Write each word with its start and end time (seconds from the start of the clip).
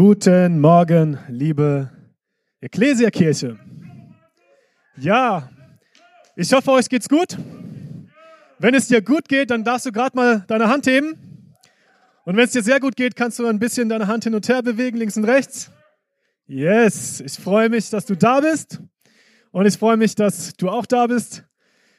Guten 0.00 0.60
Morgen, 0.60 1.18
liebe 1.26 1.90
Ekklesiakirche. 2.60 3.58
Ja, 4.96 5.50
ich 6.36 6.52
hoffe, 6.52 6.70
euch 6.70 6.88
geht's 6.88 7.08
gut. 7.08 7.36
Wenn 8.60 8.74
es 8.74 8.86
dir 8.86 9.02
gut 9.02 9.28
geht, 9.28 9.50
dann 9.50 9.64
darfst 9.64 9.86
du 9.86 9.90
gerade 9.90 10.16
mal 10.16 10.44
deine 10.46 10.68
Hand 10.68 10.86
heben. 10.86 11.18
Und 12.24 12.36
wenn 12.36 12.44
es 12.44 12.52
dir 12.52 12.62
sehr 12.62 12.78
gut 12.78 12.94
geht, 12.94 13.16
kannst 13.16 13.40
du 13.40 13.46
ein 13.46 13.58
bisschen 13.58 13.88
deine 13.88 14.06
Hand 14.06 14.22
hin 14.22 14.36
und 14.36 14.48
her 14.48 14.62
bewegen, 14.62 14.98
links 14.98 15.16
und 15.16 15.24
rechts. 15.24 15.72
Yes, 16.46 17.18
ich 17.18 17.32
freue 17.32 17.68
mich, 17.68 17.90
dass 17.90 18.06
du 18.06 18.14
da 18.14 18.38
bist. 18.38 18.80
Und 19.50 19.66
ich 19.66 19.76
freue 19.76 19.96
mich, 19.96 20.14
dass 20.14 20.52
du 20.52 20.68
auch 20.68 20.86
da 20.86 21.08
bist. 21.08 21.44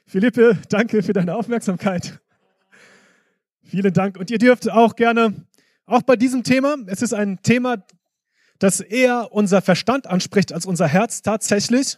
Philippe, 0.05 0.57
danke 0.70 1.04
für 1.04 1.11
deine 1.11 1.36
Aufmerksamkeit. 1.36 2.21
Vielen 3.61 3.91
Dank. 3.91 4.18
Und 4.18 4.31
ihr 4.31 4.38
dürft 4.38 4.71
auch 4.71 4.95
gerne 4.95 5.34
auch 5.90 6.04
bei 6.04 6.16
diesem 6.16 6.44
Thema, 6.44 6.78
es 6.88 7.02
ist 7.02 7.14
ein 7.14 7.42
Thema, 7.42 7.84
das 8.59 8.80
eher 8.80 9.32
unser 9.32 9.62
Verstand 9.62 10.08
anspricht 10.08 10.54
als 10.54 10.66
unser 10.66 10.88
Herz 10.88 11.22
tatsächlich. 11.22 11.98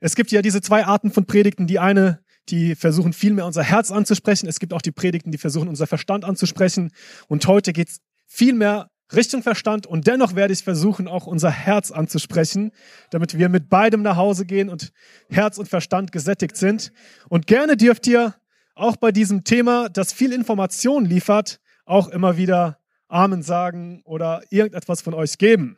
Es 0.00 0.16
gibt 0.16 0.32
ja 0.32 0.42
diese 0.42 0.60
zwei 0.60 0.84
Arten 0.84 1.12
von 1.12 1.26
Predigten. 1.26 1.66
Die 1.66 1.78
eine, 1.78 2.20
die 2.48 2.74
versuchen 2.74 3.12
viel 3.12 3.32
mehr 3.32 3.46
unser 3.46 3.62
Herz 3.62 3.90
anzusprechen. 3.90 4.48
Es 4.48 4.58
gibt 4.58 4.72
auch 4.72 4.82
die 4.82 4.90
Predigten, 4.90 5.30
die 5.30 5.38
versuchen 5.38 5.68
unser 5.68 5.86
Verstand 5.86 6.24
anzusprechen. 6.24 6.90
Und 7.28 7.46
heute 7.46 7.72
geht 7.72 7.88
es 7.88 8.00
viel 8.26 8.54
mehr 8.54 8.90
Richtung 9.14 9.42
Verstand 9.42 9.86
und 9.86 10.06
dennoch 10.06 10.34
werde 10.34 10.54
ich 10.54 10.64
versuchen, 10.64 11.06
auch 11.06 11.26
unser 11.26 11.50
Herz 11.50 11.90
anzusprechen, 11.90 12.72
damit 13.10 13.36
wir 13.36 13.50
mit 13.50 13.68
beidem 13.68 14.00
nach 14.00 14.16
Hause 14.16 14.46
gehen 14.46 14.70
und 14.70 14.92
Herz 15.28 15.58
und 15.58 15.68
Verstand 15.68 16.12
gesättigt 16.12 16.56
sind. 16.56 16.92
Und 17.28 17.46
gerne 17.46 17.76
dürft 17.76 18.06
ihr 18.06 18.34
auch 18.74 18.96
bei 18.96 19.12
diesem 19.12 19.44
Thema, 19.44 19.90
das 19.90 20.14
viel 20.14 20.32
Information 20.32 21.04
liefert, 21.04 21.60
auch 21.84 22.08
immer 22.08 22.38
wieder 22.38 22.78
Amen 23.12 23.42
sagen 23.42 24.00
oder 24.04 24.42
irgendetwas 24.48 25.02
von 25.02 25.12
euch 25.12 25.36
geben. 25.36 25.76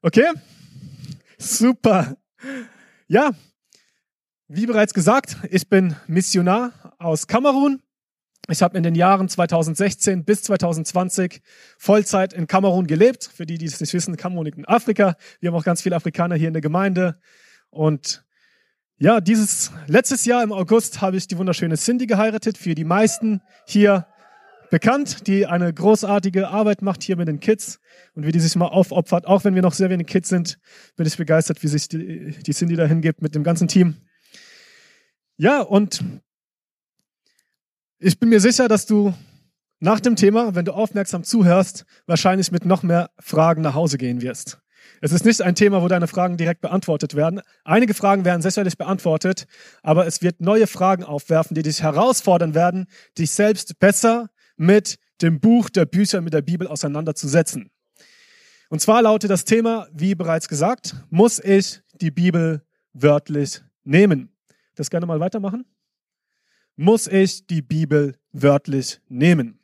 Okay? 0.00 0.26
Super. 1.36 2.16
Ja, 3.08 3.32
wie 4.48 4.64
bereits 4.64 4.94
gesagt, 4.94 5.36
ich 5.50 5.68
bin 5.68 5.96
Missionar 6.06 6.94
aus 6.98 7.26
Kamerun. 7.26 7.82
Ich 8.48 8.62
habe 8.62 8.78
in 8.78 8.82
den 8.82 8.94
Jahren 8.94 9.28
2016 9.28 10.24
bis 10.24 10.44
2020 10.44 11.42
Vollzeit 11.76 12.32
in 12.32 12.46
Kamerun 12.46 12.86
gelebt. 12.86 13.24
Für 13.24 13.44
die, 13.44 13.58
die 13.58 13.66
es 13.66 13.78
nicht 13.78 13.92
wissen, 13.92 14.16
Kamerun 14.16 14.46
liegt 14.46 14.56
in 14.56 14.66
Afrika. 14.66 15.16
Wir 15.40 15.50
haben 15.50 15.58
auch 15.58 15.64
ganz 15.64 15.82
viele 15.82 15.96
Afrikaner 15.96 16.36
hier 16.36 16.48
in 16.48 16.54
der 16.54 16.62
Gemeinde. 16.62 17.20
Und 17.68 18.24
ja, 18.96 19.20
dieses 19.20 19.72
letztes 19.86 20.24
Jahr 20.24 20.42
im 20.42 20.52
August 20.52 21.02
habe 21.02 21.18
ich 21.18 21.28
die 21.28 21.36
wunderschöne 21.36 21.76
Cindy 21.76 22.06
geheiratet. 22.06 22.56
Für 22.56 22.74
die 22.74 22.84
meisten 22.84 23.42
hier 23.66 24.06
bekannt, 24.70 25.26
die 25.26 25.46
eine 25.46 25.72
großartige 25.72 26.48
Arbeit 26.48 26.82
macht 26.82 27.02
hier 27.02 27.16
mit 27.16 27.28
den 27.28 27.40
Kids 27.40 27.80
und 28.14 28.26
wie 28.26 28.32
die 28.32 28.40
sich 28.40 28.56
mal 28.56 28.66
aufopfert. 28.66 29.26
Auch 29.26 29.44
wenn 29.44 29.54
wir 29.54 29.62
noch 29.62 29.74
sehr 29.74 29.90
wenig 29.90 30.06
Kids 30.06 30.28
sind, 30.28 30.58
bin 30.96 31.06
ich 31.06 31.16
begeistert, 31.16 31.62
wie 31.62 31.68
sich 31.68 31.88
die, 31.88 32.32
die 32.46 32.52
Cindy 32.52 32.76
da 32.76 32.86
hingibt 32.86 33.22
mit 33.22 33.34
dem 33.34 33.44
ganzen 33.44 33.68
Team. 33.68 33.96
Ja, 35.36 35.60
und 35.60 36.04
ich 37.98 38.18
bin 38.18 38.28
mir 38.28 38.40
sicher, 38.40 38.68
dass 38.68 38.86
du 38.86 39.14
nach 39.80 40.00
dem 40.00 40.16
Thema, 40.16 40.54
wenn 40.54 40.64
du 40.64 40.72
aufmerksam 40.72 41.24
zuhörst, 41.24 41.84
wahrscheinlich 42.06 42.50
mit 42.50 42.64
noch 42.64 42.82
mehr 42.82 43.10
Fragen 43.18 43.62
nach 43.62 43.74
Hause 43.74 43.98
gehen 43.98 44.22
wirst. 44.22 44.58
Es 45.00 45.12
ist 45.12 45.24
nicht 45.24 45.42
ein 45.42 45.54
Thema, 45.54 45.82
wo 45.82 45.88
deine 45.88 46.08
Fragen 46.08 46.36
direkt 46.36 46.60
beantwortet 46.60 47.14
werden. 47.14 47.40
Einige 47.64 47.94
Fragen 47.94 48.24
werden 48.24 48.42
sicherlich 48.42 48.76
beantwortet, 48.76 49.46
aber 49.82 50.06
es 50.06 50.22
wird 50.22 50.40
neue 50.40 50.66
Fragen 50.66 51.04
aufwerfen, 51.04 51.54
die 51.54 51.62
dich 51.62 51.82
herausfordern 51.82 52.54
werden, 52.54 52.86
dich 53.16 53.30
selbst 53.30 53.78
besser 53.78 54.28
mit 54.58 54.98
dem 55.22 55.40
Buch 55.40 55.70
der 55.70 55.86
Bücher, 55.86 56.20
mit 56.20 56.34
der 56.34 56.42
Bibel 56.42 56.66
auseinanderzusetzen. 56.66 57.70
Und 58.68 58.80
zwar 58.80 59.02
lautet 59.02 59.30
das 59.30 59.44
Thema, 59.44 59.88
wie 59.92 60.14
bereits 60.14 60.48
gesagt, 60.48 60.94
muss 61.10 61.38
ich 61.38 61.80
die 62.00 62.10
Bibel 62.10 62.62
wörtlich 62.92 63.62
nehmen? 63.84 64.30
Das 64.74 64.90
gerne 64.90 65.06
mal 65.06 65.20
weitermachen. 65.20 65.64
Muss 66.76 67.06
ich 67.06 67.46
die 67.46 67.62
Bibel 67.62 68.16
wörtlich 68.32 69.00
nehmen? 69.08 69.58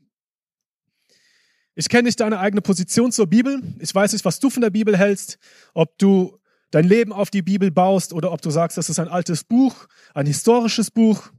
Ich 1.76 1.88
kenne 1.88 2.04
nicht 2.04 2.20
deine 2.20 2.38
eigene 2.38 2.62
Position 2.62 3.12
zur 3.12 3.26
Bibel. 3.26 3.60
Ich 3.78 3.94
weiß 3.94 4.12
nicht, 4.12 4.24
was 4.24 4.40
du 4.40 4.48
von 4.48 4.62
der 4.62 4.70
Bibel 4.70 4.96
hältst, 4.96 5.38
ob 5.74 5.98
du 5.98 6.38
dein 6.70 6.84
Leben 6.84 7.12
auf 7.12 7.30
die 7.30 7.42
Bibel 7.42 7.70
baust 7.70 8.12
oder 8.12 8.32
ob 8.32 8.42
du 8.42 8.50
sagst, 8.50 8.78
das 8.78 8.88
ist 8.88 8.98
ein 8.98 9.08
altes 9.08 9.44
Buch, 9.44 9.86
ein 10.14 10.26
historisches 10.26 10.90
Buch. 10.90 11.30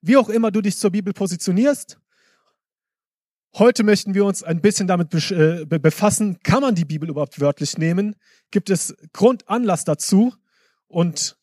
Wie 0.00 0.16
auch 0.16 0.28
immer 0.28 0.50
du 0.50 0.60
dich 0.60 0.76
zur 0.76 0.90
Bibel 0.90 1.12
positionierst. 1.12 1.98
Heute 3.56 3.84
möchten 3.84 4.14
wir 4.14 4.24
uns 4.24 4.42
ein 4.42 4.60
bisschen 4.60 4.88
damit 4.88 5.14
äh, 5.30 5.64
befassen, 5.64 6.40
kann 6.42 6.60
man 6.60 6.74
die 6.74 6.84
Bibel 6.84 7.08
überhaupt 7.08 7.38
wörtlich 7.38 7.78
nehmen? 7.78 8.16
Gibt 8.50 8.68
es 8.68 8.96
Grundanlass 9.12 9.84
dazu? 9.84 10.34
Und 10.88 11.36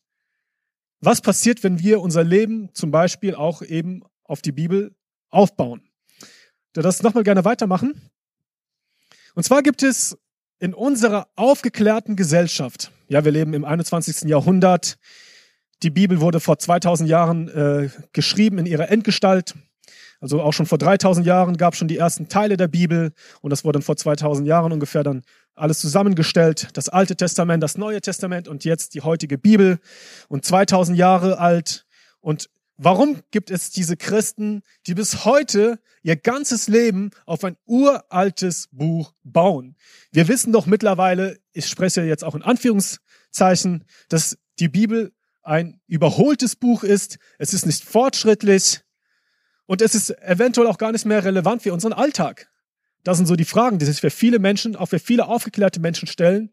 was 0.99 1.21
passiert, 1.21 1.63
wenn 1.63 1.79
wir 1.79 2.01
unser 2.01 2.25
Leben 2.25 2.69
zum 2.73 2.91
Beispiel 2.91 3.33
auch 3.33 3.61
eben 3.61 4.03
auf 4.25 4.41
die 4.41 4.51
Bibel 4.51 4.93
aufbauen? 5.29 5.83
Da 6.73 6.81
das 6.81 7.01
nochmal 7.01 7.23
gerne 7.23 7.45
weitermachen. 7.45 8.11
Und 9.33 9.43
zwar 9.43 9.63
gibt 9.63 9.81
es 9.81 10.17
in 10.59 10.73
unserer 10.73 11.29
aufgeklärten 11.37 12.17
Gesellschaft, 12.17 12.91
ja, 13.07 13.23
wir 13.23 13.31
leben 13.31 13.53
im 13.53 13.63
21. 13.63 14.29
Jahrhundert, 14.29 14.97
die 15.81 15.89
Bibel 15.89 16.19
wurde 16.19 16.41
vor 16.41 16.59
2000 16.59 17.09
Jahren 17.09 17.47
äh, 17.47 17.89
geschrieben 18.11 18.57
in 18.57 18.65
ihrer 18.65 18.89
Endgestalt. 18.89 19.55
Also 20.21 20.41
auch 20.41 20.53
schon 20.53 20.67
vor 20.67 20.77
3000 20.77 21.25
Jahren 21.25 21.57
gab 21.57 21.73
es 21.73 21.79
schon 21.79 21.87
die 21.87 21.97
ersten 21.97 22.29
Teile 22.29 22.55
der 22.55 22.67
Bibel 22.67 23.11
und 23.41 23.49
das 23.49 23.65
wurde 23.65 23.79
dann 23.79 23.83
vor 23.83 23.97
2000 23.97 24.47
Jahren 24.47 24.71
ungefähr 24.71 25.03
dann 25.03 25.23
alles 25.55 25.79
zusammengestellt. 25.79 26.69
Das 26.73 26.89
Alte 26.89 27.15
Testament, 27.15 27.61
das 27.61 27.77
Neue 27.77 28.01
Testament 28.01 28.47
und 28.47 28.63
jetzt 28.63 28.93
die 28.93 29.01
heutige 29.01 29.39
Bibel 29.39 29.79
und 30.29 30.45
2000 30.45 30.95
Jahre 30.95 31.39
alt. 31.39 31.85
Und 32.19 32.51
warum 32.77 33.17
gibt 33.31 33.49
es 33.49 33.71
diese 33.71 33.97
Christen, 33.97 34.61
die 34.85 34.93
bis 34.93 35.25
heute 35.25 35.79
ihr 36.03 36.15
ganzes 36.15 36.67
Leben 36.67 37.09
auf 37.25 37.43
ein 37.43 37.57
uraltes 37.65 38.69
Buch 38.71 39.13
bauen? 39.23 39.75
Wir 40.11 40.27
wissen 40.27 40.53
doch 40.53 40.67
mittlerweile, 40.67 41.39
ich 41.51 41.65
spreche 41.65 42.03
jetzt 42.03 42.23
auch 42.23 42.35
in 42.35 42.43
Anführungszeichen, 42.43 43.85
dass 44.09 44.37
die 44.59 44.69
Bibel 44.69 45.13
ein 45.41 45.81
überholtes 45.87 46.55
Buch 46.55 46.83
ist. 46.83 47.17
Es 47.39 47.55
ist 47.55 47.65
nicht 47.65 47.83
fortschrittlich. 47.83 48.81
Und 49.71 49.81
es 49.81 49.95
ist 49.95 50.09
eventuell 50.19 50.67
auch 50.67 50.77
gar 50.77 50.91
nicht 50.91 51.05
mehr 51.05 51.23
relevant 51.23 51.61
für 51.61 51.71
unseren 51.71 51.93
Alltag. 51.93 52.51
Das 53.05 53.15
sind 53.15 53.25
so 53.25 53.37
die 53.37 53.45
Fragen, 53.45 53.79
die 53.79 53.85
sich 53.85 54.01
für 54.01 54.09
viele 54.09 54.37
Menschen, 54.37 54.75
auch 54.75 54.87
für 54.87 54.99
viele 54.99 55.27
aufgeklärte 55.27 55.79
Menschen 55.79 56.09
stellen. 56.09 56.51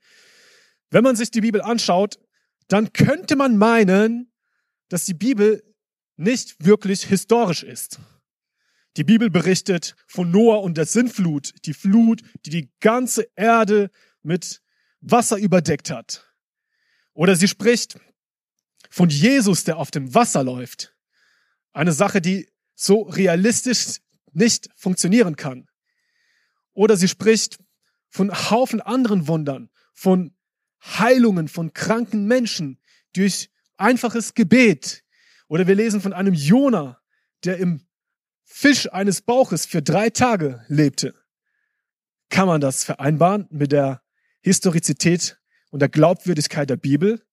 Wenn 0.90 1.02
man 1.02 1.16
sich 1.16 1.32
die 1.32 1.40
Bibel 1.40 1.60
anschaut, 1.60 2.20
dann 2.68 2.92
könnte 2.92 3.34
man 3.34 3.56
meinen, 3.56 4.30
dass 4.88 5.04
die 5.04 5.14
Bibel 5.14 5.64
nicht 6.14 6.64
wirklich 6.64 7.06
historisch 7.06 7.64
ist. 7.64 7.98
Die 8.96 9.02
Bibel 9.02 9.30
berichtet 9.30 9.96
von 10.06 10.30
Noah 10.30 10.62
und 10.62 10.76
der 10.76 10.86
Sintflut, 10.86 11.54
die 11.64 11.74
Flut, 11.74 12.22
die 12.46 12.50
die 12.50 12.70
ganze 12.78 13.26
Erde 13.34 13.90
mit 14.22 14.62
Wasser 15.00 15.38
überdeckt 15.38 15.90
hat. 15.90 16.32
Oder 17.14 17.34
sie 17.34 17.48
spricht 17.48 17.98
von 18.90 19.08
Jesus, 19.08 19.64
der 19.64 19.78
auf 19.78 19.90
dem 19.90 20.14
Wasser 20.14 20.44
läuft. 20.44 20.94
Eine 21.72 21.90
Sache, 21.90 22.20
die 22.20 22.48
so 22.78 23.02
realistisch 23.02 23.98
nicht 24.32 24.70
funktionieren 24.76 25.34
kann. 25.34 25.68
Oder 26.72 26.96
sie 26.96 27.08
spricht 27.08 27.58
von 28.08 28.32
Haufen 28.32 28.80
anderen 28.80 29.26
Wundern, 29.26 29.68
von 29.92 30.32
Heilungen 30.80 31.48
von 31.48 31.72
kranken 31.72 32.26
Menschen 32.26 32.78
durch 33.14 33.50
einfaches 33.76 34.34
Gebet. 34.34 35.02
Oder 35.48 35.66
wir 35.66 35.74
lesen 35.74 36.00
von 36.00 36.12
einem 36.12 36.34
Jona, 36.34 37.00
der 37.44 37.58
im 37.58 37.84
Fisch 38.44 38.90
eines 38.92 39.22
Bauches 39.22 39.66
für 39.66 39.82
drei 39.82 40.10
Tage 40.10 40.64
lebte. 40.68 41.14
Kann 42.28 42.46
man 42.46 42.60
das 42.60 42.84
vereinbaren 42.84 43.48
mit 43.50 43.72
der 43.72 44.02
Historizität 44.40 45.38
und 45.70 45.80
der 45.80 45.88
Glaubwürdigkeit 45.88 46.70
der 46.70 46.76
Bibel? 46.76 47.26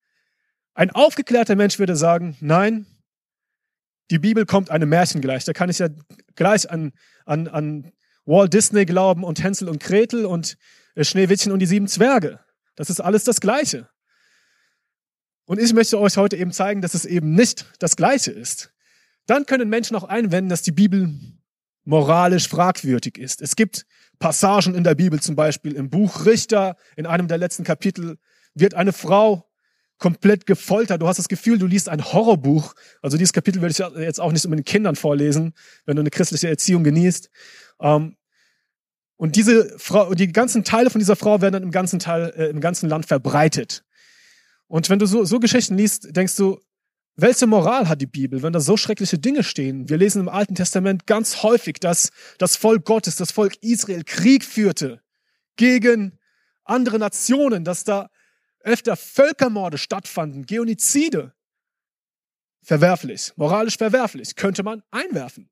Ein 0.74 0.90
aufgeklärter 0.90 1.56
Mensch 1.56 1.78
würde 1.78 1.96
sagen, 1.96 2.36
nein, 2.42 2.88
die 4.12 4.20
Bibel 4.20 4.46
kommt 4.46 4.70
einem 4.70 4.90
Märchen 4.90 5.22
gleich. 5.22 5.46
Da 5.46 5.54
kann 5.54 5.70
ich 5.70 5.80
ja 5.80 5.90
gleich 6.36 6.70
an, 6.70 6.94
an, 7.26 7.48
an 7.48 7.92
Walt 8.26 8.54
Disney 8.54 8.86
glauben 8.86 9.24
und 9.24 9.44
Hänsel 9.44 9.70
und 9.70 9.82
Gretel 9.82 10.26
und 10.26 10.58
äh, 10.96 11.04
Schneewittchen 11.04 11.52
und 11.52 11.60
die 11.60 11.66
sieben 11.66 11.88
Zwerge. 11.88 12.40
Das 12.76 12.90
ist 12.90 13.00
alles 13.00 13.24
das 13.24 13.42
Gleiche. 13.42 13.90
Und 15.46 15.60
ich 15.60 15.74
möchte 15.74 16.00
euch 16.00 16.18
heute 16.18 16.36
eben 16.36 16.52
zeigen, 16.52 16.82
dass 16.82 16.94
es 16.94 17.06
eben 17.06 17.34
nicht 17.34 17.66
das 17.80 17.96
Gleiche 17.96 18.32
ist. 18.32 18.74
Dann 19.28 19.46
können 19.46 19.70
Menschen 19.70 19.96
auch 19.96 20.04
einwenden, 20.04 20.50
dass 20.50 20.64
die 20.64 20.72
Bibel 20.72 21.14
moralisch 21.84 22.48
fragwürdig 22.48 23.18
ist. 23.18 23.42
Es 23.42 23.56
gibt 23.56 23.86
Passagen 24.18 24.74
in 24.76 24.84
der 24.84 24.96
Bibel, 24.96 25.22
zum 25.22 25.36
Beispiel 25.36 25.74
im 25.74 25.90
Buch 25.90 26.26
Richter, 26.26 26.76
in 26.96 27.06
einem 27.06 27.28
der 27.28 27.38
letzten 27.38 27.64
Kapitel, 27.64 28.18
wird 28.56 28.74
eine 28.74 28.94
Frau 28.94 29.45
komplett 29.98 30.46
gefoltert. 30.46 31.02
Du 31.02 31.08
hast 31.08 31.18
das 31.18 31.28
Gefühl, 31.30 31.58
du 31.58 31.68
liest 31.68 31.90
ein 31.90 32.04
Horrorbuch. 32.04 32.74
Also 33.02 33.18
dieses 33.18 33.34
Kapitel 33.34 33.62
würde 33.62 33.72
ich 33.72 34.04
jetzt 34.04 34.20
auch 34.20 34.32
nicht 34.32 34.48
mit 34.48 34.60
den 34.60 34.66
Kindern 34.66 34.96
vorlesen, 34.96 35.54
wenn 35.86 35.96
du 35.96 36.02
eine 36.02 36.10
christliche 36.10 36.50
Erziehung 36.50 36.84
genießt. 36.84 37.30
Ähm, 37.82 38.16
Und 39.18 39.38
diese 39.38 39.74
Frau, 39.80 40.14
die 40.14 40.34
ganzen 40.34 40.66
Teile 40.66 40.90
von 40.90 41.00
dieser 41.00 41.16
Frau 41.16 41.40
werden 41.40 41.54
dann 41.54 41.64
im 41.64 41.72
ganzen 41.72 42.00
Teil, 42.00 42.34
äh, 42.36 42.50
im 42.50 42.60
ganzen 42.60 42.90
Land 42.90 43.06
verbreitet. 43.06 43.86
Und 44.68 44.90
wenn 44.90 45.00
du 45.00 45.06
so, 45.06 45.24
so 45.24 45.40
Geschichten 45.40 45.78
liest, 45.78 46.14
denkst 46.16 46.36
du, 46.36 46.60
welche 47.16 47.48
Moral 47.48 47.88
hat 47.88 48.02
die 48.02 48.08
Bibel, 48.08 48.44
wenn 48.44 48.52
da 48.52 48.60
so 48.60 48.76
schreckliche 48.76 49.18
Dinge 49.18 49.44
stehen? 49.44 49.88
Wir 49.88 49.98
lesen 49.98 50.20
im 50.20 50.28
Alten 50.28 50.56
Testament 50.56 51.08
ganz 51.08 51.44
häufig, 51.44 51.80
dass 51.80 52.10
das 52.40 52.58
Volk 52.58 52.84
Gottes, 52.84 53.16
das 53.16 53.32
Volk 53.32 53.54
Israel 53.62 54.04
Krieg 54.04 54.44
führte 54.44 55.00
gegen 55.56 56.20
andere 56.66 57.00
Nationen, 57.00 57.64
dass 57.64 57.86
da 57.86 58.10
öfter 58.66 58.98
Völkermorde 58.98 59.78
stattfanden, 59.78 60.46
Geonizide. 60.46 61.34
Verwerflich, 62.62 63.32
moralisch 63.36 63.78
verwerflich, 63.78 64.36
könnte 64.36 64.64
man 64.64 64.84
einwerfen. 64.92 65.50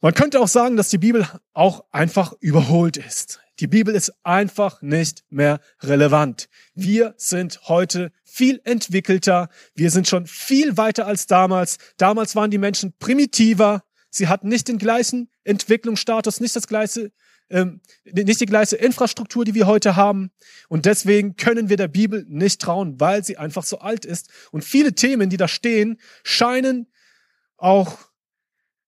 Man 0.00 0.14
könnte 0.14 0.40
auch 0.40 0.48
sagen, 0.48 0.76
dass 0.76 0.90
die 0.90 0.98
Bibel 0.98 1.26
auch 1.54 1.84
einfach 1.90 2.32
überholt 2.38 2.96
ist. 2.96 3.40
Die 3.58 3.66
Bibel 3.66 3.94
ist 3.96 4.12
einfach 4.22 4.80
nicht 4.82 5.24
mehr 5.30 5.60
relevant. 5.82 6.48
Wir 6.74 7.14
sind 7.16 7.62
heute 7.68 8.12
viel 8.22 8.60
entwickelter. 8.62 9.48
Wir 9.74 9.90
sind 9.90 10.06
schon 10.06 10.28
viel 10.28 10.76
weiter 10.76 11.06
als 11.06 11.26
damals. 11.26 11.78
Damals 11.96 12.36
waren 12.36 12.52
die 12.52 12.58
Menschen 12.58 12.94
primitiver. 13.00 13.82
Sie 14.10 14.28
hatten 14.28 14.48
nicht 14.48 14.68
den 14.68 14.78
gleichen 14.78 15.30
Entwicklungsstatus, 15.42 16.40
nicht 16.40 16.54
das 16.54 16.68
gleiche, 16.68 17.10
ähm, 17.50 17.80
nicht 18.04 18.40
die 18.40 18.46
gleiche 18.46 18.76
Infrastruktur, 18.76 19.44
die 19.44 19.54
wir 19.54 19.66
heute 19.66 19.96
haben. 19.96 20.30
Und 20.68 20.86
deswegen 20.86 21.36
können 21.36 21.68
wir 21.68 21.76
der 21.76 21.88
Bibel 21.88 22.24
nicht 22.28 22.60
trauen, 22.60 23.00
weil 23.00 23.24
sie 23.24 23.36
einfach 23.36 23.64
so 23.64 23.78
alt 23.78 24.04
ist. 24.04 24.30
Und 24.50 24.64
viele 24.64 24.94
Themen, 24.94 25.30
die 25.30 25.36
da 25.36 25.48
stehen, 25.48 25.98
scheinen 26.22 26.86
auch 27.56 27.98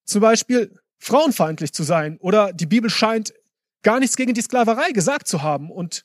zum 0.05 0.21
Beispiel 0.21 0.79
frauenfeindlich 0.99 1.73
zu 1.73 1.83
sein 1.83 2.19
oder 2.19 2.53
die 2.53 2.67
Bibel 2.67 2.91
scheint 2.91 3.33
gar 3.83 4.01
nichts 4.01 4.17
gegen 4.17 4.35
die 4.35 4.43
Sklaverei 4.43 4.93
gesagt 4.93 5.27
zu 5.27 5.43
haben. 5.43 5.71
Und 5.71 6.05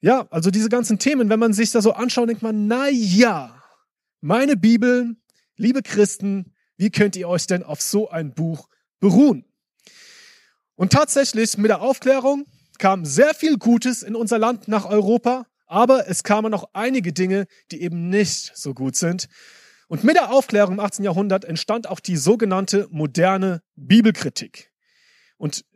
ja, 0.00 0.26
also 0.30 0.50
diese 0.50 0.68
ganzen 0.68 0.98
Themen, 0.98 1.28
wenn 1.28 1.40
man 1.40 1.52
sich 1.52 1.72
da 1.72 1.82
so 1.82 1.92
anschaut, 1.92 2.28
denkt 2.28 2.42
man, 2.42 2.66
na 2.66 2.88
ja, 2.88 3.62
meine 4.20 4.56
Bibel, 4.56 5.16
liebe 5.56 5.82
Christen, 5.82 6.54
wie 6.76 6.90
könnt 6.90 7.16
ihr 7.16 7.28
euch 7.28 7.46
denn 7.46 7.62
auf 7.62 7.82
so 7.82 8.08
ein 8.08 8.32
Buch 8.34 8.68
beruhen? 9.00 9.44
Und 10.80 10.94
tatsächlich 10.94 11.58
mit 11.58 11.68
der 11.68 11.82
Aufklärung 11.82 12.46
kam 12.78 13.04
sehr 13.04 13.34
viel 13.34 13.58
Gutes 13.58 14.02
in 14.02 14.16
unser 14.16 14.38
Land 14.38 14.66
nach 14.66 14.86
Europa, 14.86 15.44
aber 15.66 16.08
es 16.08 16.22
kamen 16.22 16.50
noch 16.50 16.70
einige 16.72 17.12
Dinge, 17.12 17.44
die 17.70 17.82
eben 17.82 18.08
nicht 18.08 18.52
so 18.54 18.72
gut 18.72 18.96
sind. 18.96 19.28
Und 19.88 20.04
mit 20.04 20.16
der 20.16 20.32
Aufklärung 20.32 20.72
im 20.72 20.80
18. 20.80 21.04
Jahrhundert 21.04 21.44
entstand 21.44 21.86
auch 21.86 22.00
die 22.00 22.16
sogenannte 22.16 22.88
moderne 22.90 23.60
Bibelkritik. 23.76 24.72
Und 25.36 25.66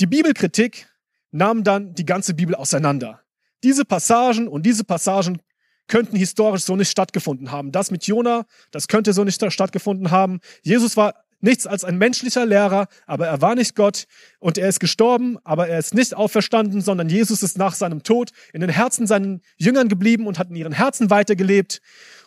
die 0.00 0.06
Bibelkritik 0.06 0.88
nahm 1.30 1.62
dann 1.62 1.94
die 1.94 2.04
ganze 2.04 2.34
Bibel 2.34 2.56
auseinander. 2.56 3.22
Diese 3.62 3.84
Passagen 3.84 4.48
und 4.48 4.66
diese 4.66 4.82
Passagen 4.82 5.40
könnten 5.86 6.16
historisch 6.16 6.64
so 6.64 6.74
nicht 6.74 6.90
stattgefunden 6.90 7.52
haben. 7.52 7.70
Das 7.70 7.92
mit 7.92 8.04
Jona, 8.04 8.46
das 8.72 8.88
könnte 8.88 9.12
so 9.12 9.22
nicht 9.22 9.40
stattgefunden 9.52 10.10
haben. 10.10 10.40
Jesus 10.62 10.96
war 10.96 11.23
nichts 11.44 11.66
als 11.66 11.84
ein 11.84 11.98
menschlicher 11.98 12.44
Lehrer, 12.44 12.88
aber 13.06 13.28
er 13.28 13.40
war 13.40 13.54
nicht 13.54 13.76
Gott 13.76 14.06
und 14.40 14.58
er 14.58 14.68
ist 14.68 14.80
gestorben, 14.80 15.38
aber 15.44 15.68
er 15.68 15.78
ist 15.78 15.94
nicht 15.94 16.14
auferstanden, 16.14 16.80
sondern 16.80 17.08
Jesus 17.08 17.42
ist 17.42 17.56
nach 17.58 17.74
seinem 17.74 18.02
Tod 18.02 18.30
in 18.52 18.60
den 18.60 18.70
Herzen 18.70 19.06
seinen 19.06 19.42
Jüngern 19.56 19.88
geblieben 19.88 20.26
und 20.26 20.38
hat 20.38 20.50
in 20.50 20.56
ihren 20.56 20.72
Herzen 20.72 21.10
weitergelebt. 21.10 21.80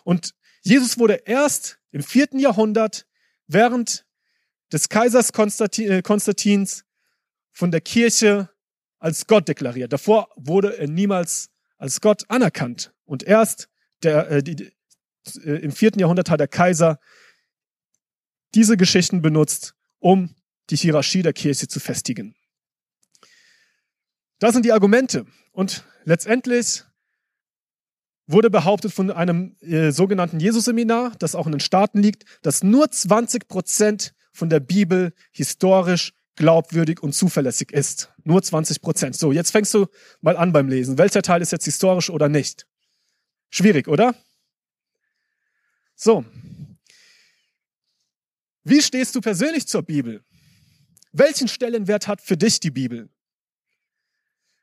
Und 0.04 0.34
Jesus 0.62 0.98
wurde 0.98 1.22
erst 1.26 1.78
im 1.90 2.02
vierten 2.02 2.38
Jahrhundert 2.38 3.06
während 3.46 4.06
des 4.72 4.88
Kaisers 4.88 5.30
äh, 5.30 6.02
Konstantins 6.02 6.84
von 7.52 7.70
der 7.70 7.80
Kirche 7.80 8.48
als 8.98 9.26
Gott 9.26 9.48
deklariert. 9.48 9.92
Davor 9.92 10.28
wurde 10.36 10.78
er 10.78 10.88
niemals 10.88 11.50
als 11.76 12.00
Gott 12.00 12.24
anerkannt. 12.28 12.92
Und 13.04 13.22
erst 13.22 13.68
der, 14.02 14.30
äh, 14.30 14.42
die, 14.42 14.70
äh, 15.44 15.56
im 15.60 15.72
vierten 15.72 15.98
Jahrhundert 15.98 16.30
hat 16.30 16.40
der 16.40 16.48
Kaiser 16.48 16.98
diese 18.54 18.76
Geschichten 18.76 19.22
benutzt, 19.22 19.74
um 19.98 20.34
die 20.70 20.76
Hierarchie 20.76 21.22
der 21.22 21.32
Kirche 21.32 21.68
zu 21.68 21.80
festigen. 21.80 22.34
Das 24.38 24.52
sind 24.52 24.64
die 24.64 24.72
Argumente. 24.72 25.26
Und 25.52 25.84
letztendlich 26.04 26.84
wurde 28.26 28.50
behauptet 28.50 28.92
von 28.92 29.10
einem 29.10 29.56
äh, 29.60 29.90
sogenannten 29.90 30.38
Jesus-Seminar, 30.38 31.12
das 31.18 31.34
auch 31.34 31.46
in 31.46 31.52
den 31.52 31.60
Staaten 31.60 32.00
liegt, 32.00 32.24
dass 32.42 32.62
nur 32.62 32.90
20 32.90 33.48
Prozent 33.48 34.14
von 34.32 34.50
der 34.50 34.60
Bibel 34.60 35.12
historisch 35.32 36.12
glaubwürdig 36.36 37.02
und 37.02 37.14
zuverlässig 37.14 37.72
ist. 37.72 38.12
Nur 38.22 38.42
20 38.42 38.80
Prozent. 38.80 39.16
So, 39.16 39.32
jetzt 39.32 39.50
fängst 39.50 39.74
du 39.74 39.86
mal 40.20 40.36
an 40.36 40.52
beim 40.52 40.68
Lesen. 40.68 40.98
Welcher 40.98 41.22
Teil 41.22 41.42
ist 41.42 41.50
jetzt 41.50 41.64
historisch 41.64 42.10
oder 42.10 42.28
nicht? 42.28 42.66
Schwierig, 43.50 43.88
oder? 43.88 44.14
So. 45.96 46.24
Wie 48.68 48.82
stehst 48.82 49.14
du 49.14 49.22
persönlich 49.22 49.66
zur 49.66 49.82
Bibel? 49.82 50.22
Welchen 51.12 51.48
Stellenwert 51.48 52.06
hat 52.06 52.20
für 52.20 52.36
dich 52.36 52.60
die 52.60 52.70
Bibel? 52.70 53.08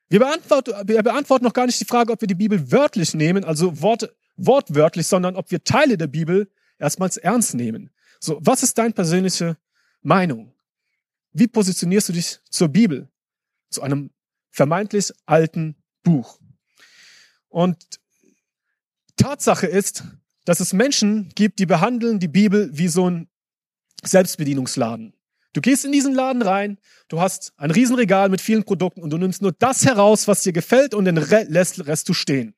Wir 0.10 0.20
beantworten, 0.20 0.88
wir 0.88 1.02
beantworten 1.02 1.44
noch 1.44 1.54
gar 1.54 1.66
nicht 1.66 1.80
die 1.80 1.86
Frage, 1.86 2.14
ob 2.14 2.22
wir 2.22 2.28
die 2.28 2.36
Bibel 2.36 2.72
wörtlich 2.72 3.16
nehmen, 3.16 3.44
also 3.44 3.82
Wort, 3.82 4.16
wortwörtlich, 4.38 5.08
sondern 5.08 5.36
ob 5.36 5.50
wir 5.50 5.64
Teile 5.64 5.98
der 5.98 6.06
Bibel 6.06 6.52
erstmals 6.78 7.18
ernst 7.18 7.56
nehmen. 7.56 7.90
So, 8.20 8.38
was 8.42 8.62
ist 8.62 8.78
deine 8.78 8.94
persönliche 8.94 9.58
Meinung? 10.04 10.54
Wie 11.34 11.48
positionierst 11.48 12.10
du 12.10 12.14
dich 12.14 12.40
zur 12.52 12.68
Bibel? 12.68 13.10
Zu 13.72 13.82
einem 13.82 14.12
vermeintlich 14.52 15.12
alten 15.26 15.76
Buch. 16.04 16.40
Und 17.50 18.00
Tatsache 19.16 19.66
ist, 19.66 20.04
dass 20.46 20.60
es 20.60 20.74
Menschen 20.74 21.30
gibt, 21.34 21.58
die 21.58 21.66
behandeln 21.66 22.20
die 22.20 22.28
Bibel 22.28 22.70
wie 22.72 22.88
so 22.88 23.10
ein 23.10 23.30
Selbstbedienungsladen. 24.08 25.14
Du 25.54 25.62
gehst 25.62 25.86
in 25.86 25.94
diesen 25.94 26.14
Laden 26.14 26.42
rein, 26.42 26.78
du 27.08 27.22
hast 27.22 27.54
ein 27.58 27.72
Riesenregal 27.72 28.28
mit 28.30 28.42
vielen 28.42 28.66
Produkten 28.66 29.02
und 29.02 29.10
du 29.10 29.18
nimmst 29.18 29.42
nur 29.42 29.54
das 29.54 29.86
heraus, 29.86 30.28
was 30.28 30.44
dir 30.44 30.52
gefällt 30.52 30.94
und 30.94 31.06
den 31.06 31.18
Rest 31.18 31.78
lässt 31.78 32.10
du 32.10 32.14
stehen. 32.14 32.56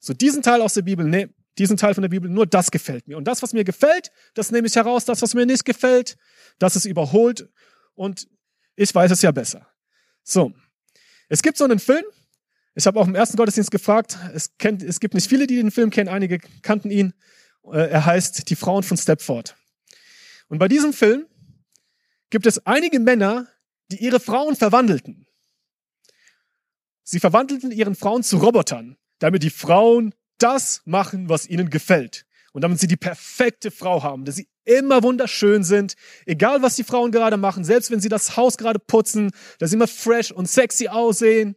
So 0.00 0.14
diesen 0.14 0.42
Teil 0.42 0.60
aus 0.60 0.74
der 0.74 0.82
Bibel, 0.82 1.06
nee, 1.06 1.28
diesen 1.58 1.76
Teil 1.76 1.94
von 1.94 2.02
der 2.02 2.08
Bibel, 2.08 2.28
nur 2.28 2.46
das 2.46 2.70
gefällt 2.70 3.06
mir. 3.06 3.16
Und 3.16 3.24
das, 3.24 3.42
was 3.42 3.52
mir 3.52 3.62
gefällt, 3.62 4.10
das 4.34 4.50
nehme 4.50 4.66
ich 4.66 4.74
heraus. 4.74 5.04
Das, 5.04 5.22
was 5.22 5.34
mir 5.34 5.46
nicht 5.46 5.64
gefällt, 5.64 6.16
das 6.58 6.74
ist 6.74 6.84
überholt 6.84 7.48
und 7.94 8.26
ich 8.74 8.92
weiß 8.92 9.12
es 9.12 9.22
ja 9.22 9.30
besser. 9.30 9.68
So, 10.24 10.52
es 11.28 11.42
gibt 11.42 11.56
so 11.56 11.64
einen 11.64 11.78
Film. 11.78 12.04
Ich 12.74 12.86
habe 12.86 12.98
auch 12.98 13.06
im 13.06 13.14
ersten 13.14 13.36
Gottesdienst 13.36 13.70
gefragt. 13.70 14.18
Es, 14.34 14.56
kennt, 14.58 14.82
es 14.82 14.98
gibt 14.98 15.14
nicht 15.14 15.28
viele, 15.28 15.46
die 15.46 15.56
den 15.56 15.70
Film 15.70 15.90
kennen. 15.90 16.08
Einige 16.08 16.40
kannten 16.62 16.90
ihn. 16.90 17.14
Äh, 17.72 17.90
er 17.90 18.04
heißt 18.04 18.50
Die 18.50 18.56
Frauen 18.56 18.82
von 18.82 18.96
Stepford. 18.96 19.54
Und 20.48 20.58
bei 20.58 20.68
diesem 20.68 20.92
Film 20.92 21.26
gibt 22.30 22.46
es 22.46 22.64
einige 22.66 23.00
Männer, 23.00 23.48
die 23.90 24.02
ihre 24.02 24.20
Frauen 24.20 24.56
verwandelten. 24.56 25.26
Sie 27.02 27.20
verwandelten 27.20 27.70
ihren 27.70 27.94
Frauen 27.94 28.22
zu 28.22 28.38
Robotern, 28.38 28.96
damit 29.18 29.42
die 29.42 29.50
Frauen 29.50 30.14
das 30.38 30.82
machen, 30.84 31.28
was 31.28 31.46
ihnen 31.46 31.70
gefällt. 31.70 32.26
Und 32.52 32.62
damit 32.62 32.80
sie 32.80 32.86
die 32.86 32.96
perfekte 32.96 33.70
Frau 33.70 34.02
haben, 34.02 34.24
dass 34.24 34.36
sie 34.36 34.48
immer 34.64 35.02
wunderschön 35.02 35.64
sind, 35.64 35.94
egal 36.24 36.62
was 36.62 36.76
die 36.76 36.84
Frauen 36.84 37.10
gerade 37.10 37.36
machen, 37.36 37.64
selbst 37.64 37.90
wenn 37.90 38.00
sie 38.00 38.08
das 38.08 38.36
Haus 38.36 38.56
gerade 38.56 38.78
putzen, 38.78 39.32
dass 39.58 39.70
sie 39.70 39.76
immer 39.76 39.88
fresh 39.88 40.30
und 40.30 40.48
sexy 40.48 40.88
aussehen 40.88 41.56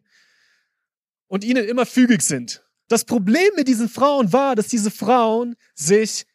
und 1.28 1.44
ihnen 1.44 1.68
immer 1.68 1.86
fügig 1.86 2.22
sind. 2.22 2.64
Das 2.88 3.06
Problem 3.06 3.50
mit 3.56 3.68
diesen 3.68 3.90
Frauen 3.90 4.34
war, 4.34 4.56
dass 4.56 4.68
diese 4.68 4.92
Frauen 4.92 5.56
sich 5.76 6.26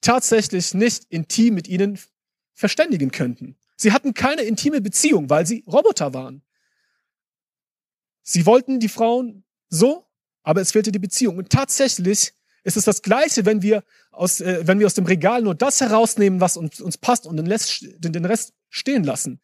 tatsächlich 0.00 0.74
nicht 0.74 1.04
intim 1.08 1.54
mit 1.54 1.68
ihnen 1.68 1.98
verständigen 2.54 3.10
könnten. 3.10 3.56
Sie 3.76 3.92
hatten 3.92 4.14
keine 4.14 4.42
intime 4.42 4.80
Beziehung, 4.80 5.30
weil 5.30 5.46
sie 5.46 5.64
Roboter 5.66 6.12
waren. 6.12 6.42
Sie 8.22 8.44
wollten 8.46 8.78
die 8.78 8.88
Frauen 8.88 9.44
so, 9.68 10.06
aber 10.42 10.60
es 10.60 10.72
fehlte 10.72 10.92
die 10.92 10.98
Beziehung. 10.98 11.38
Und 11.38 11.50
tatsächlich 11.50 12.32
ist 12.62 12.76
es 12.76 12.84
das 12.84 13.02
Gleiche, 13.02 13.46
wenn 13.46 13.62
wir 13.62 13.82
aus, 14.10 14.40
äh, 14.40 14.66
wenn 14.66 14.78
wir 14.78 14.86
aus 14.86 14.94
dem 14.94 15.06
Regal 15.06 15.42
nur 15.42 15.54
das 15.54 15.80
herausnehmen, 15.80 16.40
was 16.40 16.56
uns, 16.56 16.80
uns 16.80 16.98
passt 16.98 17.26
und 17.26 17.36
den 17.36 17.46
Rest, 17.46 17.86
den 17.98 18.24
Rest 18.24 18.52
stehen 18.68 19.04
lassen. 19.04 19.40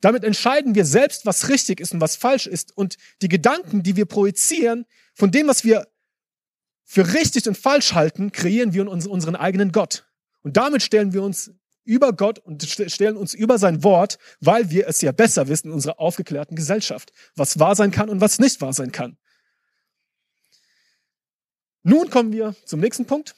Damit 0.00 0.24
entscheiden 0.24 0.74
wir 0.74 0.84
selbst, 0.84 1.24
was 1.24 1.48
richtig 1.48 1.80
ist 1.80 1.94
und 1.94 2.00
was 2.00 2.16
falsch 2.16 2.46
ist. 2.46 2.76
Und 2.76 2.98
die 3.22 3.28
Gedanken, 3.28 3.82
die 3.82 3.96
wir 3.96 4.04
projizieren, 4.04 4.84
von 5.14 5.30
dem, 5.30 5.48
was 5.48 5.64
wir 5.64 5.88
für 6.86 7.12
richtig 7.12 7.46
und 7.48 7.58
falsch 7.58 7.92
halten, 7.92 8.32
kreieren 8.32 8.72
wir 8.72 8.88
uns 8.88 9.06
unseren 9.06 9.36
eigenen 9.36 9.72
Gott. 9.72 10.06
Und 10.42 10.56
damit 10.56 10.82
stellen 10.82 11.12
wir 11.12 11.22
uns 11.22 11.50
über 11.84 12.12
Gott 12.12 12.38
und 12.38 12.62
stellen 12.62 13.16
uns 13.16 13.34
über 13.34 13.58
sein 13.58 13.82
Wort, 13.82 14.18
weil 14.40 14.70
wir 14.70 14.88
es 14.88 15.00
ja 15.02 15.12
besser 15.12 15.48
wissen 15.48 15.68
in 15.68 15.74
unserer 15.74 15.98
aufgeklärten 16.00 16.56
Gesellschaft, 16.56 17.12
was 17.34 17.58
wahr 17.58 17.74
sein 17.74 17.90
kann 17.90 18.08
und 18.08 18.20
was 18.20 18.38
nicht 18.38 18.60
wahr 18.60 18.72
sein 18.72 18.92
kann. 18.92 19.18
Nun 21.82 22.08
kommen 22.08 22.32
wir 22.32 22.54
zum 22.64 22.80
nächsten 22.80 23.04
Punkt. 23.04 23.34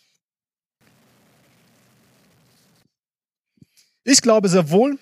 Ich 4.04 4.22
glaube 4.22 4.48
sehr 4.48 4.70
wohl, 4.70 4.98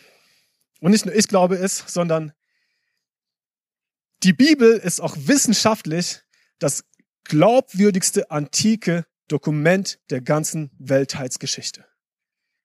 Und 0.81 0.91
nicht 0.93 1.07
nur 1.07 1.15
ich 1.15 1.29
glaube 1.29 1.57
es, 1.57 1.85
sondern 1.87 2.33
die 4.23 4.33
Bibel 4.33 4.73
ist 4.73 5.01
auch 5.01 5.17
wissenschaftlich 5.17 6.21
das 6.59 6.85
glaubwürdigste 7.29 8.31
antike 8.31 9.07
Dokument 9.29 9.99
der 10.11 10.21
ganzen 10.21 10.71
Weltheitsgeschichte. 10.79 11.85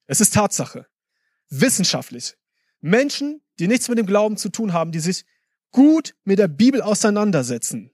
Es 0.07 0.21
ist 0.21 0.33
Tatsache. 0.33 0.87
Wissenschaftlich. 1.49 2.37
Menschen, 2.79 3.41
die 3.59 3.67
nichts 3.67 3.89
mit 3.89 3.97
dem 3.97 4.05
Glauben 4.05 4.37
zu 4.37 4.49
tun 4.49 4.73
haben, 4.73 4.91
die 4.91 4.99
sich 4.99 5.25
gut 5.71 6.15
mit 6.23 6.39
der 6.39 6.47
Bibel 6.47 6.81
auseinandersetzen, 6.81 7.91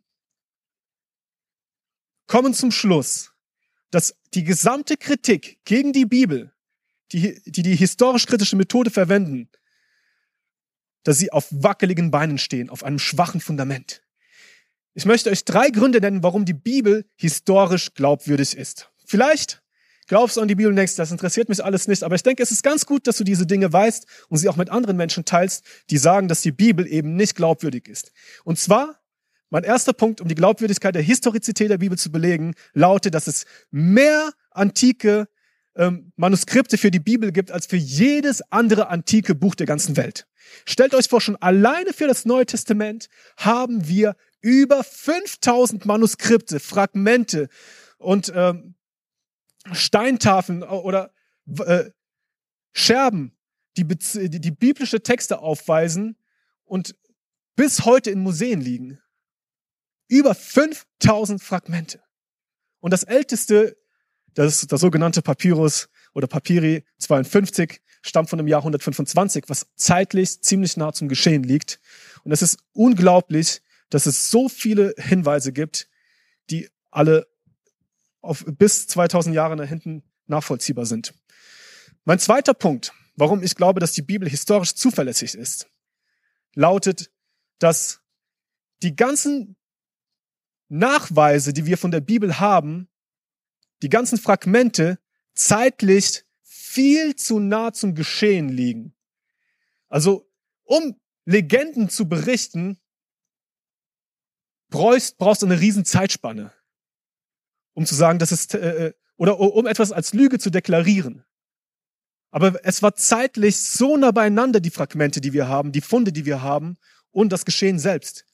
kommen 2.27 2.53
zum 2.53 2.71
Schluss, 2.71 3.33
dass 3.91 4.15
die 4.33 4.43
gesamte 4.43 4.97
Kritik 4.97 5.59
gegen 5.65 5.93
die 5.93 6.05
Bibel, 6.05 6.53
die 7.11 7.41
die, 7.45 7.63
die 7.63 7.75
historisch-kritische 7.75 8.55
Methode 8.55 8.91
verwenden, 8.91 9.49
dass 11.03 11.17
sie 11.17 11.31
auf 11.31 11.47
wackeligen 11.51 12.11
Beinen 12.11 12.37
stehen, 12.37 12.69
auf 12.69 12.83
einem 12.83 12.99
schwachen 12.99 13.39
Fundament. 13.39 14.03
Ich 14.97 15.05
möchte 15.05 15.29
euch 15.29 15.45
drei 15.45 15.69
Gründe 15.69 16.01
nennen, 16.01 16.23
warum 16.23 16.43
die 16.43 16.55
Bibel 16.55 17.05
historisch 17.17 17.93
glaubwürdig 17.93 18.57
ist. 18.57 18.89
Vielleicht 19.05 19.61
glaubst 20.07 20.37
du 20.37 20.41
an 20.41 20.47
die 20.47 20.55
Bibel 20.55 20.71
und 20.71 20.75
denkst, 20.75 20.95
das 20.95 21.11
interessiert 21.11 21.49
mich 21.49 21.63
alles 21.63 21.87
nicht, 21.87 22.01
aber 22.01 22.15
ich 22.15 22.23
denke, 22.23 22.41
es 22.41 22.49
ist 22.49 22.63
ganz 22.63 22.87
gut, 22.87 23.05
dass 23.05 23.17
du 23.17 23.23
diese 23.23 23.45
Dinge 23.45 23.71
weißt 23.71 24.07
und 24.29 24.39
sie 24.39 24.49
auch 24.49 24.55
mit 24.55 24.71
anderen 24.71 24.97
Menschen 24.97 25.23
teilst, 25.23 25.63
die 25.91 25.99
sagen, 25.99 26.27
dass 26.27 26.41
die 26.41 26.51
Bibel 26.51 26.87
eben 26.87 27.15
nicht 27.15 27.35
glaubwürdig 27.35 27.87
ist. 27.87 28.11
Und 28.43 28.57
zwar, 28.57 28.99
mein 29.51 29.63
erster 29.63 29.93
Punkt, 29.93 30.19
um 30.19 30.29
die 30.29 30.33
Glaubwürdigkeit 30.33 30.95
der 30.95 31.03
Historizität 31.03 31.69
der 31.69 31.77
Bibel 31.77 31.99
zu 31.99 32.11
belegen, 32.11 32.55
lautet, 32.73 33.13
dass 33.13 33.27
es 33.27 33.45
mehr 33.69 34.31
antike 34.49 35.27
ähm, 35.75 36.11
Manuskripte 36.15 36.79
für 36.79 36.89
die 36.89 36.99
Bibel 36.99 37.31
gibt 37.31 37.51
als 37.51 37.67
für 37.67 37.77
jedes 37.77 38.41
andere 38.51 38.87
antike 38.87 39.35
Buch 39.35 39.53
der 39.53 39.67
ganzen 39.67 39.95
Welt. 39.95 40.25
Stellt 40.65 40.95
euch 40.95 41.07
vor, 41.07 41.21
schon 41.21 41.35
alleine 41.35 41.93
für 41.93 42.07
das 42.07 42.25
Neue 42.25 42.47
Testament 42.47 43.09
haben 43.37 43.87
wir 43.87 44.15
über 44.47 44.81
5000 44.81 45.85
Manuskripte, 45.85 46.61
Fragmente 46.61 47.49
und 47.97 48.31
ähm, 48.33 48.75
Steintafeln 49.73 50.63
oder 50.63 51.13
äh, 51.65 51.91
Scherben, 52.71 53.37
die, 53.75 53.85
die, 53.85 54.39
die 54.39 54.51
biblische 54.51 55.03
Texte 55.03 55.39
aufweisen 55.39 56.17
und 56.63 56.95
bis 57.57 57.83
heute 57.83 58.09
in 58.09 58.21
Museen 58.21 58.61
liegen. 58.61 59.01
Über 60.07 60.33
5000 60.33 61.43
Fragmente. 61.43 62.01
Und 62.79 62.91
das 62.91 63.03
älteste, 63.03 63.75
das, 64.33 64.65
das 64.65 64.79
sogenannte 64.79 65.21
Papyrus 65.21 65.89
oder 66.13 66.27
Papyri 66.27 66.85
52, 66.99 67.81
stammt 68.01 68.29
von 68.29 68.37
dem 68.37 68.47
Jahr 68.47 68.61
125, 68.61 69.43
was 69.47 69.67
zeitlich 69.75 70.41
ziemlich 70.41 70.77
nah 70.77 70.93
zum 70.93 71.09
Geschehen 71.09 71.43
liegt. 71.43 71.81
Und 72.23 72.31
es 72.31 72.41
ist 72.41 72.59
unglaublich, 72.71 73.61
dass 73.89 74.05
es 74.05 74.29
so 74.29 74.49
viele 74.49 74.93
Hinweise 74.97 75.51
gibt, 75.51 75.87
die 76.49 76.69
alle 76.91 77.27
auf 78.21 78.45
bis 78.47 78.87
2000 78.87 79.35
Jahre 79.35 79.55
nach 79.55 79.67
hinten 79.67 80.03
nachvollziehbar 80.25 80.85
sind. 80.85 81.13
Mein 82.03 82.19
zweiter 82.19 82.53
Punkt, 82.53 82.93
warum 83.15 83.43
ich 83.43 83.55
glaube, 83.55 83.79
dass 83.79 83.93
die 83.93 84.01
Bibel 84.01 84.29
historisch 84.29 84.75
zuverlässig 84.75 85.35
ist, 85.35 85.69
lautet, 86.53 87.11
dass 87.59 88.01
die 88.81 88.95
ganzen 88.95 89.55
Nachweise, 90.69 91.53
die 91.53 91.65
wir 91.65 91.77
von 91.77 91.91
der 91.91 92.01
Bibel 92.01 92.39
haben, 92.39 92.89
die 93.81 93.89
ganzen 93.89 94.17
Fragmente 94.17 94.99
zeitlich 95.33 96.25
viel 96.43 97.15
zu 97.15 97.39
nah 97.39 97.71
zum 97.73 97.95
Geschehen 97.95 98.49
liegen. 98.49 98.93
Also, 99.87 100.29
um 100.63 100.99
Legenden 101.25 101.89
zu 101.89 102.09
berichten, 102.09 102.79
brauchst, 104.69 105.17
brauchst 105.17 105.41
du 105.41 105.45
eine 105.45 105.59
riesen 105.59 105.85
Zeitspanne, 105.85 106.53
um 107.73 107.85
zu 107.85 107.95
sagen, 107.95 108.19
dass 108.19 108.31
es, 108.31 108.53
äh, 108.53 108.87
äh, 108.87 108.93
oder 109.17 109.39
um 109.39 109.65
etwas 109.65 109.91
als 109.91 110.13
Lüge 110.13 110.39
zu 110.39 110.49
deklarieren. 110.49 111.25
Aber 112.31 112.63
es 112.65 112.83
war 112.83 112.95
zeitlich 112.95 113.57
so 113.57 113.97
nah 113.97 114.11
beieinander, 114.11 114.59
die 114.59 114.69
Fragmente, 114.69 115.21
die 115.21 115.33
wir 115.33 115.47
haben, 115.47 115.71
die 115.71 115.81
Funde, 115.81 116.11
die 116.11 116.25
wir 116.25 116.41
haben 116.41 116.77
und 117.11 117.31
das 117.31 117.45
Geschehen 117.45 117.79
selbst. 117.79 118.25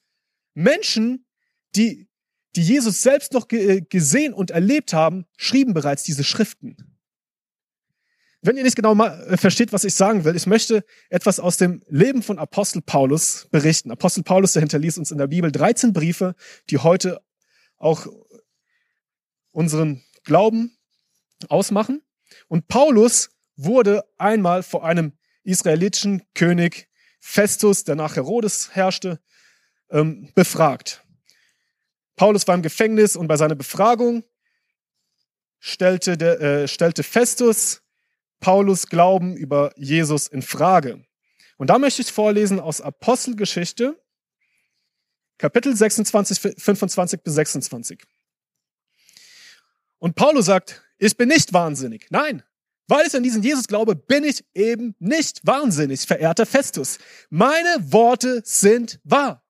Menschen, 0.54 1.26
die, 1.74 2.08
die 2.56 2.62
Jesus 2.62 3.02
selbst 3.02 3.32
noch 3.32 3.48
ge 3.48 3.82
gesehen 3.88 4.34
und 4.34 4.50
erlebt 4.50 4.92
haben, 4.92 5.26
schrieben 5.36 5.74
bereits 5.74 6.02
diese 6.02 6.24
Schriften. 6.24 6.93
Wenn 8.44 8.58
ihr 8.58 8.62
nicht 8.62 8.76
genau 8.76 8.94
äh, 9.02 9.38
versteht, 9.38 9.72
was 9.72 9.84
ich 9.84 9.94
sagen 9.94 10.24
will, 10.24 10.36
ich 10.36 10.46
möchte 10.46 10.84
etwas 11.08 11.40
aus 11.40 11.56
dem 11.56 11.82
Leben 11.88 12.22
von 12.22 12.38
Apostel 12.38 12.82
Paulus 12.82 13.48
berichten. 13.50 13.90
Apostel 13.90 14.22
Paulus, 14.22 14.52
der 14.52 14.60
hinterließ 14.60 14.98
uns 14.98 15.10
in 15.10 15.16
der 15.16 15.28
Bibel 15.28 15.50
13 15.50 15.94
Briefe, 15.94 16.34
die 16.68 16.76
heute 16.76 17.22
auch 17.78 18.06
unseren 19.50 20.04
Glauben 20.24 20.76
ausmachen. 21.48 22.02
Und 22.48 22.68
Paulus 22.68 23.30
wurde 23.56 24.04
einmal 24.18 24.62
vor 24.62 24.84
einem 24.84 25.14
israelitischen 25.44 26.22
König 26.34 26.90
Festus, 27.20 27.84
der 27.84 27.96
nach 27.96 28.16
Herodes 28.16 28.74
herrschte, 28.74 29.20
ähm, 29.88 30.32
befragt. 30.34 31.02
Paulus 32.14 32.46
war 32.46 32.54
im 32.54 32.62
Gefängnis 32.62 33.16
und 33.16 33.26
bei 33.26 33.38
seiner 33.38 33.54
Befragung 33.54 34.22
stellte, 35.60 36.18
der, 36.18 36.40
äh, 36.42 36.68
stellte 36.68 37.02
Festus 37.02 37.80
Paulus 38.40 38.88
Glauben 38.88 39.36
über 39.36 39.72
Jesus 39.76 40.28
in 40.28 40.42
Frage. 40.42 41.04
Und 41.56 41.70
da 41.70 41.78
möchte 41.78 42.02
ich 42.02 42.12
vorlesen 42.12 42.60
aus 42.60 42.80
Apostelgeschichte, 42.80 44.00
Kapitel 45.38 45.74
26, 45.74 46.62
25 46.62 47.22
bis 47.22 47.34
26. 47.34 48.04
Und 49.98 50.14
Paulus 50.14 50.46
sagt, 50.46 50.82
ich 50.98 51.16
bin 51.16 51.28
nicht 51.28 51.52
wahnsinnig. 51.52 52.06
Nein, 52.10 52.42
weil 52.86 53.06
ich 53.06 53.16
an 53.16 53.22
diesen 53.22 53.42
Jesus 53.42 53.66
glaube, 53.66 53.96
bin 53.96 54.24
ich 54.24 54.44
eben 54.54 54.94
nicht 54.98 55.40
wahnsinnig, 55.44 56.02
verehrter 56.02 56.46
Festus. 56.46 56.98
Meine 57.30 57.92
Worte 57.92 58.42
sind 58.44 59.00
wahr. 59.04 59.42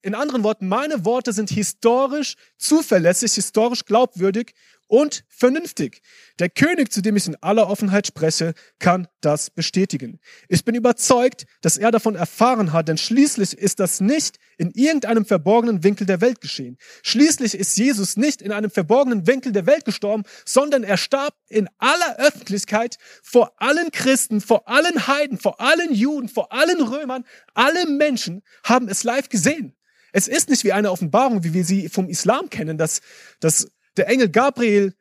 In 0.00 0.14
anderen 0.14 0.44
Worten, 0.44 0.68
meine 0.68 1.04
Worte 1.04 1.32
sind 1.32 1.50
historisch 1.50 2.36
zuverlässig, 2.56 3.32
historisch 3.34 3.84
glaubwürdig 3.84 4.54
und 4.88 5.24
vernünftig. 5.28 6.02
Der 6.38 6.48
König, 6.48 6.90
zu 6.90 7.02
dem 7.02 7.16
ich 7.16 7.26
in 7.26 7.36
aller 7.36 7.68
Offenheit 7.68 8.06
spreche, 8.06 8.54
kann 8.78 9.06
das 9.20 9.50
bestätigen. 9.50 10.18
Ich 10.48 10.64
bin 10.64 10.74
überzeugt, 10.74 11.46
dass 11.60 11.76
er 11.76 11.90
davon 11.90 12.16
erfahren 12.16 12.72
hat, 12.72 12.88
denn 12.88 12.98
schließlich 12.98 13.56
ist 13.56 13.80
das 13.80 14.00
nicht 14.00 14.38
in 14.56 14.70
irgendeinem 14.72 15.24
verborgenen 15.24 15.84
Winkel 15.84 16.06
der 16.06 16.20
Welt 16.20 16.40
geschehen. 16.40 16.78
Schließlich 17.02 17.54
ist 17.54 17.76
Jesus 17.76 18.16
nicht 18.16 18.42
in 18.42 18.50
einem 18.50 18.70
verborgenen 18.70 19.26
Winkel 19.26 19.52
der 19.52 19.66
Welt 19.66 19.84
gestorben, 19.84 20.24
sondern 20.44 20.82
er 20.82 20.96
starb 20.96 21.34
in 21.48 21.68
aller 21.78 22.18
Öffentlichkeit 22.18 22.96
vor 23.22 23.52
allen 23.58 23.90
Christen, 23.92 24.40
vor 24.40 24.68
allen 24.68 25.06
Heiden, 25.06 25.38
vor 25.38 25.60
allen 25.60 25.92
Juden, 25.92 26.28
vor 26.28 26.52
allen 26.52 26.80
Römern. 26.80 27.24
Alle 27.54 27.86
Menschen 27.86 28.42
haben 28.64 28.88
es 28.88 29.04
live 29.04 29.28
gesehen. 29.28 29.74
Es 30.12 30.26
ist 30.26 30.48
nicht 30.48 30.64
wie 30.64 30.72
eine 30.72 30.90
Offenbarung, 30.90 31.44
wie 31.44 31.52
wir 31.52 31.64
sie 31.64 31.88
vom 31.88 32.08
Islam 32.08 32.48
kennen, 32.48 32.78
dass, 32.78 33.00
dass 33.40 33.68
der 33.98 34.08
Engel 34.08 34.28
Gabriel 34.28 34.94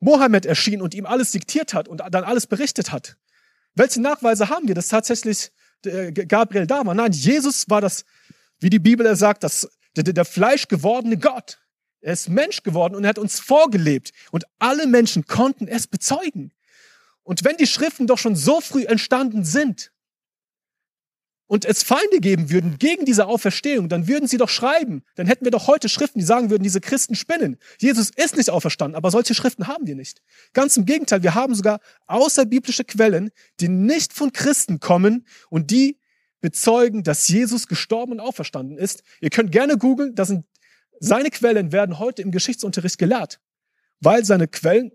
Mohammed 0.00 0.46
erschien 0.46 0.82
und 0.82 0.94
ihm 0.94 1.06
alles 1.06 1.30
diktiert 1.30 1.74
hat 1.74 1.88
und 1.88 1.98
dann 1.98 2.24
alles 2.24 2.46
berichtet 2.46 2.90
hat. 2.90 3.16
Welche 3.74 4.00
Nachweise 4.00 4.48
haben 4.48 4.66
wir, 4.66 4.74
dass 4.74 4.88
tatsächlich 4.88 5.52
äh, 5.86 6.12
Gabriel 6.12 6.66
da 6.66 6.84
war? 6.84 6.94
Nein, 6.94 7.12
Jesus 7.12 7.68
war 7.70 7.80
das, 7.80 8.04
wie 8.58 8.70
die 8.70 8.80
Bibel 8.80 9.14
sagt, 9.16 9.44
das, 9.44 9.68
der, 9.96 10.04
der 10.04 10.24
Fleisch 10.24 10.68
gewordene 10.68 11.18
Gott. 11.18 11.58
Er 12.00 12.12
ist 12.12 12.28
Mensch 12.28 12.64
geworden 12.64 12.96
und 12.96 13.04
er 13.04 13.10
hat 13.10 13.18
uns 13.18 13.38
vorgelebt. 13.38 14.12
Und 14.32 14.44
alle 14.58 14.88
Menschen 14.88 15.24
konnten 15.26 15.68
es 15.68 15.86
bezeugen. 15.86 16.52
Und 17.22 17.44
wenn 17.44 17.56
die 17.56 17.68
Schriften 17.68 18.08
doch 18.08 18.18
schon 18.18 18.34
so 18.34 18.60
früh 18.60 18.84
entstanden 18.84 19.44
sind, 19.44 19.91
und 21.52 21.66
es 21.66 21.82
Feinde 21.82 22.20
geben 22.20 22.50
würden 22.50 22.78
gegen 22.78 23.04
diese 23.04 23.26
Auferstehung, 23.26 23.90
dann 23.90 24.08
würden 24.08 24.26
sie 24.26 24.38
doch 24.38 24.48
schreiben. 24.48 25.02
Dann 25.16 25.26
hätten 25.26 25.44
wir 25.44 25.50
doch 25.50 25.66
heute 25.66 25.90
Schriften, 25.90 26.18
die 26.18 26.24
sagen 26.24 26.48
würden, 26.48 26.62
diese 26.62 26.80
Christen 26.80 27.14
spinnen. 27.14 27.58
Jesus 27.78 28.10
ist 28.16 28.38
nicht 28.38 28.48
auferstanden, 28.48 28.96
aber 28.96 29.10
solche 29.10 29.34
Schriften 29.34 29.66
haben 29.66 29.86
wir 29.86 29.94
nicht. 29.94 30.22
Ganz 30.54 30.78
im 30.78 30.86
Gegenteil, 30.86 31.22
wir 31.22 31.34
haben 31.34 31.54
sogar 31.54 31.80
außerbiblische 32.06 32.84
Quellen, 32.84 33.32
die 33.60 33.68
nicht 33.68 34.14
von 34.14 34.32
Christen 34.32 34.80
kommen 34.80 35.26
und 35.50 35.70
die 35.70 35.98
bezeugen, 36.40 37.02
dass 37.02 37.28
Jesus 37.28 37.68
gestorben 37.68 38.12
und 38.12 38.20
auferstanden 38.20 38.78
ist. 38.78 39.02
Ihr 39.20 39.28
könnt 39.28 39.52
gerne 39.52 39.76
googeln, 39.76 40.14
seine 41.00 41.28
Quellen 41.28 41.70
werden 41.70 41.98
heute 41.98 42.22
im 42.22 42.30
Geschichtsunterricht 42.30 42.96
gelehrt, 42.96 43.40
weil 44.00 44.24
seine 44.24 44.48
Quellen 44.48 44.92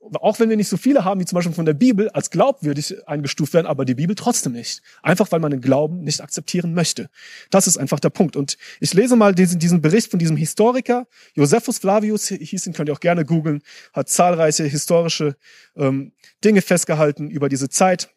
auch 0.00 0.38
wenn 0.40 0.48
wir 0.48 0.56
nicht 0.56 0.68
so 0.68 0.76
viele 0.76 1.04
haben, 1.04 1.20
wie 1.20 1.24
zum 1.24 1.36
Beispiel 1.36 1.54
von 1.54 1.66
der 1.66 1.74
Bibel, 1.74 2.08
als 2.10 2.30
glaubwürdig 2.30 2.96
eingestuft 3.06 3.52
werden, 3.52 3.66
aber 3.66 3.84
die 3.84 3.94
Bibel 3.94 4.14
trotzdem 4.14 4.52
nicht. 4.52 4.80
Einfach 5.02 5.30
weil 5.32 5.40
man 5.40 5.50
den 5.50 5.60
Glauben 5.60 6.02
nicht 6.02 6.20
akzeptieren 6.20 6.72
möchte. 6.72 7.10
Das 7.50 7.66
ist 7.66 7.76
einfach 7.76 8.00
der 8.00 8.10
Punkt. 8.10 8.36
Und 8.36 8.56
ich 8.80 8.94
lese 8.94 9.16
mal 9.16 9.34
diesen, 9.34 9.58
diesen 9.58 9.82
Bericht 9.82 10.10
von 10.10 10.18
diesem 10.18 10.36
Historiker. 10.36 11.06
Josephus 11.34 11.78
Flavius 11.78 12.28
hieß 12.28 12.66
ihn, 12.66 12.72
könnt 12.72 12.88
ihr 12.88 12.92
auch 12.92 13.00
gerne 13.00 13.24
googeln, 13.24 13.62
hat 13.92 14.08
zahlreiche 14.08 14.64
historische 14.64 15.36
ähm, 15.76 16.12
Dinge 16.44 16.62
festgehalten 16.62 17.28
über 17.30 17.48
diese 17.48 17.68
Zeit. 17.68 18.08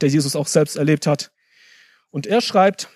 der 0.00 0.08
Jesus 0.08 0.36
auch 0.36 0.46
selbst 0.46 0.76
erlebt 0.76 1.06
hat. 1.06 1.32
Und 2.10 2.26
er 2.26 2.40
schreibt, 2.40 2.88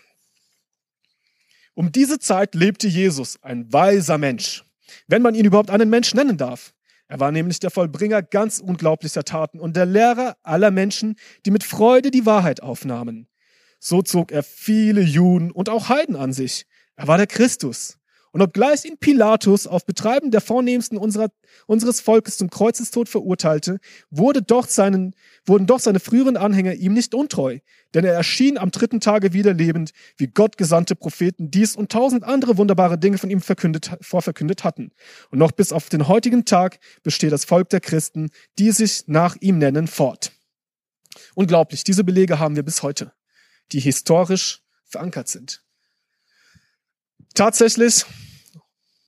um 1.74 1.92
diese 1.92 2.18
Zeit 2.18 2.54
lebte 2.54 2.88
Jesus, 2.88 3.42
ein 3.42 3.72
weiser 3.72 4.18
Mensch, 4.18 4.64
wenn 5.06 5.22
man 5.22 5.34
ihn 5.34 5.44
überhaupt 5.44 5.70
einen 5.70 5.88
Mensch 5.88 6.14
nennen 6.14 6.36
darf. 6.36 6.74
Er 7.10 7.18
war 7.18 7.32
nämlich 7.32 7.58
der 7.58 7.70
Vollbringer 7.70 8.22
ganz 8.22 8.60
unglaublicher 8.60 9.24
Taten 9.24 9.58
und 9.58 9.74
der 9.74 9.84
Lehrer 9.84 10.36
aller 10.44 10.70
Menschen, 10.70 11.16
die 11.44 11.50
mit 11.50 11.64
Freude 11.64 12.12
die 12.12 12.24
Wahrheit 12.24 12.62
aufnahmen. 12.62 13.26
So 13.80 14.00
zog 14.00 14.30
er 14.30 14.44
viele 14.44 15.00
Juden 15.00 15.50
und 15.50 15.68
auch 15.68 15.88
Heiden 15.88 16.14
an 16.14 16.32
sich. 16.32 16.66
Er 16.94 17.08
war 17.08 17.16
der 17.16 17.26
Christus. 17.26 17.98
Und 18.32 18.42
obgleich 18.42 18.84
ihn 18.84 18.96
Pilatus 18.99 19.66
auf 19.66 19.84
Betreiben 19.84 20.30
der 20.30 20.40
Vornehmsten 20.40 20.96
unserer, 20.96 21.30
unseres 21.66 22.00
Volkes 22.00 22.38
zum 22.38 22.49
Kreuzestod 22.49 23.08
verurteilte, 23.08 23.80
wurde 24.10 24.40
doch 24.40 24.68
seinen, 24.68 25.16
wurden 25.44 25.66
doch 25.66 25.80
seine 25.80 25.99
früheren 25.99 26.37
Anhänger 26.37 26.75
ihm 26.75 26.92
nicht 26.92 27.12
untreu. 27.12 27.58
Denn 27.92 28.04
er 28.04 28.14
erschien 28.14 28.56
am 28.56 28.70
dritten 28.70 29.00
Tage 29.00 29.32
wieder 29.32 29.52
lebend, 29.52 29.90
wie 30.16 30.28
Gott 30.28 30.56
gesandte 30.56 30.94
Propheten 30.94 31.50
dies 31.50 31.75
und 31.75 31.90
tausend 31.90 32.22
andere 32.22 32.56
wunderbare 32.56 32.99
Dinge 32.99 33.18
von 33.18 33.30
ihm 33.30 33.40
verkündet, 33.40 33.96
vorverkündet 34.00 34.62
hatten. 34.62 34.92
Und 35.30 35.40
noch 35.40 35.50
bis 35.50 35.72
auf 35.72 35.88
den 35.88 36.06
heutigen 36.06 36.44
Tag 36.44 36.78
besteht 37.02 37.32
das 37.32 37.44
Volk 37.44 37.68
der 37.70 37.80
Christen, 37.80 38.30
die 38.60 38.70
sich 38.70 39.08
nach 39.08 39.37
ihm 39.40 39.58
nennen, 39.58 39.88
fort. 39.88 40.32
Unglaublich, 41.34 41.82
diese 41.82 42.04
Belege 42.04 42.38
haben 42.38 42.54
wir 42.54 42.62
bis 42.62 42.84
heute, 42.84 43.12
die 43.72 43.80
historisch 43.80 44.62
verankert 44.84 45.26
sind. 45.26 45.64
Tatsächlich, 47.34 48.04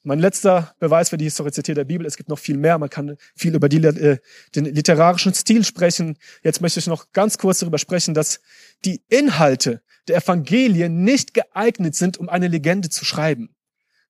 mein 0.04 0.18
letzter 0.18 0.74
Beweis 0.78 1.10
für 1.10 1.16
die 1.16 1.24
Historizität 1.24 1.76
der 1.76 1.84
Bibel, 1.84 2.06
es 2.06 2.16
gibt 2.16 2.28
noch 2.28 2.38
viel 2.38 2.56
mehr, 2.56 2.78
man 2.78 2.90
kann 2.90 3.16
viel 3.36 3.54
über 3.54 3.68
die, 3.68 3.78
äh, 3.78 4.18
den 4.54 4.64
literarischen 4.64 5.34
Stil 5.34 5.64
sprechen. 5.64 6.16
Jetzt 6.42 6.60
möchte 6.60 6.80
ich 6.80 6.86
noch 6.86 7.12
ganz 7.12 7.38
kurz 7.38 7.60
darüber 7.60 7.78
sprechen, 7.78 8.14
dass 8.14 8.40
die 8.84 9.02
Inhalte 9.08 9.82
der 10.08 10.16
Evangelien 10.16 11.04
nicht 11.04 11.34
geeignet 11.34 11.94
sind, 11.94 12.18
um 12.18 12.28
eine 12.28 12.48
Legende 12.48 12.88
zu 12.88 13.04
schreiben. 13.04 13.54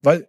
Weil 0.00 0.28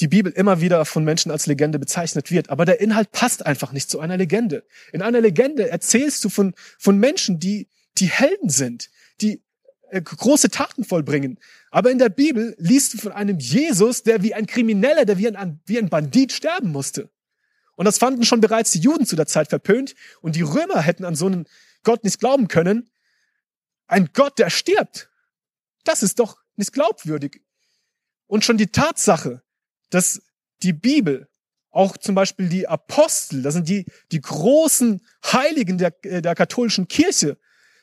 die 0.00 0.08
Bibel 0.08 0.30
immer 0.32 0.60
wieder 0.60 0.84
von 0.84 1.04
Menschen 1.04 1.32
als 1.32 1.46
Legende 1.46 1.78
bezeichnet 1.78 2.30
wird. 2.30 2.50
Aber 2.50 2.64
der 2.64 2.80
Inhalt 2.80 3.12
passt 3.12 3.44
einfach 3.44 3.72
nicht 3.72 3.90
zu 3.90 3.98
einer 3.98 4.16
Legende. 4.16 4.64
In 4.92 5.02
einer 5.02 5.20
Legende 5.20 5.70
erzählst 5.70 6.24
du 6.24 6.28
von, 6.28 6.54
von 6.78 6.98
Menschen, 6.98 7.40
die, 7.40 7.68
die 7.98 8.06
Helden 8.06 8.50
sind, 8.50 8.90
die 9.20 9.42
äh, 9.90 10.02
große 10.02 10.50
Taten 10.50 10.84
vollbringen. 10.84 11.38
Aber 11.70 11.90
in 11.90 11.98
der 11.98 12.08
Bibel 12.08 12.54
liest 12.58 12.94
du 12.94 12.98
von 12.98 13.12
einem 13.12 13.38
Jesus, 13.38 14.02
der 14.02 14.22
wie 14.22 14.34
ein 14.34 14.46
Krimineller, 14.46 15.04
der 15.04 15.18
wie 15.18 15.28
ein, 15.28 15.60
wie 15.66 15.78
ein 15.78 15.88
Bandit 15.88 16.32
sterben 16.32 16.72
musste. 16.72 17.10
Und 17.76 17.84
das 17.84 17.98
fanden 17.98 18.24
schon 18.24 18.40
bereits 18.40 18.70
die 18.70 18.80
Juden 18.80 19.06
zu 19.06 19.16
der 19.16 19.26
Zeit 19.26 19.48
verpönt. 19.48 19.94
Und 20.22 20.34
die 20.34 20.42
Römer 20.42 20.80
hätten 20.80 21.04
an 21.04 21.14
so 21.14 21.26
einen 21.26 21.46
Gott 21.82 22.04
nicht 22.04 22.18
glauben 22.18 22.48
können. 22.48 22.90
Ein 23.86 24.10
Gott, 24.12 24.38
der 24.38 24.50
stirbt. 24.50 25.10
Das 25.84 26.02
ist 26.02 26.18
doch 26.18 26.38
nicht 26.56 26.72
glaubwürdig. 26.72 27.42
Und 28.26 28.44
schon 28.44 28.56
die 28.56 28.68
Tatsache, 28.68 29.42
dass 29.90 30.22
die 30.62 30.72
Bibel, 30.72 31.28
auch 31.70 31.96
zum 31.98 32.14
Beispiel 32.14 32.48
die 32.48 32.66
Apostel, 32.66 33.42
das 33.42 33.54
sind 33.54 33.68
die, 33.68 33.84
die 34.10 34.20
großen 34.20 35.06
Heiligen 35.24 35.78
der, 35.78 35.94
äh, 36.04 36.22
der 36.22 36.34
katholischen 36.34 36.88
Kirche, 36.88 37.36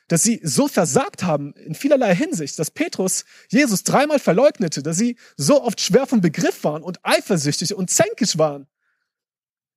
dass 0.08 0.22
sie 0.22 0.40
so 0.42 0.68
versagt 0.68 1.22
haben 1.22 1.54
in 1.54 1.74
vielerlei 1.74 2.14
Hinsicht, 2.14 2.58
dass 2.58 2.70
Petrus 2.70 3.24
Jesus 3.48 3.84
dreimal 3.84 4.18
verleugnete, 4.18 4.82
dass 4.82 4.98
sie 4.98 5.16
so 5.36 5.62
oft 5.62 5.80
schwer 5.80 6.06
vom 6.06 6.20
Begriff 6.20 6.62
waren 6.64 6.82
und 6.82 6.98
eifersüchtig 7.02 7.74
und 7.74 7.90
zänkisch 7.90 8.36
waren. 8.36 8.66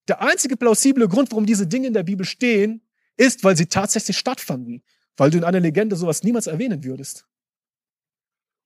Der 0.08 0.22
einzige 0.22 0.58
plausible 0.58 1.08
Grund, 1.08 1.32
warum 1.32 1.46
diese 1.46 1.68
Dinge 1.68 1.88
in 1.88 1.94
der 1.94 2.04
Bibel 2.04 2.26
stehen, 2.26 2.82
ist, 3.16 3.44
weil 3.44 3.58
sie 3.58 3.68
tatsächlich 3.68 4.18
stattfanden, 4.18 4.84
weil 5.16 5.32
du 5.32 5.38
in 5.38 5.44
einer 5.44 5.60
Legende 5.60 5.96
sowas 5.96 6.24
niemals 6.24 6.48
erwähnen 6.48 6.84
würdest. 6.84 7.26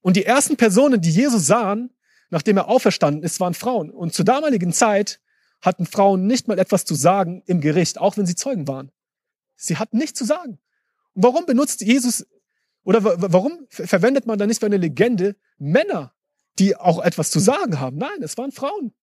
Und 0.01 0.17
die 0.17 0.25
ersten 0.25 0.57
Personen, 0.57 1.01
die 1.01 1.11
Jesus 1.11 1.45
sahen, 1.45 1.91
nachdem 2.29 2.57
er 2.57 2.67
auferstanden 2.67 3.23
ist, 3.23 3.39
waren 3.39 3.53
Frauen. 3.53 3.91
Und 3.91 4.13
zur 4.13 4.25
damaligen 4.25 4.73
Zeit 4.73 5.19
hatten 5.61 5.85
Frauen 5.85 6.25
nicht 6.25 6.47
mal 6.47 6.57
etwas 6.57 6.85
zu 6.85 6.95
sagen 6.95 7.43
im 7.45 7.61
Gericht, 7.61 7.99
auch 7.99 8.17
wenn 8.17 8.25
sie 8.25 8.35
Zeugen 8.35 8.67
waren. 8.67 8.91
Sie 9.55 9.77
hatten 9.77 9.97
nichts 9.97 10.17
zu 10.17 10.25
sagen. 10.25 10.57
Warum 11.13 11.45
benutzt 11.45 11.81
Jesus 11.81 12.25
oder 12.83 13.03
warum 13.03 13.67
verwendet 13.69 14.25
man 14.25 14.39
da 14.39 14.47
nicht 14.47 14.59
für 14.59 14.65
eine 14.65 14.77
Legende 14.77 15.35
Männer, 15.57 16.13
die 16.57 16.75
auch 16.75 17.03
etwas 17.03 17.29
zu 17.29 17.39
sagen 17.39 17.79
haben? 17.79 17.97
Nein, 17.97 18.21
es 18.23 18.37
waren 18.37 18.51
Frauen. 18.51 18.93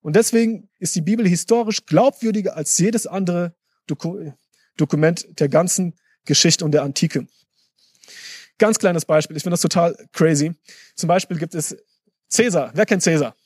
Und 0.00 0.16
deswegen 0.16 0.68
ist 0.78 0.94
die 0.94 1.00
Bibel 1.00 1.26
historisch 1.26 1.86
glaubwürdiger 1.86 2.56
als 2.56 2.76
jedes 2.78 3.06
andere 3.06 3.54
Doku 3.86 4.32
Dokument 4.76 5.38
der 5.38 5.48
ganzen 5.48 5.94
Geschichte 6.24 6.64
und 6.64 6.72
der 6.72 6.82
Antike. 6.82 7.26
Ganz 8.58 8.78
kleines 8.78 9.04
Beispiel, 9.04 9.36
ich 9.36 9.42
finde 9.42 9.54
das 9.54 9.60
total 9.60 9.96
crazy. 10.12 10.52
Zum 10.96 11.08
Beispiel 11.08 11.38
gibt 11.38 11.54
es 11.54 11.76
Cäsar. 12.28 12.72
Wer 12.74 12.84
kennt 12.84 13.02
Cäsar? 13.02 13.36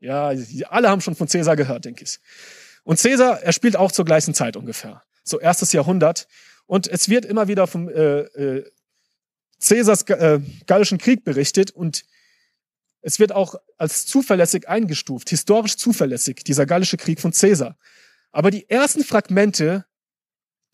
Ja, 0.00 0.32
alle 0.68 0.88
haben 0.88 1.00
schon 1.00 1.14
von 1.14 1.28
Cäsar 1.28 1.56
gehört, 1.56 1.84
denke 1.84 2.04
ich. 2.04 2.18
Und 2.84 2.98
Cäsar, 2.98 3.42
er 3.42 3.52
spielt 3.52 3.76
auch 3.76 3.92
zur 3.92 4.04
gleichen 4.04 4.34
Zeit 4.34 4.56
ungefähr. 4.56 5.02
So 5.24 5.40
erstes 5.40 5.72
Jahrhundert. 5.72 6.26
Und 6.68 6.86
es 6.86 7.08
wird 7.08 7.24
immer 7.24 7.48
wieder 7.48 7.66
vom 7.66 7.88
äh, 7.88 8.20
äh, 8.20 8.70
Cäsars 9.58 10.02
äh, 10.02 10.38
Gallischen 10.66 10.98
Krieg 10.98 11.24
berichtet 11.24 11.70
und 11.70 12.04
es 13.00 13.18
wird 13.18 13.32
auch 13.32 13.54
als 13.78 14.04
zuverlässig 14.04 14.68
eingestuft, 14.68 15.30
historisch 15.30 15.76
zuverlässig, 15.76 16.44
dieser 16.44 16.66
Gallische 16.66 16.98
Krieg 16.98 17.20
von 17.20 17.32
Cäsar. 17.32 17.78
Aber 18.32 18.50
die 18.50 18.68
ersten 18.68 19.02
Fragmente, 19.02 19.86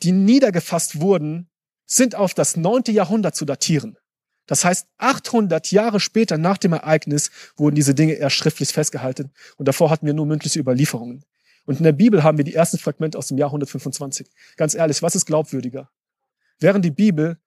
die 0.02 0.10
niedergefasst 0.10 1.00
wurden, 1.00 1.48
sind 1.86 2.16
auf 2.16 2.34
das 2.34 2.56
neunte 2.56 2.90
Jahrhundert 2.90 3.36
zu 3.36 3.44
datieren. 3.44 3.96
Das 4.46 4.64
heißt, 4.64 4.88
800 4.98 5.70
Jahre 5.70 6.00
später 6.00 6.38
nach 6.38 6.58
dem 6.58 6.72
Ereignis 6.72 7.30
wurden 7.56 7.76
diese 7.76 7.94
Dinge 7.94 8.14
erst 8.14 8.34
schriftlich 8.34 8.70
festgehalten 8.70 9.30
und 9.58 9.68
davor 9.68 9.90
hatten 9.90 10.06
wir 10.06 10.14
nur 10.14 10.26
mündliche 10.26 10.58
Überlieferungen. 10.58 11.24
Und 11.66 11.78
in 11.78 11.84
der 11.84 11.92
Bibel 11.92 12.22
haben 12.22 12.38
wir 12.38 12.44
die 12.44 12.54
ersten 12.54 12.78
Fragmente 12.78 13.16
aus 13.16 13.28
dem 13.28 13.38
Jahr 13.38 13.48
125. 13.48 14.28
Ganz 14.56 14.74
ehrlich, 14.74 15.02
was 15.02 15.14
ist 15.14 15.26
glaubwürdiger? 15.26 15.90
Während 16.60 16.84
die 16.84 16.90
Bibel 16.90 17.38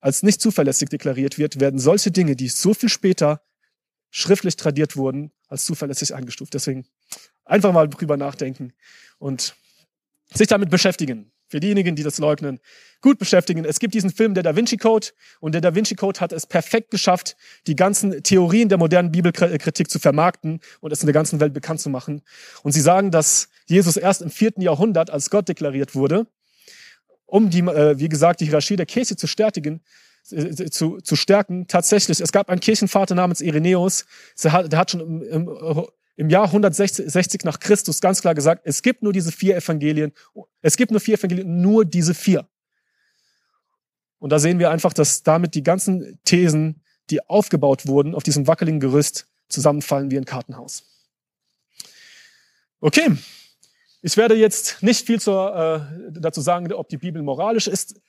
als 0.00 0.22
nicht 0.22 0.40
zuverlässig 0.40 0.90
deklariert 0.90 1.38
wird, 1.38 1.60
werden 1.60 1.80
solche 1.80 2.10
Dinge, 2.10 2.36
die 2.36 2.48
so 2.48 2.74
viel 2.74 2.88
später 2.88 3.42
schriftlich 4.10 4.56
tradiert 4.56 4.96
wurden, 4.96 5.32
als 5.48 5.64
zuverlässig 5.64 6.14
eingestuft. 6.14 6.54
Deswegen 6.54 6.86
einfach 7.44 7.72
mal 7.72 7.88
drüber 7.88 8.16
nachdenken 8.16 8.72
und 9.18 9.56
sich 10.32 10.46
damit 10.46 10.70
beschäftigen. 10.70 11.32
Für 11.48 11.60
diejenigen, 11.60 11.94
die 11.94 12.02
das 12.02 12.18
leugnen, 12.18 12.58
gut 13.00 13.18
beschäftigen. 13.18 13.64
Es 13.64 13.78
gibt 13.78 13.94
diesen 13.94 14.10
Film, 14.10 14.34
der 14.34 14.42
Da 14.42 14.56
Vinci 14.56 14.78
Code, 14.78 15.08
und 15.40 15.52
der 15.52 15.60
Da 15.60 15.74
Vinci 15.74 15.94
Code 15.94 16.20
hat 16.20 16.32
es 16.32 16.46
perfekt 16.46 16.90
geschafft, 16.90 17.36
die 17.66 17.76
ganzen 17.76 18.22
Theorien 18.22 18.68
der 18.68 18.78
modernen 18.78 19.12
Bibelkritik 19.12 19.90
zu 19.90 19.98
vermarkten 19.98 20.60
und 20.80 20.92
es 20.92 21.00
in 21.00 21.06
der 21.06 21.12
ganzen 21.12 21.38
Welt 21.40 21.52
bekannt 21.52 21.80
zu 21.80 21.90
machen. 21.90 22.22
Und 22.62 22.72
sie 22.72 22.80
sagen, 22.80 23.10
dass 23.10 23.48
Jesus 23.66 23.96
erst 23.96 24.22
im 24.22 24.30
vierten 24.30 24.62
Jahrhundert 24.62 25.10
als 25.10 25.28
Gott 25.28 25.48
deklariert 25.48 25.94
wurde, 25.94 26.26
um 27.26 27.50
die, 27.50 27.60
äh, 27.60 27.98
wie 27.98 28.08
gesagt, 28.08 28.40
die 28.40 28.46
Hierarchie 28.46 28.76
der 28.76 28.86
Kirche 28.86 29.16
zu 29.16 29.26
stärken, 29.26 29.82
äh, 30.30 30.70
zu, 30.70 30.98
zu 31.02 31.16
stärken. 31.16 31.66
Tatsächlich, 31.66 32.20
es 32.20 32.32
gab 32.32 32.48
einen 32.48 32.60
Kirchenvater 32.60 33.14
namens 33.14 33.42
Irenäus, 33.42 34.06
der 34.42 34.52
hat, 34.52 34.72
der 34.72 34.78
hat 34.78 34.90
schon 34.90 35.00
im, 35.00 35.22
im 35.22 35.86
im 36.16 36.30
Jahr 36.30 36.46
160 36.46 37.44
nach 37.44 37.58
Christus 37.58 38.00
ganz 38.00 38.20
klar 38.20 38.34
gesagt, 38.34 38.62
es 38.64 38.82
gibt 38.82 39.02
nur 39.02 39.12
diese 39.12 39.32
vier 39.32 39.56
Evangelien, 39.56 40.12
es 40.60 40.76
gibt 40.76 40.90
nur 40.90 41.00
vier 41.00 41.18
Evangelien, 41.18 41.60
nur 41.60 41.84
diese 41.84 42.14
vier. 42.14 42.48
Und 44.18 44.30
da 44.30 44.38
sehen 44.38 44.58
wir 44.58 44.70
einfach, 44.70 44.92
dass 44.92 45.22
damit 45.22 45.54
die 45.54 45.62
ganzen 45.62 46.18
Thesen, 46.24 46.82
die 47.10 47.28
aufgebaut 47.28 47.86
wurden 47.86 48.14
auf 48.14 48.22
diesem 48.22 48.46
wackeligen 48.46 48.80
Gerüst, 48.80 49.28
zusammenfallen 49.48 50.10
wie 50.10 50.16
ein 50.16 50.24
Kartenhaus. 50.24 50.84
Okay, 52.80 53.16
ich 54.02 54.16
werde 54.16 54.34
jetzt 54.34 54.82
nicht 54.82 55.06
viel 55.06 55.20
zur, 55.20 55.54
äh, 55.54 56.12
dazu 56.20 56.40
sagen, 56.40 56.72
ob 56.72 56.88
die 56.88 56.98
Bibel 56.98 57.22
moralisch 57.22 57.66
ist. 57.66 58.00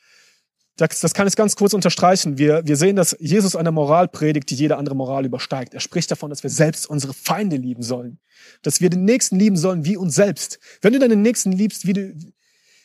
Das, 0.78 1.00
das 1.00 1.14
kann 1.14 1.26
ich 1.28 1.36
ganz 1.36 1.56
kurz 1.56 1.74
unterstreichen. 1.74 2.38
Wir, 2.38 2.62
wir 2.66 2.76
sehen, 2.76 2.98
dass 2.98 3.16
Jesus 3.20 3.56
eine 3.56 3.72
Moral 3.72 4.10
predigt, 4.10 4.50
die 4.50 4.56
jede 4.56 4.76
andere 4.76 4.96
Moral 4.96 5.26
übersteigt. 5.26 5.74
Er 5.74 5.80
spricht 5.80 6.12
davon, 6.12 6.30
dass 6.30 6.44
wir 6.44 6.50
selbst 6.50 6.90
unsere 6.90 7.14
Feinde 7.14 7.56
lieben 7.56 7.82
sollen. 7.82 8.20
Dass 8.62 8.82
wir 8.82 8.90
den 8.90 9.06
Nächsten 9.06 9.40
lieben 9.40 9.56
sollen 9.56 9.86
wie 9.86 9.96
uns 9.96 10.16
selbst. 10.16 10.60
Wenn 10.82 10.92
du 10.92 11.00
deinen 11.00 11.22
Nächsten 11.22 11.54
liebst 11.54 11.88
wie, 11.88 11.94
du, 11.94 12.14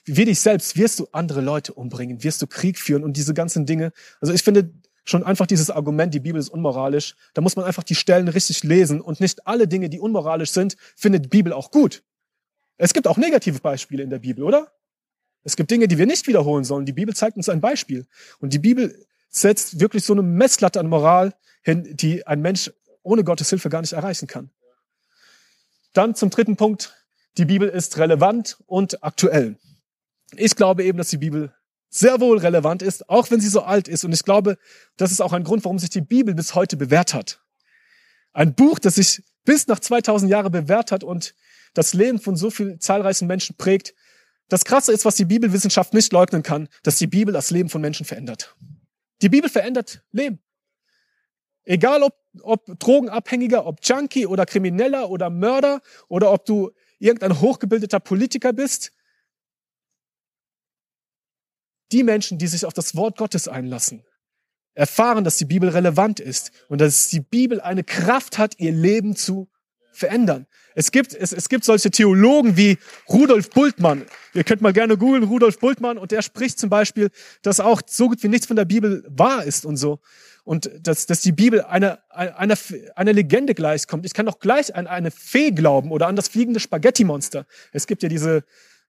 wie 0.05 0.25
dich 0.25 0.39
selbst, 0.39 0.77
wirst 0.77 1.01
du 1.01 1.09
andere 1.11 1.41
Leute 1.41 1.75
umbringen, 1.75 2.23
wirst 2.23 2.41
du 2.43 2.47
Krieg 2.47 2.79
führen 2.79 3.03
und 3.03 3.17
diese 3.17 3.35
ganzen 3.35 3.67
Dinge. 3.67 3.93
Also 4.21 4.33
ich 4.33 4.45
finde 4.45 4.73
schon 5.05 5.25
einfach 5.25 5.47
dieses 5.47 5.71
Argument, 5.71 6.15
die 6.15 6.21
Bibel 6.21 6.39
ist 6.39 6.49
unmoralisch, 6.49 7.17
da 7.35 7.43
muss 7.43 7.57
man 7.57 7.65
einfach 7.65 7.83
die 7.83 7.97
Stellen 7.97 8.29
richtig 8.29 8.63
lesen 8.63 9.01
und 9.01 9.21
nicht 9.21 9.47
alle 9.49 9.67
Dinge, 9.67 9.89
die 9.89 9.99
unmoralisch 9.99 10.51
sind, 10.51 10.77
findet 10.95 11.25
die 11.25 11.29
Bibel 11.29 11.53
auch 11.53 11.73
gut. 11.73 12.05
Es 12.77 12.95
gibt 12.95 13.09
auch 13.09 13.17
negative 13.17 13.59
Beispiele 13.59 14.05
in 14.05 14.11
der 14.11 14.21
Bibel, 14.21 14.45
oder? 14.45 14.73
Es 15.43 15.57
gibt 15.57 15.71
Dinge, 15.71 15.89
die 15.89 15.99
wir 15.99 16.07
nicht 16.07 16.27
wiederholen 16.27 16.65
sollen. 16.65 16.87
Die 16.87 16.93
Bibel 16.93 17.15
zeigt 17.15 17.37
uns 17.37 17.49
ein 17.49 17.61
Beispiel. 17.61 18.07
Und 18.41 18.53
die 18.53 18.59
Bibel 18.59 19.07
setzt 19.31 19.81
wirklich 19.81 20.05
so 20.05 20.13
eine 20.13 20.23
Messlatte 20.23 20.81
an 20.81 20.89
Moral 20.89 21.35
hin, 21.63 21.97
die 21.97 22.27
ein 22.27 22.41
Mensch 22.41 22.71
ohne 23.03 23.25
Gottes 23.25 23.49
Hilfe 23.49 23.71
gar 23.71 23.81
nicht 23.81 23.93
erreichen 23.93 24.27
kann. 24.27 24.51
Dann 25.93 26.15
zum 26.15 26.31
dritten 26.31 26.57
Punkt. 26.57 26.95
Die 27.39 27.45
Bibel 27.45 27.69
ist 27.69 27.97
relevant 27.99 28.59
und 28.67 29.03
aktuell. 29.03 29.57
ich 30.37 30.57
glaube 30.57 30.85
eben, 30.85 30.99
dass 30.99 31.09
die 31.09 31.19
Bibel 31.19 31.55
sehr 31.89 32.21
wohl 32.21 32.39
relevant 32.39 32.83
ist, 32.83 33.09
auch 33.09 33.31
wenn 33.31 33.41
sie 33.41 33.49
so 33.49 33.63
alt 33.63 33.89
ist. 33.89 34.05
Und 34.05 34.13
ich 34.13 34.25
glaube, 34.25 34.59
das 34.97 35.11
ist 35.11 35.21
auch 35.21 35.33
ein 35.33 35.45
Grund, 35.45 35.65
warum 35.65 35.79
sich 35.79 35.91
die 35.91 36.01
Bibel 36.01 36.35
bis 36.35 36.55
heute 36.55 36.77
bewährt 36.77 37.15
hat. 37.15 37.41
Ein 38.33 38.55
Buch, 38.55 38.79
das 38.79 38.95
sich 38.95 39.25
bis 39.45 39.67
nach 39.67 39.81
2000 39.81 40.31
Jahre 40.31 40.51
bewährt 40.51 40.93
hat 40.93 41.03
und 41.03 41.35
das 41.75 41.95
Leben 41.95 42.21
von 42.21 42.37
so 42.37 42.51
vielen 42.51 42.81
zahlreichen 42.81 43.27
Menschen 43.27 43.57
prägt. 43.57 43.95
Das 44.51 44.65
Krasse 44.65 44.93
ist, 44.93 45.05
was 45.05 45.15
die 45.15 45.25
Bibelwissenschaft 45.25 45.95
nicht 45.95 46.13
leugnen 46.13 46.43
kann, 46.43 46.69
dass 46.83 46.99
die 46.99 47.07
Bibel 47.07 47.33
das 47.33 47.53
Leben 47.53 47.71
von 47.71 47.81
Menschen 47.81 48.05
verändert. 48.05 48.57
Die 49.23 49.29
Bibel 49.29 49.49
verändert 49.49 50.03
Leben. 50.11 50.41
Egal 51.63 52.03
ob, 52.03 52.17
ob 52.43 52.79
Drogenabhängiger, 52.81 53.65
ob 53.65 53.79
Junkie 53.85 54.27
oder 54.27 54.47
Krimineller 54.47 55.09
oder 55.09 55.31
Mörder 55.31 55.81
oder 56.09 56.33
ob 56.33 56.47
du 56.47 56.73
irgendein 56.99 57.41
hochgebildeter 57.41 58.01
Politiker 58.01 58.53
bist. 58.53 58.93
Die 61.93 62.03
Menschen, 62.03 62.39
die 62.39 62.49
sich 62.49 62.65
auf 62.65 62.73
das 62.73 62.97
Wort 62.97 63.19
Gottes 63.19 63.47
einlassen, 63.47 64.05
erfahren, 64.75 65.23
dass 65.23 65.37
die 65.37 65.45
Bibel 65.45 65.69
relevant 65.69 66.19
ist 66.19 66.51
und 66.69 66.81
dass 66.81 67.09
die 67.09 67.21
Bibel 67.21 67.61
eine 67.61 67.85
Kraft 67.85 68.37
hat, 68.37 68.59
ihr 68.59 68.73
Leben 68.73 69.15
zu 69.15 69.49
verändern. 70.01 70.47
Es 70.75 70.91
gibt, 70.91 71.15
es, 71.15 71.33
es 71.33 71.49
gibt 71.49 71.65
solche 71.65 71.91
Theologen 71.91 72.57
wie 72.57 72.79
Rudolf 73.09 73.51
Bultmann. 73.51 74.05
Ihr 74.35 74.45
könnt 74.45 74.63
mal 74.63 74.73
gerne 74.73 74.97
googeln, 74.97 75.23
Rudolf 75.25 75.59
Bultmann, 75.59 75.99
und 75.99 76.11
der 76.11 76.23
spricht 76.23 76.59
zum 76.59 76.71
Beispiel, 76.71 77.11
dass 77.43 77.61
auch 77.61 77.83
so 77.87 78.09
gut 78.09 78.23
wie 78.23 78.29
nichts 78.29 78.47
von 78.47 78.57
der 78.57 78.65
Bibel 78.65 79.05
wahr 79.09 79.45
ist 79.45 79.65
und 79.65 79.77
so. 79.77 80.01
Und 80.43 80.71
dass, 80.83 81.07
dass 81.07 81.21
die 81.21 81.33
Bibel 81.33 81.63
einer 81.63 82.01
eine, 82.09 82.37
eine, 82.39 82.55
eine 82.97 83.13
Legende 83.13 83.55
gleichkommt. 83.55 84.07
Ich 84.07 84.15
kann 84.15 84.27
doch 84.27 84.41
gleich 84.41 84.75
an 84.75 84.87
eine 84.87 85.11
Fee 85.11 85.51
glauben 85.51 85.93
oder 85.93 86.09
an 86.09 86.17
das 86.17 86.29
fliegende 86.29 86.59
Spaghetti-Monster. 86.59 87.47
Es 87.73 87.87
gibt 87.87 88.03
ja 88.03 88.09
diese, 88.09 88.43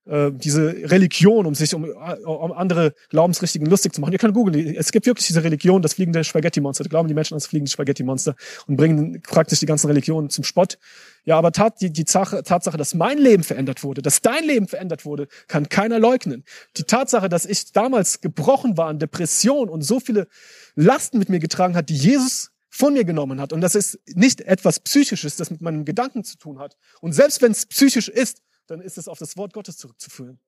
äh, 0.04 0.32
diese 0.32 0.90
Religion, 0.90 1.46
um 1.46 1.54
sich 1.54 1.74
um, 1.74 1.84
um 1.84 2.52
andere 2.52 2.94
Glaubensrichtigen 3.10 3.68
lustig 3.68 3.94
zu 3.94 4.00
machen. 4.00 4.12
Ihr 4.12 4.18
könnt 4.18 4.34
googeln. 4.34 4.74
Es 4.74 4.90
gibt 4.90 5.06
wirklich 5.06 5.26
diese 5.26 5.44
Religion, 5.44 5.80
das 5.80 5.94
fliegende 5.94 6.24
Spaghetti-Monster. 6.24 6.84
Da 6.84 6.88
glauben 6.88 7.08
die 7.08 7.14
Menschen 7.14 7.34
an 7.34 7.38
das 7.38 7.46
fliegende 7.46 7.70
Spaghetti-Monster 7.70 8.34
und 8.66 8.76
bringen 8.76 9.22
praktisch 9.22 9.60
die 9.60 9.66
ganzen 9.66 9.86
Religionen 9.86 10.30
zum 10.30 10.44
Spott. 10.44 10.78
Ja, 11.24 11.38
aber 11.38 11.52
tat, 11.52 11.80
die, 11.80 11.92
die 11.92 12.04
Tatsache, 12.04 12.76
dass 12.76 12.94
mein 12.94 13.18
Leben 13.18 13.44
verändert 13.44 13.84
wurde, 13.84 14.02
dass 14.02 14.22
dein 14.22 14.44
Leben 14.44 14.66
verändert 14.66 15.04
wurde, 15.04 15.28
kann 15.46 15.68
keiner 15.68 16.00
leugnen. 16.00 16.44
Die 16.76 16.84
Tatsache, 16.84 17.28
dass 17.28 17.46
ich 17.46 17.70
damals 17.72 18.20
gebrochen 18.20 18.76
war 18.76 18.88
an 18.88 18.98
Depression 18.98 19.68
und 19.68 19.82
so 19.82 20.00
viele 20.00 20.26
Lasten 20.74 21.18
mit 21.18 21.28
mir 21.28 21.38
getragen 21.38 21.76
hat, 21.76 21.88
die 21.90 21.96
Jesus 21.96 22.50
von 22.70 22.94
mir 22.94 23.04
genommen 23.04 23.40
hat. 23.40 23.52
Und 23.52 23.60
das 23.60 23.74
ist 23.74 24.00
nicht 24.06 24.40
etwas 24.40 24.80
Psychisches, 24.80 25.36
das 25.36 25.50
mit 25.50 25.60
meinem 25.60 25.84
Gedanken 25.84 26.24
zu 26.24 26.38
tun 26.38 26.58
hat. 26.58 26.76
Und 27.00 27.12
selbst 27.12 27.42
wenn 27.42 27.52
es 27.52 27.66
psychisch 27.66 28.08
ist, 28.08 28.42
dann 28.66 28.80
ist 28.80 28.98
es 28.98 29.08
auf 29.08 29.18
das 29.18 29.36
Wort 29.36 29.52
Gottes 29.52 29.76
zurückzuführen. 29.76 30.38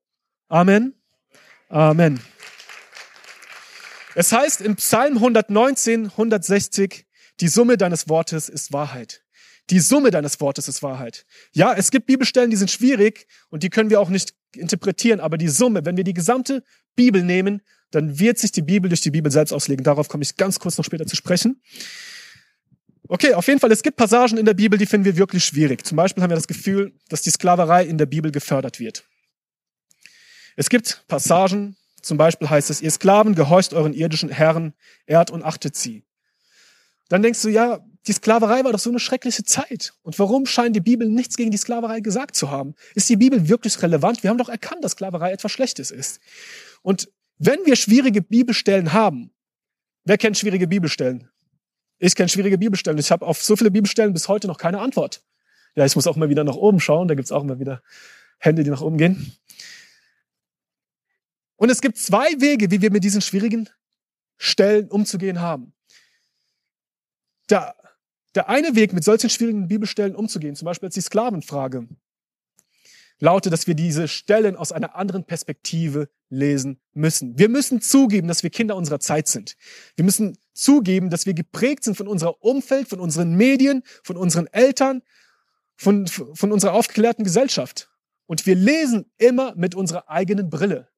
Amen. 0.49 0.95
Amen. 1.69 2.21
Es 4.15 4.33
heißt 4.33 4.61
im 4.61 4.77
Psalm 4.77 5.15
119, 5.17 6.07
160, 6.07 7.07
die 7.41 7.49
Summe 7.49 7.77
deines 7.77 8.09
Wortes 8.09 8.49
ist 8.49 8.73
Wahrheit. 8.73 9.25
Die 9.71 9.81
Summe 9.81 10.11
deines 10.11 10.41
Wortes 10.41 10.69
ist 10.69 10.83
Wahrheit. 10.83 11.25
Ja, 11.53 11.75
es 11.75 11.91
gibt 11.91 12.07
Bibelstellen, 12.07 12.51
die 12.51 12.57
sind 12.57 12.71
schwierig 12.71 13.27
und 13.49 13.63
die 13.63 13.71
können 13.71 13.91
wir 13.91 14.01
auch 14.01 14.11
nicht 14.11 14.35
interpretieren, 14.55 15.21
aber 15.21 15.39
die 15.39 15.49
Summe, 15.49 15.85
wenn 15.85 15.97
wir 15.97 16.05
die 16.05 16.15
gesamte 16.15 16.63
Bibel 16.95 17.23
nehmen, 17.23 17.63
dann 17.91 18.19
wird 18.19 18.39
sich 18.39 18.53
die 18.53 18.63
Bibel 18.63 18.89
durch 18.89 19.01
die 19.01 19.11
Bibel 19.11 19.33
selbst 19.33 19.53
auslegen. 19.53 19.85
Darauf 19.85 20.09
komme 20.09 20.23
ich 20.23 20.37
ganz 20.37 20.59
kurz 20.59 20.77
noch 20.77 20.85
später 20.85 21.07
zu 21.07 21.17
sprechen. 21.17 21.63
Okay, 23.07 23.35
auf 23.35 23.47
jeden 23.47 23.61
Fall, 23.61 23.71
es 23.71 23.83
gibt 23.83 23.97
Passagen 23.97 24.39
in 24.39 24.47
der 24.47 24.55
Bibel, 24.55 24.79
die 24.79 24.87
finden 24.87 25.05
wir 25.05 25.17
wirklich 25.17 25.45
schwierig. 25.45 25.85
Zum 25.85 25.97
Beispiel 25.97 26.23
haben 26.23 26.31
wir 26.31 26.37
das 26.37 26.49
Gefühl, 26.49 26.93
dass 27.09 27.21
die 27.21 27.31
Sklaverei 27.31 27.85
in 27.85 27.99
der 27.99 28.07
Bibel 28.07 28.31
gefördert 28.33 28.81
wird. 28.81 29.05
Es 30.57 30.71
gibt 30.71 31.05
Passagen, 31.07 31.77
zum 32.01 32.17
Beispiel 32.17 32.49
heißt 32.49 32.71
es, 32.71 32.81
ihr 32.81 32.91
Sklaven 32.91 33.35
gehorcht 33.35 33.75
euren 33.75 33.93
irdischen 33.93 34.31
Herren, 34.31 34.73
ehrt 35.07 35.31
und 35.31 35.43
achtet 35.43 35.77
sie. 35.77 36.05
Dann 37.09 37.23
denkst 37.23 37.43
du, 37.43 37.49
ja, 37.49 37.85
die 38.07 38.13
Sklaverei 38.13 38.65
war 38.65 38.73
doch 38.73 38.79
so 38.79 38.91
eine 38.91 38.99
schreckliche 38.99 39.45
Zeit. 39.45 39.95
Und 40.03 40.19
warum 40.19 40.47
scheint 40.47 40.77
die 40.77 40.81
Bibel 40.81 41.09
nichts 41.09 41.37
gegen 41.37 41.51
die 41.51 41.57
Sklaverei 41.57 42.01
gesagt 42.01 42.37
zu 42.37 42.51
haben? 42.51 42.75
Ist 42.95 43.09
die 43.09 43.17
Bibel 43.17 43.49
wirklich 43.49 43.83
relevant? 43.83 44.23
Wir 44.23 44.31
haben 44.31 44.39
doch 44.39 44.49
erkannt, 44.49 44.85
dass 44.85 44.93
Sklaverei 44.93 45.33
etwas 45.33 45.53
Schlechtes 45.53 45.91
ist. 45.91 46.21
Und 46.83 47.11
wenn 47.39 47.65
wir 47.65 47.77
schwierige 47.77 48.23
Bibelstellen 48.23 48.93
haben, 48.93 49.33
wer 50.05 50.19
kennt 50.19 50.39
schwierige 50.39 50.69
Bibelstellen? 50.69 51.31
Ich 52.05 52.15
kenne 52.15 52.29
schwierige 52.29 52.59
Bibelstellen. 52.59 52.99
Ich 52.99 53.11
habe 53.11 53.25
auf 53.25 53.43
so 53.43 53.57
viele 53.57 53.71
Bibelstellen 53.71 54.13
bis 54.13 54.29
heute 54.29 54.47
noch 54.47 54.59
keine 54.59 54.81
Antwort. 54.81 55.25
Ja, 55.75 55.87
ich 55.87 55.97
muss 55.97 56.07
auch 56.07 56.17
mal 56.17 56.29
wieder 56.29 56.45
nach 56.45 56.55
oben 56.55 56.79
schauen. 56.79 57.09
Da 57.09 57.15
gibt's 57.15 57.33
auch 57.33 57.43
immer 57.43 57.59
wieder 57.59 57.83
Hände, 58.39 58.63
die 58.63 58.69
nach 58.69 58.83
oben 58.83 58.99
gehen. 58.99 59.35
Und 61.57 61.71
es 61.71 61.81
gibt 61.81 61.97
zwei 61.97 62.27
Wege, 62.43 62.71
wie 62.71 62.83
wir 62.83 62.93
mit 62.93 63.05
diesen 63.05 63.23
schwierigen 63.23 63.71
Stellen 64.37 64.91
umzugehen 64.91 65.41
haben. 65.41 65.73
Der, 67.49 67.75
der 68.35 68.51
eine 68.51 68.75
Weg, 68.75 68.93
mit 68.93 69.03
solchen 69.03 69.31
schwierigen 69.31 69.69
Bibelstellen 69.69 70.15
umzugehen, 70.15 70.57
zum 70.57 70.67
Beispiel 70.67 70.89
als 70.89 70.95
die 70.95 71.01
Sklavenfrage, 71.01 71.89
lautet, 73.19 73.51
dass 73.51 73.67
wir 73.67 73.75
diese 73.75 74.09
Stellen 74.09 74.57
aus 74.57 74.73
einer 74.73 74.95
anderen 74.95 75.25
Perspektive 75.25 76.11
lesen 76.29 76.81
müssen. 76.93 77.39
Wir 77.39 77.49
müssen 77.49 77.81
zugeben, 77.81 78.29
dass 78.29 78.43
wir 78.43 78.51
Kinder 78.51 78.77
unserer 78.77 79.01
Zeit 79.01 79.27
sind. 79.27 79.57
Wir 79.97 80.05
müssen 80.05 80.37
zugeben, 80.55 81.11
dass 81.11 81.27
wir 81.27 81.35
geprägt 81.35 81.85
sind 81.85 81.97
von 81.97 82.09
unserer 82.09 82.43
Umfeld, 82.43 82.89
von 82.89 83.01
unseren 83.01 83.35
Medien, 83.35 83.83
von 84.03 84.17
unseren 84.17 84.47
Eltern, 84.47 85.03
von, 85.77 86.07
von 86.07 86.53
unserer 86.53 86.73
aufgeklärten 86.73 87.25
Gesellschaft. 87.25 87.91
Und 88.27 88.47
wir 88.47 88.55
lesen 88.55 89.11
immer 89.19 89.55
mit 89.57 89.75
unserer 89.75 90.09
eigenen 90.09 90.49
Brille. 90.49 90.89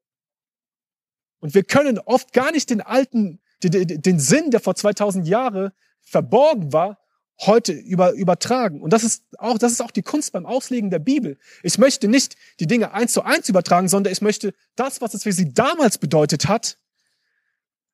Und 1.40 1.54
wir 1.54 1.64
können 1.64 1.98
oft 1.98 2.32
gar 2.32 2.52
nicht 2.52 2.70
den 2.70 2.80
alten, 2.80 3.40
den, 3.62 4.00
den 4.02 4.20
Sinn, 4.20 4.50
der 4.50 4.60
vor 4.60 4.74
2000 4.74 5.26
Jahren 5.26 5.72
verborgen 6.02 6.72
war, 6.72 6.98
heute 7.40 7.72
über, 7.72 8.12
übertragen. 8.12 8.80
Und 8.80 8.92
das 8.92 9.04
ist 9.04 9.24
auch, 9.38 9.58
das 9.58 9.72
ist 9.72 9.82
auch 9.82 9.90
die 9.90 10.02
Kunst 10.02 10.32
beim 10.32 10.46
Auslegen 10.46 10.90
der 10.90 10.98
Bibel. 10.98 11.38
Ich 11.62 11.78
möchte 11.78 12.08
nicht 12.08 12.36
die 12.60 12.66
Dinge 12.66 12.92
eins 12.92 13.12
zu 13.12 13.22
eins 13.22 13.48
übertragen, 13.48 13.88
sondern 13.88 14.12
ich 14.12 14.22
möchte 14.22 14.54
das, 14.74 15.00
was 15.00 15.14
es 15.14 15.24
für 15.24 15.32
sie 15.32 15.52
damals 15.52 15.98
bedeutet 15.98 16.48
hat, 16.48 16.78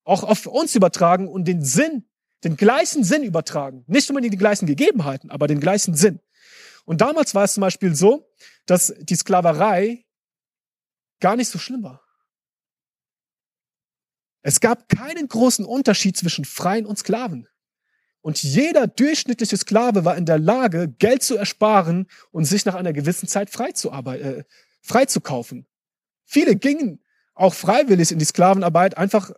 auch 0.04 0.24
auf 0.24 0.46
uns 0.46 0.74
übertragen 0.74 1.28
und 1.28 1.46
den 1.46 1.64
Sinn, 1.64 2.04
den 2.44 2.56
gleichen 2.56 3.04
Sinn 3.04 3.22
übertragen. 3.22 3.84
Nicht 3.86 4.08
unbedingt 4.10 4.34
die 4.34 4.38
gleichen 4.38 4.66
Gegebenheiten, 4.66 5.30
aber 5.30 5.46
den 5.46 5.60
gleichen 5.60 5.94
Sinn. 5.94 6.20
Und 6.84 7.00
damals 7.00 7.34
war 7.34 7.44
es 7.44 7.54
zum 7.54 7.60
Beispiel 7.60 7.94
so, 7.94 8.28
dass 8.66 8.92
die 8.98 9.14
Sklaverei 9.14 10.04
gar 11.20 11.36
nicht 11.36 11.48
so 11.48 11.58
schlimm 11.58 11.84
war. 11.84 12.02
Es 14.42 14.58
gab 14.58 14.88
keinen 14.88 15.28
großen 15.28 15.64
Unterschied 15.64 16.16
zwischen 16.16 16.44
Freien 16.44 16.84
und 16.84 16.98
Sklaven. 16.98 17.46
Und 18.22 18.42
jeder 18.42 18.86
durchschnittliche 18.86 19.56
Sklave 19.56 20.04
war 20.04 20.16
in 20.16 20.26
der 20.26 20.38
Lage, 20.38 20.88
Geld 20.88 21.22
zu 21.22 21.36
ersparen 21.36 22.08
und 22.30 22.44
sich 22.44 22.64
nach 22.64 22.74
einer 22.74 22.92
gewissen 22.92 23.28
Zeit 23.28 23.50
frei 23.50 23.72
zu, 23.72 23.90
äh, 23.90 24.44
frei 24.80 25.06
zu 25.06 25.20
kaufen. 25.20 25.66
Viele 26.24 26.56
gingen 26.56 27.04
auch 27.34 27.54
freiwillig 27.54 28.12
in 28.12 28.18
die 28.18 28.24
Sklavenarbeit, 28.24 28.96
einfach 28.96 29.32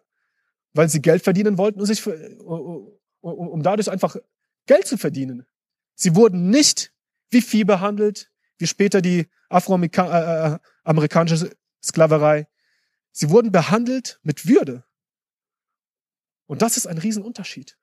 weil 0.74 0.88
sie 0.88 1.00
Geld 1.00 1.22
verdienen 1.22 1.56
wollten 1.56 1.80
und 1.80 1.86
sich, 1.86 2.06
äh, 2.06 2.36
um 3.20 3.62
dadurch 3.62 3.90
einfach 3.90 4.16
Geld 4.66 4.86
zu 4.86 4.98
verdienen. 4.98 5.46
Sie 5.94 6.14
wurden 6.14 6.50
nicht 6.50 6.92
wie 7.30 7.40
Vieh 7.40 7.64
behandelt, 7.64 8.30
wie 8.58 8.66
später 8.66 9.00
die 9.00 9.28
afroamerikanische 9.48 11.46
äh, 11.46 11.50
äh 11.50 11.54
Sklaverei. 11.82 12.46
Sie 13.12 13.30
wurden 13.30 13.52
behandelt 13.52 14.20
mit 14.22 14.46
Würde. 14.46 14.84
Und 16.46 16.62
das 16.62 16.76
ist 16.76 16.86
ein 16.86 16.98
Riesenunterschied. 16.98 17.78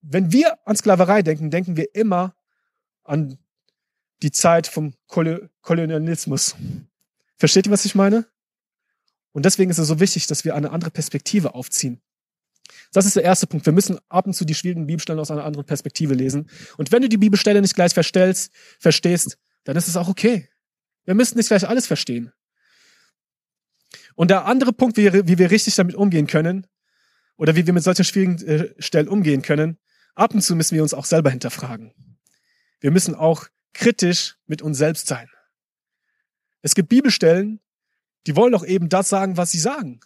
Wenn 0.00 0.32
wir 0.32 0.58
an 0.66 0.76
Sklaverei 0.76 1.22
denken, 1.22 1.50
denken 1.50 1.76
wir 1.76 1.94
immer 1.94 2.34
an 3.04 3.38
die 4.22 4.32
Zeit 4.32 4.66
vom 4.66 4.94
Kolonialismus. 5.06 6.56
Versteht 7.36 7.66
ihr, 7.66 7.72
was 7.72 7.84
ich 7.84 7.94
meine? 7.94 8.26
Und 9.32 9.44
deswegen 9.44 9.70
ist 9.70 9.78
es 9.78 9.88
so 9.88 10.00
wichtig, 10.00 10.26
dass 10.26 10.44
wir 10.44 10.54
eine 10.54 10.70
andere 10.70 10.90
Perspektive 10.90 11.54
aufziehen. 11.54 12.00
Das 12.92 13.06
ist 13.06 13.16
der 13.16 13.24
erste 13.24 13.46
Punkt. 13.46 13.66
Wir 13.66 13.72
müssen 13.72 13.98
ab 14.08 14.26
und 14.26 14.34
zu 14.34 14.44
die 14.44 14.54
schwierigen 14.54 14.86
Bibelstellen 14.86 15.20
aus 15.20 15.30
einer 15.30 15.44
anderen 15.44 15.66
Perspektive 15.66 16.14
lesen. 16.14 16.50
Und 16.76 16.92
wenn 16.92 17.02
du 17.02 17.08
die 17.08 17.18
Bibelstelle 17.18 17.60
nicht 17.60 17.74
gleich 17.74 17.94
verstellst, 17.94 18.52
verstehst, 18.78 19.38
dann 19.64 19.76
ist 19.76 19.88
es 19.88 19.96
auch 19.96 20.08
okay. 20.08 20.48
Wir 21.04 21.14
müssen 21.14 21.36
nicht 21.36 21.48
gleich 21.48 21.68
alles 21.68 21.86
verstehen. 21.86 22.32
Und 24.14 24.30
der 24.30 24.46
andere 24.46 24.72
Punkt, 24.72 24.96
wie, 24.96 25.38
wir 25.38 25.50
richtig 25.50 25.74
damit 25.76 25.94
umgehen 25.94 26.26
können, 26.26 26.66
oder 27.36 27.54
wie 27.54 27.66
wir 27.66 27.72
mit 27.72 27.84
solchen 27.84 28.04
schwierigen 28.04 28.44
äh, 28.46 28.74
Stellen 28.78 29.08
umgehen 29.08 29.42
können, 29.42 29.78
ab 30.14 30.34
und 30.34 30.42
zu 30.42 30.56
müssen 30.56 30.74
wir 30.74 30.82
uns 30.82 30.92
auch 30.92 31.04
selber 31.04 31.30
hinterfragen. 31.30 31.94
Wir 32.80 32.90
müssen 32.90 33.14
auch 33.14 33.46
kritisch 33.72 34.36
mit 34.46 34.60
uns 34.60 34.76
selbst 34.76 35.06
sein. 35.06 35.30
Es 36.62 36.74
gibt 36.74 36.88
Bibelstellen, 36.88 37.60
die 38.28 38.36
wollen 38.36 38.52
doch 38.52 38.64
eben 38.64 38.90
das 38.90 39.08
sagen, 39.08 39.38
was 39.38 39.52
sie 39.52 39.58
sagen. 39.58 40.00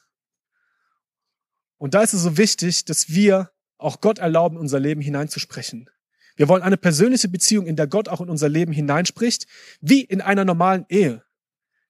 Und 1.77 1.95
da 1.95 2.03
ist 2.03 2.13
es 2.13 2.23
so 2.23 2.39
wichtig, 2.39 2.85
dass 2.85 3.09
wir 3.09 3.51
auch 3.79 4.01
Gott 4.01 4.21
erlauben, 4.21 4.57
unser 4.57 4.79
Leben 4.79 5.01
hineinzusprechen. 5.01 5.91
Wir 6.37 6.49
wollen 6.49 6.63
eine 6.63 6.77
persönliche 6.77 7.29
Beziehung, 7.29 7.67
in 7.67 7.75
der 7.75 7.89
Gott 7.89 8.09
auch 8.09 8.21
in 8.21 8.31
unser 8.31 8.49
Leben 8.49 8.73
hineinspricht, 8.73 9.49
wie 9.81 10.03
in 10.03 10.21
einer 10.21 10.45
normalen 10.45 10.87
Ehe. 10.89 11.25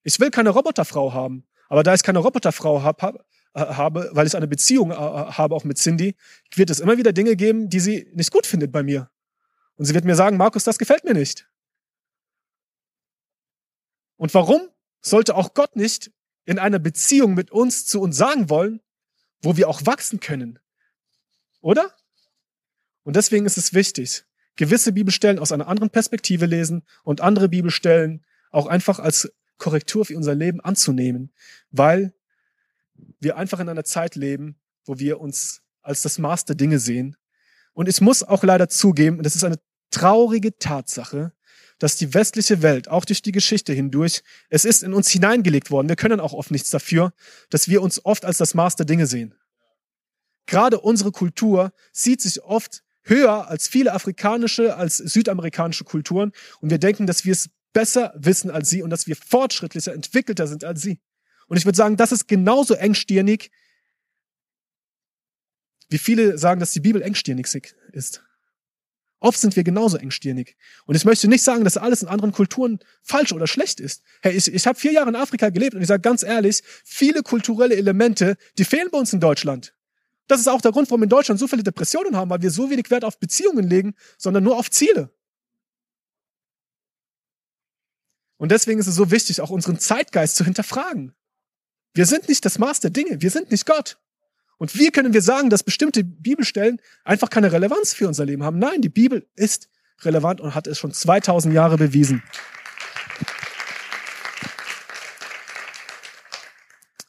Ich 0.05 0.19
will 0.21 0.31
keine 0.31 0.49
Roboterfrau 0.49 1.13
haben, 1.13 1.47
Aber 1.69 1.83
da 1.83 1.93
ich 1.93 2.03
keine 2.03 2.21
Roboterfrau 2.21 2.83
hab, 2.83 3.03
hab, 3.03 3.17
äh, 3.53 3.61
habe, 3.61 4.09
weil 4.13 4.27
ich 4.27 4.35
eine 4.35 4.49
Beziehung 4.49 4.91
äh, 4.91 4.95
habe 4.95 5.55
auch 5.55 5.65
mit 5.65 5.77
Cindy, 5.77 6.17
wird 6.55 6.71
es 6.71 6.81
immer 6.81 6.97
wieder 6.97 7.13
Dinge 7.13 7.37
geben, 7.37 7.69
die 7.69 7.81
sie 7.81 8.11
nicht 8.15 8.33
gut 8.33 8.47
findet 8.47 8.73
bei 8.73 8.83
mir. 8.83 9.11
Und 9.75 9.85
sie 9.85 9.93
wird 9.93 10.07
mir 10.07 10.17
sagen, 10.17 10.39
Markus, 10.39 10.65
das 10.65 10.79
gefällt 10.79 11.05
mir 11.05 11.13
nicht. 11.13 11.47
Und 14.17 14.33
warum 14.33 14.63
sollte 15.03 15.35
auch 15.35 15.53
Gott 15.53 15.77
nicht 15.77 16.11
in 16.45 16.59
einer 16.59 16.79
Beziehung 16.79 17.35
mit 17.35 17.51
uns 17.51 17.87
zu 17.87 18.01
uns 18.01 18.17
sagen 18.17 18.51
wollen, 18.51 18.81
wo 19.43 19.57
wir 19.57 19.69
auch 19.69 19.87
wachsen 19.87 20.21
können? 20.21 20.59
Oder? 21.61 21.93
Und 23.05 23.17
deswegen 23.17 23.47
ist 23.47 23.59
es 23.59 23.75
wichtig, 23.75 24.25
gewisse 24.57 24.93
Bibelstellen 24.93 25.39
aus 25.39 25.53
einer 25.53 25.69
anderen 25.69 25.91
Perspektive 25.91 26.47
lesen 26.47 26.83
und 27.05 27.21
andere 27.21 27.49
Bibelstellen 27.49 28.25
auch 28.51 28.67
einfach 28.67 28.99
als 28.99 29.33
Korrektur 29.59 30.05
für 30.05 30.17
unser 30.17 30.35
Leben 30.35 30.61
anzunehmen, 30.61 31.33
weil 31.71 32.13
wir 33.21 33.37
einfach 33.37 33.61
in 33.61 33.69
einer 33.69 33.85
Zeit 33.85 34.15
leben, 34.17 34.57
wo 34.85 34.99
wir 34.99 35.21
uns 35.21 35.63
als 35.83 36.03
das 36.03 36.19
Maß 36.19 36.45
der 36.45 36.57
Dinge 36.57 36.79
sehen. 36.79 37.17
Und 37.73 37.89
ich 37.89 38.01
muss 38.01 38.23
auch 38.23 38.43
leider 38.43 38.69
zugeben, 38.69 39.23
das 39.23 39.37
ist 39.37 39.45
eine 39.45 39.59
traurige 39.91 40.59
Tatsache, 40.59 41.33
dass 41.83 41.97
die 41.97 42.15
westliche 42.15 42.63
Welt, 42.63 42.87
auch 42.87 43.05
durch 43.05 43.23
die 43.23 43.33
Geschichte 43.33 43.73
hindurch, 43.73 44.23
es 44.51 44.65
ist 44.65 44.85
in 44.85 44.93
uns 44.93 45.11
hineingelegt 45.11 45.73
worden. 45.73 45.89
Wir 45.89 45.97
können 45.97 46.21
auch 46.21 46.33
oft 46.33 46.53
nichts 46.53 46.71
dafür, 46.71 47.13
dass 47.51 47.67
wir 47.67 47.83
uns 47.83 48.05
oft 48.05 48.25
als 48.25 48.39
das 48.39 48.55
Maß 48.55 48.77
der 48.77 48.87
Dinge 48.87 49.09
sehen. 49.09 49.35
Gerade 50.47 50.79
unsere 50.79 51.11
Kultur 51.11 51.73
sieht 51.91 52.21
sich 52.21 52.41
oft 52.45 52.85
höher 53.03 53.49
als 53.49 53.67
viele 53.67 53.95
afrikanische, 53.95 54.77
als 54.77 54.99
südamerikanische 54.99 55.83
Kulturen 55.83 56.31
und 56.61 56.71
wir 56.71 56.79
denken, 56.79 57.09
dass 57.09 57.25
wir 57.25 57.33
es 57.33 57.51
besser 57.73 58.15
wissen 58.17 58.53
als 58.53 58.71
sie 58.71 58.83
und 58.83 58.91
dass 58.91 59.09
wir 59.09 59.17
fortschrittlicher, 59.17 59.93
entwickelter 59.93 60.47
sind 60.47 60.63
als 60.63 60.83
sie. 60.83 61.01
Und 61.49 61.57
ich 61.57 61.65
würde 61.65 61.77
sagen, 61.77 61.97
das 61.97 62.13
ist 62.13 62.29
genauso 62.29 62.75
engstirnig, 62.75 63.51
wie 65.89 65.99
viele 65.99 66.39
sagen, 66.39 66.61
dass 66.61 66.71
die 66.71 66.81
Bibel 66.81 67.03
engstirnig 67.03 67.49
ist. 67.91 68.23
Oft 69.23 69.39
sind 69.39 69.55
wir 69.55 69.63
genauso 69.63 69.99
engstirnig. 69.99 70.57
Und 70.85 70.97
ich 70.97 71.05
möchte 71.05 71.29
nicht 71.29 71.45
sagen, 71.45 71.63
dass 71.63 71.77
alles 71.77 72.03
in 72.03 72.09
anderen 72.09 72.33
Kulturen 72.33 72.81
falsch 73.03 73.33
oder 73.33 73.47
schlecht 73.47 73.79
ist. 73.79 74.03
Hey, 74.21 74.33
ich, 74.37 74.53
ich 74.53 74.67
habe 74.67 74.77
vier 74.77 74.91
Jahre 74.91 75.11
in 75.11 75.15
Afrika 75.15 75.49
gelebt 75.51 75.77
und 75.77 75.81
ich 75.81 75.87
sage 75.87 76.01
ganz 76.01 76.25
ehrlich, 76.25 76.63
viele 76.85 77.23
kulturelle 77.23 77.77
Elemente, 77.77 78.37
die 78.59 78.65
fehlen 78.65 78.89
bei 78.91 78.99
uns 78.99 79.13
in 79.13 79.21
Deutschland. 79.21 79.75
Das 80.27 80.41
ist 80.41 80.49
auch 80.49 80.61
der 80.61 80.73
Grund, 80.73 80.91
warum 80.91 81.03
wir 81.03 81.05
in 81.05 81.11
Deutschland 81.11 81.39
so 81.39 81.47
viele 81.47 81.63
Depressionen 81.63 82.17
haben, 82.17 82.31
weil 82.31 82.43
wir 82.43 82.51
so 82.51 82.69
wenig 82.69 82.91
Wert 82.91 83.05
auf 83.05 83.21
Beziehungen 83.21 83.69
legen, 83.69 83.95
sondern 84.19 84.43
nur 84.43 84.57
auf 84.57 84.73
Ziele. 84.73 85.15
Und 88.39 88.51
deswegen 88.51 88.81
ist 88.81 88.89
es 88.89 88.97
so 88.97 89.13
wichtig, 89.13 89.41
auch 89.41 89.51
unseren 89.51 89.79
Zeitgeist 89.79 90.35
zu 90.35 90.45
hinterfragen. 90.45 91.15
Wir 91.95 92.07
sind 92.07 92.29
nicht 92.29 92.45
das 92.45 92.59
Maß 92.59 92.81
der 92.81 92.91
Dinge, 92.91 93.23
wir 93.23 93.31
sind 93.31 93.53
nicht 93.53 93.67
Gott. 93.67 93.99
Und 94.63 94.79
wie 94.79 94.93
können 94.93 95.13
wir 95.13 95.23
sagen, 95.23 95.51
dass 95.51 95.65
bestimmte 95.65 96.05
Bibelstellen 96.05 96.81
einfach 97.03 97.31
keine 97.31 97.51
Relevanz 97.51 97.95
für 97.95 98.07
unser 98.07 98.25
Leben 98.25 98.45
haben? 98.45 98.61
Nein, 98.61 98.81
die 98.81 98.91
Bibel 98.91 99.27
ist 99.35 99.69
relevant 100.03 100.41
und 100.41 100.55
hat 100.55 100.69
es 100.69 100.79
schon 100.79 100.93
2000 100.93 101.53
Jahre 101.53 101.79
bewiesen. 101.79 102.23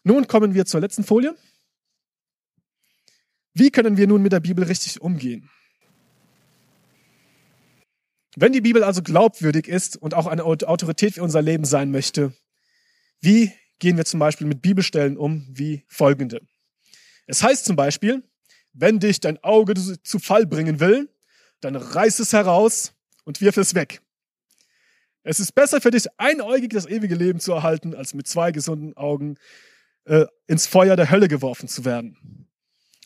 Nun 0.03 0.27
kommen 0.27 0.55
wir 0.55 0.65
zur 0.65 0.81
letzten 0.81 1.03
Folie. 1.03 1.37
Wie 3.53 3.69
können 3.69 3.97
wir 3.97 4.07
nun 4.07 4.23
mit 4.23 4.31
der 4.31 4.39
Bibel 4.39 4.63
richtig 4.63 4.99
umgehen? 4.99 5.47
Wenn 8.35 8.51
die 8.51 8.61
Bibel 8.61 8.83
also 8.83 9.03
glaubwürdig 9.03 9.67
ist 9.67 9.95
und 9.95 10.15
auch 10.15 10.25
eine 10.25 10.43
Autorität 10.43 11.13
für 11.13 11.21
unser 11.21 11.43
Leben 11.43 11.65
sein 11.65 11.91
möchte, 11.91 12.33
wie 13.21 13.51
gehen 13.77 13.97
wir 13.97 14.05
zum 14.05 14.19
Beispiel 14.19 14.47
mit 14.47 14.63
Bibelstellen 14.63 15.17
um 15.17 15.45
wie 15.51 15.85
folgende? 15.87 16.41
Es 17.27 17.43
heißt 17.43 17.65
zum 17.65 17.75
Beispiel, 17.75 18.23
wenn 18.73 18.99
dich 18.99 19.19
dein 19.19 19.43
Auge 19.43 19.73
zu 19.75 20.19
Fall 20.19 20.45
bringen 20.45 20.79
will, 20.79 21.09
dann 21.61 21.75
reiß 21.75 22.19
es 22.19 22.33
heraus 22.33 22.93
und 23.23 23.39
wirf 23.41 23.57
es 23.57 23.75
weg. 23.75 24.01
Es 25.23 25.39
ist 25.39 25.53
besser 25.53 25.79
für 25.79 25.91
dich, 25.91 26.07
einäugig 26.17 26.71
das 26.71 26.85
ewige 26.85 27.15
Leben 27.15 27.39
zu 27.39 27.53
erhalten, 27.53 27.95
als 27.95 28.13
mit 28.13 28.27
zwei 28.27 28.51
gesunden 28.51 28.97
Augen 28.97 29.37
äh, 30.05 30.25
ins 30.47 30.67
Feuer 30.67 30.97
der 30.97 31.09
Hölle 31.09 31.29
geworfen 31.29 31.69
zu 31.69 31.85
werden. 31.85 32.47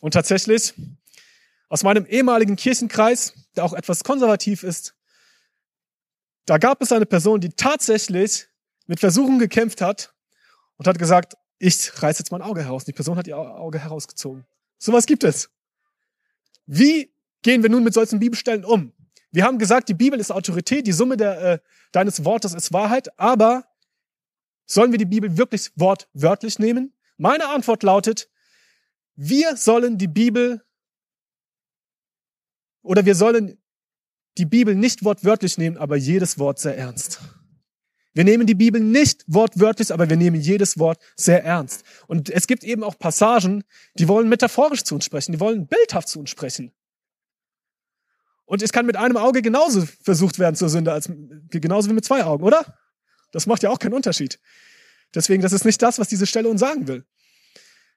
Und 0.02 0.14
tatsächlich, 0.14 0.74
aus 1.70 1.84
meinem 1.84 2.06
ehemaligen 2.06 2.56
Kirchenkreis, 2.56 3.34
der 3.56 3.66
auch 3.66 3.74
etwas 3.74 4.04
konservativ 4.04 4.64
ist, 4.64 4.96
da 6.46 6.58
gab 6.58 6.82
es 6.82 6.92
eine 6.92 7.06
Person, 7.06 7.42
die 7.42 7.50
tatsächlich 7.50 8.48
mit 8.88 9.00
Versuchen 9.00 9.38
gekämpft 9.38 9.82
hat 9.82 10.14
und 10.78 10.88
hat 10.88 10.98
gesagt, 10.98 11.36
ich 11.60 12.02
reiß 12.02 12.20
jetzt 12.20 12.32
mein 12.32 12.42
Auge 12.42 12.64
heraus. 12.64 12.86
Die 12.86 12.94
Person 12.94 13.18
hat 13.18 13.28
ihr 13.28 13.38
Auge 13.38 13.80
herausgezogen. 13.80 14.46
Sowas 14.78 15.06
gibt 15.06 15.24
es. 15.24 15.50
Wie 16.66 17.12
gehen 17.42 17.64
wir 17.64 17.70
nun 17.70 17.84
mit 17.84 17.94
solchen 17.94 18.20
Bibelstellen 18.20 18.66
um? 18.66 18.94
Wir 19.32 19.44
haben 19.44 19.58
gesagt, 19.58 19.90
die 19.90 19.94
Bibel 19.94 20.20
ist 20.20 20.32
Autorität, 20.32 20.88
die 20.88 20.92
Summe 20.92 21.18
der, 21.18 21.42
äh, 21.42 21.60
deines 21.92 22.24
Wortes 22.26 22.54
ist 22.54 22.74
Wahrheit, 22.74 23.20
aber 23.20 23.66
sollen 24.66 24.92
wir 24.92 25.00
die 25.00 25.06
Bibel 25.06 25.38
wirklich 25.38 25.72
wortwörtlich 25.76 26.60
nehmen? 26.60 26.94
Meine 27.18 27.48
Antwort 27.50 27.84
lautet, 27.84 28.30
wir 29.16 29.58
sollen 29.58 29.98
die 29.98 30.08
Bibel 30.08 30.64
oder 32.82 33.06
wir 33.06 33.16
sollen 33.16 33.58
die 34.38 34.46
Bibel 34.46 34.76
nicht 34.76 35.04
wortwörtlich 35.04 35.58
nehmen, 35.58 35.78
aber 35.78 35.96
jedes 35.96 36.38
Wort 36.38 36.60
sehr 36.60 36.78
ernst. 36.78 37.20
Wir 38.18 38.24
nehmen 38.24 38.48
die 38.48 38.56
Bibel 38.56 38.82
nicht 38.82 39.24
wortwörtlich, 39.28 39.94
aber 39.94 40.10
wir 40.10 40.18
nehmen 40.18 40.42
jedes 40.42 40.80
Wort 40.80 41.00
sehr 41.16 41.44
ernst. 41.44 41.84
Und 42.08 42.32
es 42.32 42.48
gibt 42.48 42.64
eben 42.64 42.84
auch 42.84 42.98
Passagen, 42.98 43.64
die 43.94 44.08
wollen 44.08 44.28
metaphorisch 44.28 44.84
zu 44.84 44.96
uns 44.96 45.06
sprechen, 45.06 45.34
die 45.34 45.40
wollen 45.40 45.68
bildhaft 45.68 46.08
zu 46.08 46.20
uns 46.20 46.32
sprechen. 46.32 46.74
Und 48.46 48.64
es 48.64 48.72
kann 48.72 48.88
mit 48.88 48.96
einem 48.96 49.18
Auge 49.18 49.44
genauso 49.44 49.88
versucht 50.02 50.40
werden 50.40 50.56
zur 50.56 50.70
Sünde, 50.70 50.94
als 50.94 51.12
genauso 51.52 51.92
wie 51.92 51.94
mit 51.94 52.06
zwei 52.06 52.24
Augen, 52.24 52.44
oder? 52.44 52.80
Das 53.34 53.46
macht 53.46 53.62
ja 53.62 53.70
auch 53.70 53.78
keinen 53.78 53.94
Unterschied. 53.94 54.40
Deswegen, 55.14 55.44
das 55.44 55.54
ist 55.54 55.64
nicht 55.64 55.84
das, 55.84 56.00
was 56.00 56.08
diese 56.08 56.26
Stelle 56.26 56.50
uns 56.50 56.60
sagen 56.60 56.88
will. 56.88 57.06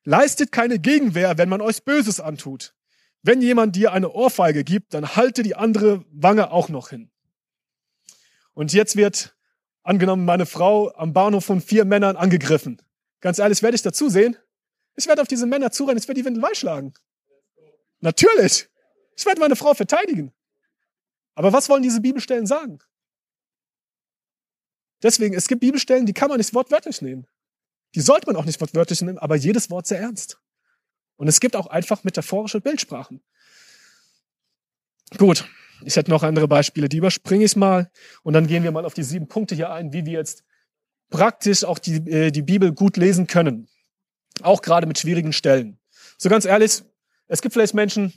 Leistet 0.04 0.52
keine 0.52 0.78
Gegenwehr, 0.78 1.38
wenn 1.38 1.48
man 1.48 1.62
euch 1.62 1.83
Böses 1.83 2.20
antut. 2.20 2.74
Wenn 3.22 3.40
jemand 3.40 3.74
dir 3.74 3.94
eine 3.94 4.11
Ohrfeige 4.11 4.64
gibt, 4.64 4.92
dann 4.92 5.16
halte 5.16 5.42
die 5.42 5.56
andere 5.56 6.04
Wange 6.12 6.50
auch 6.50 6.68
noch 6.68 6.90
hin. 6.90 7.11
Und 8.52 8.74
jetzt 8.74 8.96
wird, 8.96 9.35
angenommen, 9.90 10.24
meine 10.24 10.46
Frau 10.46 10.94
am 10.94 11.12
Bahnhof 11.12 11.44
von 11.44 11.61
vier 11.61 11.85
Männern 11.85 12.16
angegriffen. 12.16 12.81
Ganz 13.20 13.40
ehrlich, 13.40 13.61
werde 13.61 13.74
ich 13.74 13.83
dazu 13.83 14.09
sehen? 14.09 14.37
Ich 14.94 15.09
werde 15.09 15.20
auf 15.20 15.29
diese 15.29 15.46
Männer 15.46 15.72
zurennen, 15.72 15.98
ich 15.98 16.07
werde 16.07 16.20
die 16.20 16.24
Windel 16.24 16.55
schlagen. 16.55 16.94
Natürlich. 17.98 18.68
Ich 19.16 19.26
werde 19.26 19.40
meine 19.40 19.57
Frau 19.57 19.74
verteidigen. 19.74 20.33
Aber 21.35 21.53
was 21.53 21.68
wollen 21.68 21.83
diese 21.83 22.00
Bibelstellen 22.00 22.46
sagen? 22.46 22.79
Deswegen, 25.03 25.35
es 25.35 25.48
gibt 25.48 25.61
Bibelstellen, 25.61 26.07
die 26.07 26.12
kann 26.12 26.29
man 26.29 26.38
nicht 26.38 26.55
wortwörtlich 26.55 27.03
nehmen. 27.03 27.26
Die 27.96 28.00
sollte 28.00 28.26
man 28.26 28.37
auch 28.37 28.44
nicht 28.44 28.61
wortwörtlich 28.61 29.00
nehmen, 29.03 29.18
aber 29.18 29.35
jedes 29.35 29.70
Wort 29.70 29.88
sehr 29.88 29.98
ernst. 29.98 30.40
Und 31.16 31.26
es 31.26 31.40
gibt 31.40 31.57
auch 31.57 31.66
einfach 31.66 32.05
metaphorische 32.05 32.61
Bildsprachen. 32.61 33.22
Gut, 35.18 35.48
ich 35.84 35.96
hätte 35.96 36.10
noch 36.10 36.22
andere 36.22 36.48
Beispiele, 36.48 36.88
die 36.88 36.98
überspringe 36.98 37.44
ich 37.44 37.56
mal. 37.56 37.90
Und 38.22 38.32
dann 38.34 38.46
gehen 38.46 38.62
wir 38.62 38.72
mal 38.72 38.84
auf 38.84 38.94
die 38.94 39.02
sieben 39.02 39.28
Punkte 39.28 39.54
hier 39.54 39.70
ein, 39.70 39.92
wie 39.92 40.04
wir 40.06 40.12
jetzt 40.12 40.44
praktisch 41.10 41.64
auch 41.64 41.78
die, 41.78 41.96
äh, 42.10 42.30
die 42.30 42.42
Bibel 42.42 42.72
gut 42.72 42.96
lesen 42.96 43.26
können. 43.26 43.68
Auch 44.42 44.62
gerade 44.62 44.86
mit 44.86 44.98
schwierigen 44.98 45.32
Stellen. 45.32 45.78
So 46.18 46.28
ganz 46.28 46.44
ehrlich, 46.44 46.82
es 47.28 47.42
gibt 47.42 47.52
vielleicht 47.52 47.74
Menschen, 47.74 48.12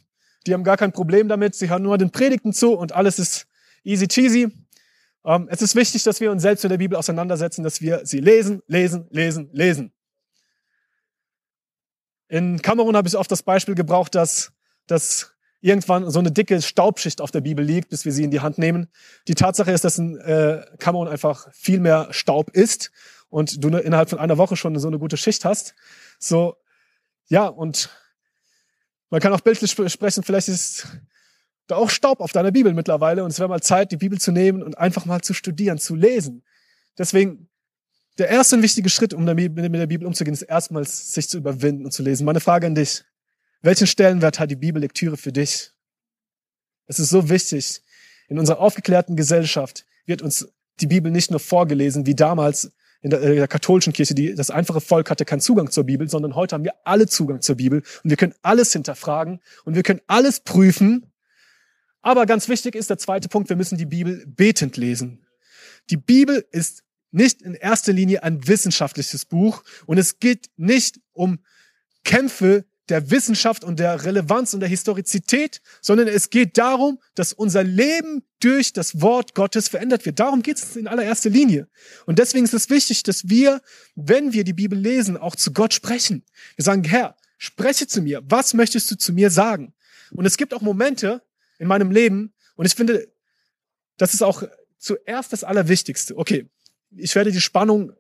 die 0.46 0.54
haben 0.54 0.64
gar 0.64 0.78
kein 0.78 0.92
Problem 0.92 1.28
damit, 1.28 1.56
sie 1.56 1.70
hören 1.70 1.84
nur 1.84 1.98
den 1.98 2.12
Predigten 2.12 2.54
zu 2.54 2.74
und 2.74 2.92
alles 2.92 3.20
ist 3.20 3.48
easy 3.84 4.08
cheesy. 4.08 4.50
Ähm, 5.26 5.48
es 5.50 5.62
ist 5.62 5.76
wichtig, 5.76 6.04
dass 6.04 6.20
wir 6.20 6.32
uns 6.32 6.42
selbst 6.42 6.64
mit 6.64 6.72
der 6.72 6.78
Bibel 6.78 6.98
auseinandersetzen, 6.98 7.64
dass 7.64 7.82
wir 7.82 8.06
sie 8.06 8.20
lesen, 8.20 8.62
lesen, 8.68 9.08
lesen, 9.10 9.50
lesen. 9.54 9.94
In 12.28 12.62
Kamerun 12.62 12.96
habe 12.96 13.08
ich 13.08 13.16
oft 13.16 13.32
das 13.32 13.44
Beispiel 13.44 13.76
gebraucht, 13.76 14.16
dass, 14.16 14.52
dass 14.88 15.33
irgendwann 15.64 16.10
so 16.12 16.20
eine 16.20 16.32
dicke 16.32 16.62
Staubschicht 16.62 17.22
auf 17.22 17.32
der 17.32 17.42
Bibel 17.42 17.64
liegt, 17.64 17.90
bis 17.90 18.04
wir 18.04 18.12
sie 18.12 18.24
in 18.24 18.32
die 18.32 18.42
Hand 18.42 18.58
nehmen. 18.58 18.90
Die 19.30 19.34
Tatsache 19.34 19.72
ist, 19.72 19.86
dass 19.86 19.98
in 19.98 20.18
äh, 20.18 20.66
Kamerun 20.78 21.08
einfach 21.08 21.48
viel 21.54 21.80
mehr 21.80 22.10
Staub 22.12 22.52
ist 22.52 22.92
und 23.30 23.64
du 23.64 23.70
innerhalb 23.70 24.10
von 24.10 24.20
einer 24.20 24.38
Woche 24.38 24.58
schon 24.58 24.78
so 24.78 24.90
eine 24.90 25.00
gute 25.00 25.16
Schicht 25.16 25.46
hast. 25.46 25.74
So, 26.20 26.56
ja, 27.28 27.48
und 27.48 27.90
man 29.10 29.22
kann 29.22 29.32
auch 29.32 29.40
bildlich 29.40 29.72
sprechen, 29.72 30.24
vielleicht 30.24 30.50
ist 30.50 30.88
da 31.68 31.78
auch 31.78 31.90
Staub 31.90 32.20
auf 32.20 32.34
deiner 32.34 32.52
Bibel 32.52 32.74
mittlerweile 32.74 33.24
und 33.24 33.32
es 33.32 33.40
wäre 33.40 33.48
mal 33.48 33.62
Zeit, 33.62 33.94
die 33.94 33.98
Bibel 33.98 34.20
zu 34.20 34.34
nehmen 34.34 34.62
und 34.62 34.78
einfach 34.78 35.06
mal 35.06 35.22
zu 35.22 35.34
studieren, 35.34 35.78
zu 35.78 35.96
lesen. 35.96 36.44
Deswegen 36.98 37.48
der 38.18 38.28
erste 38.28 38.58
und 38.58 38.64
wichtige 38.64 38.90
Schritt, 38.90 39.14
um 39.14 39.24
mit 39.24 39.58
der 39.58 39.88
Bibel 39.88 40.06
umzugehen, 40.06 40.34
ist 40.34 40.42
erstmals 40.42 41.14
sich 41.14 41.30
zu 41.30 41.38
überwinden 41.38 41.86
und 41.86 41.92
zu 41.92 42.04
lesen. 42.04 42.26
Meine 42.26 42.42
Frage 42.42 42.68
an 42.68 42.76
dich. 42.76 43.06
Welchen 43.64 43.88
Stellenwert 43.88 44.40
hat 44.40 44.52
die 44.52 44.58
Bibellektüre 44.58 45.16
für 45.16 45.32
dich? 45.32 45.72
Es 46.86 47.00
ist 47.00 47.10
so 47.10 47.30
wichtig. 47.30 47.82
In 48.28 48.38
unserer 48.38 48.60
aufgeklärten 48.60 49.16
Gesellschaft 49.16 49.86
wird 50.06 50.22
uns 50.22 50.50
die 50.82 50.88
Bibel 50.88 51.12
nicht 51.12 51.32
nur 51.32 51.40
vorgelesen, 51.40 52.06
wie 52.06 52.14
damals 52.14 52.74
in 53.02 53.10
der, 53.10 53.22
in 53.22 53.36
der 53.38 53.48
katholischen 53.48 53.94
Kirche, 53.94 54.16
die, 54.16 54.36
das 54.36 54.50
einfache 54.50 54.82
Volk 54.82 55.10
hatte 55.10 55.24
keinen 55.24 55.40
Zugang 55.40 55.72
zur 55.72 55.86
Bibel, 55.86 56.10
sondern 56.10 56.36
heute 56.36 56.56
haben 56.56 56.66
wir 56.66 56.74
alle 56.84 57.08
Zugang 57.08 57.42
zur 57.42 57.56
Bibel 57.56 57.84
und 58.04 58.10
wir 58.10 58.18
können 58.18 58.36
alles 58.42 58.74
hinterfragen 58.74 59.40
und 59.64 59.76
wir 59.76 59.84
können 59.84 60.02
alles 60.08 60.42
prüfen. 60.42 61.12
Aber 62.02 62.26
ganz 62.26 62.50
wichtig 62.50 62.76
ist 62.76 62.90
der 62.90 62.98
zweite 62.98 63.30
Punkt, 63.30 63.48
wir 63.48 63.56
müssen 63.56 63.78
die 63.78 63.86
Bibel 63.86 64.26
betend 64.28 64.76
lesen. 64.76 65.26
Die 65.90 65.98
Bibel 65.98 66.46
ist 66.52 66.84
nicht 67.12 67.42
in 67.42 67.54
erster 67.54 67.94
Linie 67.94 68.24
ein 68.24 68.46
wissenschaftliches 68.46 69.24
Buch 69.24 69.64
und 69.86 69.98
es 69.98 70.20
geht 70.20 70.50
nicht 70.58 71.00
um 71.14 71.40
Kämpfe 72.04 72.66
der 72.90 73.12
Wissenschaft 73.12 73.64
und 73.64 73.80
der 73.80 74.04
Relevanz 74.04 74.54
und 74.54 74.60
der 74.60 74.70
Historizität, 74.70 75.62
sondern 75.82 76.08
es 76.08 76.30
geht 76.30 76.58
darum, 76.58 77.00
dass 77.16 77.32
unser 77.32 77.64
Leben 77.64 78.24
durch 78.40 78.74
das 78.74 79.02
Wort 79.02 79.36
Gottes 79.36 79.70
verändert 79.70 80.06
wird. 80.06 80.20
Darum 80.20 80.42
geht 80.42 80.58
es 80.58 80.76
in 80.76 80.88
allererster 80.88 81.30
Linie. 81.30 81.68
Und 82.06 82.20
deswegen 82.20 82.44
ist 82.44 82.54
es 82.54 82.70
wichtig, 82.70 83.04
dass 83.04 83.30
wir, 83.30 83.62
wenn 83.96 84.34
wir 84.34 84.44
die 84.44 84.54
Bibel 84.54 84.78
lesen, 84.78 85.16
auch 85.16 85.36
zu 85.36 85.54
Gott 85.54 85.74
sprechen. 85.74 86.24
Wir 86.56 86.66
sagen, 86.66 86.84
Herr, 86.84 87.16
spreche 87.38 87.88
zu 87.88 88.02
mir. 88.02 88.22
Was 88.26 88.54
möchtest 88.54 88.92
du 88.92 88.98
zu 88.98 89.14
mir 89.14 89.30
sagen? 89.30 89.74
Und 90.12 90.26
es 90.26 90.38
gibt 90.38 90.54
auch 90.54 90.62
Momente 90.62 91.22
in 91.60 91.68
meinem 91.68 91.92
Leben, 91.92 92.34
und 92.56 92.66
ich 92.66 92.76
finde, 92.76 93.12
das 93.98 94.14
ist 94.14 94.22
auch 94.22 94.44
zuerst 94.78 95.34
das 95.34 95.44
Allerwichtigste. 95.44 96.18
Okay, 96.18 96.50
ich 96.92 97.16
werde 97.16 97.32
die 97.32 97.42
Spannung 97.42 97.94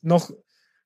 noch 0.00 0.30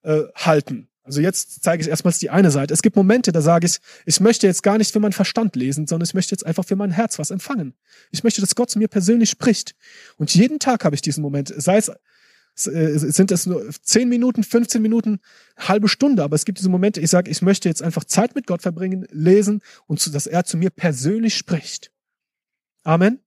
äh, 0.03 0.23
halten. 0.35 0.89
Also 1.05 1.21
jetzt 1.21 1.63
zeige 1.63 1.83
ich 1.83 1.89
erstmals 1.89 2.19
die 2.19 2.31
eine 2.31 2.51
Seite. 2.51 2.73
Es 2.73 2.81
gibt 2.81 2.97
Momente, 2.97 3.31
da 3.31 3.43
sage 3.43 3.67
ich, 3.67 3.79
ich 4.07 4.21
möchte 4.21 4.47
jetzt 4.47 4.63
gar 4.63 4.79
nicht 4.79 4.91
für 4.91 5.01
meinen 5.01 5.13
Verstand 5.13 5.55
lesen, 5.55 5.87
sondern 5.87 6.07
ich 6.07 6.15
möchte 6.15 6.33
jetzt 6.33 6.47
einfach 6.47 6.65
für 6.65 6.77
mein 6.77 6.91
Herz 6.91 7.19
was 7.19 7.31
empfangen. 7.31 7.75
Ich 8.11 8.25
möchte, 8.25 8.41
dass 8.41 8.55
Gott 8.55 8.71
zu 8.71 8.79
mir 8.79 8.89
persönlich 8.89 9.29
spricht. 9.29 9.75
Und 10.17 10.35
jeden 10.35 10.59
Tag 10.59 10.83
habe 10.85 10.95
ich 10.95 11.03
diesen 11.03 11.21
Moment. 11.21 11.53
Sei 11.55 11.77
es, 11.77 11.89
äh, 11.89 12.99
sind 12.99 13.31
es 13.33 13.45
nur 13.45 13.69
10 13.71 14.09
Minuten, 14.09 14.43
15 14.43 14.81
Minuten, 14.81 15.21
halbe 15.59 15.89
Stunde, 15.89 16.25
aber 16.25 16.37
es 16.37 16.47
gibt 16.47 16.59
diese 16.59 16.71
Momente, 16.71 17.03
ich 17.03 17.11
sage, 17.11 17.31
ich 17.31 17.43
möchte 17.43 17.69
jetzt 17.69 17.83
einfach 17.83 18.05
Zeit 18.05 18.35
mit 18.35 18.47
Gott 18.47 18.63
verbringen, 18.63 19.07
lesen 19.11 19.61
und 19.87 20.15
dass 20.15 20.27
er 20.27 20.45
zu 20.45 20.57
mir 20.57 20.71
persönlich 20.71 21.37
spricht. 21.37 21.93
Amen. 22.83 23.21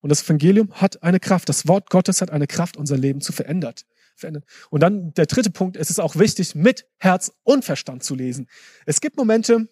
Und 0.00 0.10
das 0.10 0.22
Evangelium 0.22 0.72
hat 0.74 1.02
eine 1.02 1.18
Kraft. 1.18 1.48
Das 1.48 1.66
Wort 1.66 1.90
Gottes 1.90 2.20
hat 2.20 2.30
eine 2.30 2.46
Kraft, 2.46 2.76
unser 2.76 2.96
Leben 2.96 3.20
zu 3.20 3.32
verändern 3.32 3.74
verändern. 4.18 4.44
Und 4.70 4.82
dann 4.82 5.12
der 5.14 5.26
dritte 5.26 5.50
Punkt, 5.50 5.76
es 5.76 5.90
ist 5.90 6.00
auch 6.00 6.16
wichtig, 6.16 6.54
mit 6.54 6.86
Herz 6.98 7.32
und 7.44 7.64
Verstand 7.64 8.02
zu 8.02 8.14
lesen. 8.14 8.48
Es 8.86 9.00
gibt 9.00 9.16
Momente, 9.16 9.68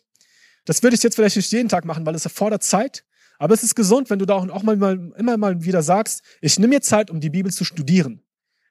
das 0.65 0.83
würde 0.83 0.97
ich 0.97 1.03
jetzt 1.03 1.15
vielleicht 1.15 1.37
nicht 1.37 1.53
jeden 1.53 1.69
Tag 1.69 1.85
machen, 1.85 2.05
weil 2.07 2.15
es 2.15 2.25
erfordert 2.25 2.63
Zeit. 2.63 3.05
Aber 3.39 3.55
es 3.55 3.63
ist 3.63 3.75
gesund, 3.75 4.11
wenn 4.11 4.19
du 4.19 4.27
da 4.27 4.35
auch 4.35 4.63
mal, 4.63 4.77
mal 4.77 5.13
immer 5.17 5.37
mal 5.37 5.63
wieder 5.63 5.83
sagst, 5.83 6.23
ich 6.41 6.59
nehme 6.59 6.75
mir 6.75 6.81
Zeit, 6.81 7.11
um 7.11 7.21
die 7.21 7.31
Bibel 7.31 7.53
zu 7.53 7.65
studieren. 7.65 8.23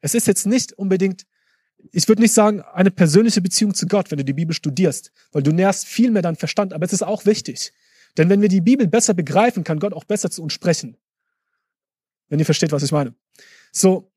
Es 0.01 0.15
ist 0.15 0.27
jetzt 0.27 0.45
nicht 0.45 0.73
unbedingt, 0.73 1.25
ich 1.91 2.07
würde 2.07 2.21
nicht 2.21 2.33
sagen, 2.33 2.61
eine 2.61 2.91
persönliche 2.91 3.41
Beziehung 3.41 3.73
zu 3.73 3.85
Gott, 3.87 4.11
wenn 4.11 4.17
du 4.17 4.25
die 4.25 4.33
Bibel 4.33 4.53
studierst, 4.53 5.11
weil 5.31 5.43
du 5.43 5.51
nährst 5.51 5.85
viel 5.85 6.11
mehr 6.11 6.21
deinen 6.21 6.35
Verstand. 6.35 6.73
Aber 6.73 6.85
es 6.85 6.93
ist 6.93 7.03
auch 7.03 7.25
wichtig. 7.25 7.73
Denn 8.17 8.29
wenn 8.29 8.41
wir 8.41 8.49
die 8.49 8.61
Bibel 8.61 8.87
besser 8.87 9.13
begreifen, 9.13 9.63
kann 9.63 9.79
Gott 9.79 9.93
auch 9.93 10.03
besser 10.03 10.31
zu 10.31 10.41
uns 10.41 10.53
sprechen. 10.53 10.97
Wenn 12.27 12.39
ihr 12.39 12.45
versteht, 12.45 12.71
was 12.71 12.83
ich 12.83 12.91
meine. 12.91 13.13
So, 13.71 14.11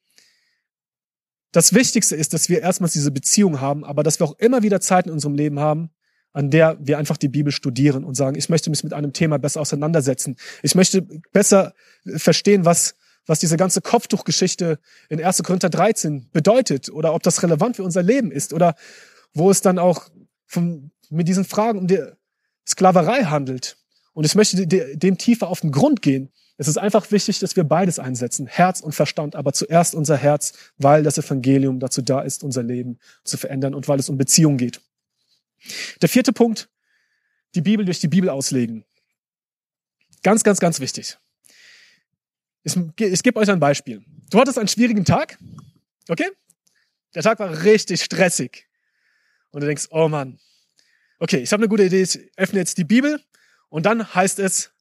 das 1.59 1.75
Wichtigste 1.75 2.15
ist, 2.15 2.35
dass 2.35 2.49
wir 2.49 2.61
erstmals 2.61 2.93
diese 2.93 3.11
Beziehung 3.11 3.61
haben, 3.61 3.85
aber 3.85 4.05
dass 4.05 4.21
wir 4.21 4.29
auch 4.29 4.39
immer 4.39 4.63
wieder 4.63 4.81
Zeit 4.81 5.07
in 5.07 5.13
unserem 5.13 5.35
Leben 5.35 5.59
haben, 5.59 5.91
an 6.33 6.51
der 6.51 6.79
wir 6.79 6.99
einfach 6.99 7.17
die 7.17 7.27
Bibel 7.27 7.51
studieren 7.51 8.05
und 8.05 8.15
sagen, 8.15 8.39
ich 8.39 8.49
möchte 8.49 8.71
mich 8.71 8.85
mit 8.85 8.93
einem 8.93 9.13
Thema 9.13 9.41
besser 9.41 9.61
auseinandersetzen. 9.61 10.37
Ich 10.63 10.77
möchte 10.77 11.03
besser 11.33 11.75
verstehen, 12.15 12.65
was, 12.65 12.95
was 13.27 13.41
diese 13.41 13.57
ganze 13.57 13.81
Kopftuchgeschichte 13.81 14.79
in 15.09 15.21
1. 15.21 15.43
Korinther 15.43 15.69
13 15.69 16.31
bedeutet 16.31 16.91
oder 16.91 17.13
ob 17.13 17.25
das 17.25 17.43
relevant 17.43 17.75
für 17.75 17.83
unser 17.83 18.05
Leben 18.05 18.31
ist 18.31 18.53
oder 18.53 18.77
wo 19.35 19.51
es 19.51 19.61
dann 19.61 19.81
auch 19.81 20.09
von, 20.47 20.93
mit 21.11 21.27
diesen 21.27 21.45
Fragen 21.45 21.81
um 21.81 21.89
die 21.89 22.05
Sklaverei 22.69 23.25
handelt. 23.25 23.79
Und 24.13 24.25
ich 24.25 24.35
möchte 24.35 24.67
dem 24.67 25.19
tiefer 25.19 25.49
auf 25.49 25.61
den 25.61 25.71
Grund 25.71 26.03
gehen. 26.03 26.31
Es 26.57 26.67
ist 26.67 26.77
einfach 26.77 27.11
wichtig, 27.13 27.39
dass 27.39 27.55
wir 27.55 27.63
beides 27.63 28.01
einsetzen, 28.01 28.49
Herz 28.49 28.81
und 28.81 28.93
Verstand, 28.93 29.37
aber 29.37 29.53
zuerst 29.53 29.95
unser 29.95 30.17
Herz, 30.17 30.53
weil 30.77 31.05
das 31.05 31.17
Evangelium 31.17 31.79
dazu 31.79 32.03
da 32.03 32.21
ist, 32.21 32.43
unser 32.43 32.65
Leben 32.65 32.99
zu 33.23 33.37
verändern 33.37 33.75
und 33.75 33.87
weil 33.87 34.01
es 34.01 34.09
um 34.09 34.19
Beziehung 34.19 34.57
geht. 34.57 34.81
Der 36.03 36.09
vierte 36.09 36.33
Punkt, 36.33 36.69
die 37.55 37.61
Bibel 37.61 37.85
durch 37.85 38.01
die 38.01 38.09
Bibel 38.09 38.29
auslegen. 38.29 38.85
Ganz, 40.23 40.43
ganz, 40.43 40.59
ganz 40.59 40.81
wichtig. 40.81 41.17
Ich, 42.65 42.77
ich 42.99 43.23
gebe 43.23 43.39
euch 43.39 43.49
ein 43.49 43.61
Beispiel. 43.61 44.03
Du 44.31 44.41
hattest 44.41 44.59
einen 44.59 44.69
schwierigen 44.69 45.05
Tag, 45.05 45.39
okay? 46.09 46.29
Der 47.15 47.23
Tag 47.23 47.39
war 47.39 47.63
richtig 47.63 48.03
stressig. 48.03 48.67
Und 49.51 49.63
du 49.63 49.67
denkst, 49.67 49.87
oh 49.91 50.09
Mann, 50.09 50.39
okay, 51.19 51.39
ich 51.39 51.53
habe 51.53 51.63
eine 51.63 51.69
gute 51.69 51.85
Idee, 51.85 52.03
ich 52.03 52.19
öffne 52.37 52.59
jetzt 52.59 52.77
die 52.79 52.85
Bibel 52.85 53.23
und 53.69 53.87
dann 53.87 54.15
heißt 54.15 54.39
es, 54.39 54.73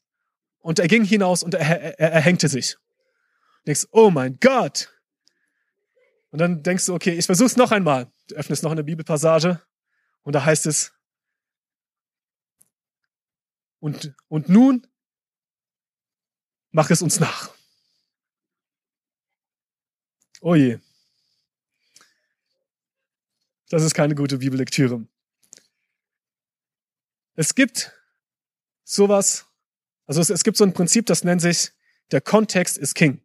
und 0.60 0.80
er 0.80 0.88
ging 0.88 1.04
hinaus 1.04 1.44
und 1.44 1.54
er, 1.54 2.00
er, 2.00 2.12
er 2.14 2.22
hängte 2.22 2.50
sich. 2.50 2.74
Du 2.74 3.68
denkst, 3.68 3.88
oh 3.92 4.10
mein 4.10 4.40
Gott. 4.40 4.94
Und 6.32 6.40
dann 6.40 6.62
denkst 6.62 6.86
du, 6.86 6.94
okay, 6.94 7.14
ich 7.14 7.26
versuch's 7.26 7.56
noch 7.56 7.72
einmal. 7.72 8.12
Du 8.28 8.36
öffnest 8.36 8.64
noch 8.64 8.72
eine 8.72 8.84
Bibelpassage 8.84 9.62
und 10.24 10.34
da 10.34 10.44
heißt 10.44 10.66
es, 10.66 10.94
und, 13.80 14.16
und 14.28 14.50
nun 14.50 14.88
mach 16.72 16.90
es 16.90 17.02
uns 17.02 17.20
nach. 17.20 17.54
Oh 20.42 20.56
je. 20.56 20.80
Das 23.70 23.84
ist 23.84 23.94
keine 23.94 24.16
gute 24.16 24.38
Bibellektüre. 24.38 25.08
Es 27.36 27.54
gibt 27.54 27.97
sowas 28.88 29.48
also 30.08 30.22
es, 30.22 30.30
es 30.30 30.44
gibt 30.44 30.58
so 30.58 30.64
ein 30.64 30.74
Prinzip, 30.74 31.06
das 31.06 31.24
nennt 31.24 31.42
sich, 31.42 31.72
der 32.12 32.22
Kontext 32.22 32.78
ist 32.78 32.96
King. 32.96 33.22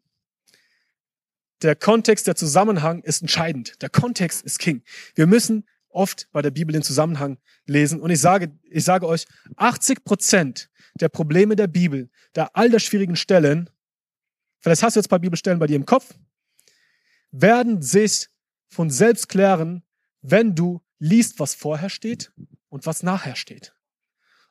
Der 1.63 1.77
Kontext, 1.77 2.27
der 2.27 2.35
Zusammenhang 2.35 3.03
ist 3.05 3.23
entscheidend. 3.23 3.81
Der 3.81 3.89
Kontext 3.89 4.43
ist 4.43 4.59
King. 4.59 4.83
Wir 5.15 5.29
müssen 5.29 5.65
oft 5.89 6.29
bei 6.33 6.43
der 6.43 6.51
Bibel 6.51 6.73
den 6.73 6.83
Zusammenhang 6.83 7.39
lesen. 7.67 8.01
Und 8.01 8.11
ich 8.11 8.21
sage, 8.21 8.51
ich 8.65 8.83
sage 8.83 9.07
euch, 9.07 9.27
80 9.57 10.05
Prozent 10.05 10.71
der 10.95 11.09
Probleme 11.09 11.55
der 11.55 11.69
Bibel, 11.69 12.11
der 12.35 12.57
all 12.57 12.69
der 12.69 12.81
schwierigen 12.81 13.15
Stellen, 13.15 13.71
vielleicht 14.59 14.83
hast 14.83 14.97
du 14.97 14.99
jetzt 14.99 15.07
ein 15.07 15.11
paar 15.11 15.21
Bibelstellen 15.21 15.61
bei 15.61 15.69
dir 15.69 15.77
im 15.77 15.87
Kopf, 15.87 16.13
werden 17.31 17.81
sich 17.81 18.29
von 18.69 18.91
selbst 18.91 19.29
klären, 19.29 19.85
wenn 20.21 20.57
du 20.57 20.83
liest, 20.99 21.39
was 21.39 21.55
vorher 21.55 21.91
steht 21.91 22.33
und 22.69 22.87
was 22.87 23.05
nachher 23.05 23.37
steht. 23.37 23.73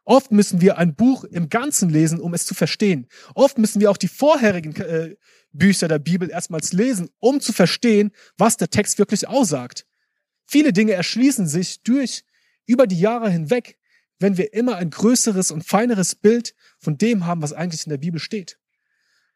Oft 0.03 0.31
müssen 0.31 0.61
wir 0.61 0.77
ein 0.77 0.95
Buch 0.95 1.23
im 1.25 1.49
Ganzen 1.49 1.89
lesen, 1.89 2.19
um 2.19 2.33
es 2.33 2.45
zu 2.45 2.53
verstehen. 2.53 3.07
Oft 3.35 3.57
müssen 3.57 3.81
wir 3.81 3.91
auch 3.91 3.97
die 3.97 4.07
vorherigen 4.07 4.75
äh, 4.77 5.15
Bücher 5.51 5.87
der 5.87 5.99
Bibel 5.99 6.29
erstmals 6.29 6.73
lesen, 6.73 7.09
um 7.19 7.39
zu 7.39 7.53
verstehen, 7.53 8.11
was 8.37 8.57
der 8.57 8.69
Text 8.69 8.99
wirklich 8.99 9.27
aussagt. 9.27 9.85
Viele 10.45 10.73
Dinge 10.73 10.93
erschließen 10.93 11.47
sich 11.47 11.81
durch 11.83 12.23
über 12.65 12.87
die 12.87 12.99
Jahre 12.99 13.29
hinweg, 13.29 13.77
wenn 14.19 14.37
wir 14.37 14.53
immer 14.53 14.77
ein 14.77 14.89
größeres 14.89 15.51
und 15.51 15.65
feineres 15.65 16.15
Bild 16.15 16.53
von 16.79 16.97
dem 16.97 17.25
haben, 17.25 17.41
was 17.41 17.53
eigentlich 17.53 17.85
in 17.85 17.89
der 17.89 17.97
Bibel 17.97 18.19
steht. 18.19 18.57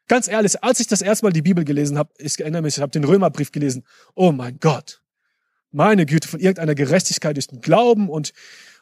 Ganz 0.08 0.28
ehrlich, 0.28 0.62
als 0.62 0.80
ich 0.80 0.86
das 0.86 1.02
erste 1.02 1.26
Mal 1.26 1.32
die 1.32 1.42
Bibel 1.42 1.64
gelesen 1.64 1.98
habe, 1.98 2.12
ich 2.18 2.38
erinnere 2.38 2.62
mich, 2.62 2.76
ich 2.76 2.82
habe 2.82 2.92
den 2.92 3.04
Römerbrief 3.04 3.50
gelesen. 3.50 3.84
Oh 4.14 4.30
mein 4.30 4.58
Gott, 4.60 5.02
meine 5.72 6.06
Güte, 6.06 6.28
von 6.28 6.38
irgendeiner 6.38 6.74
Gerechtigkeit 6.76 7.36
durch 7.36 7.48
den 7.48 7.60
Glauben 7.60 8.08
und 8.08 8.32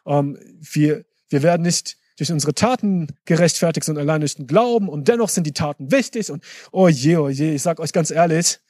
ähm, 0.06 0.38
wir 0.60 1.04
wir 1.34 1.42
werden 1.42 1.62
nicht 1.62 1.98
durch 2.16 2.30
unsere 2.30 2.54
Taten 2.54 3.08
gerechtfertigt, 3.24 3.84
sondern 3.84 4.08
allein 4.08 4.20
durch 4.20 4.36
den 4.36 4.46
Glauben. 4.46 4.88
Und 4.88 5.08
dennoch 5.08 5.28
sind 5.28 5.46
die 5.46 5.52
Taten 5.52 5.90
wichtig. 5.90 6.30
Und 6.30 6.44
oh 6.72 6.88
je, 6.88 7.16
oh 7.16 7.28
je, 7.28 7.54
ich 7.54 7.62
sag 7.62 7.80
euch 7.80 7.92
ganz 7.92 8.10
ehrlich, 8.10 8.60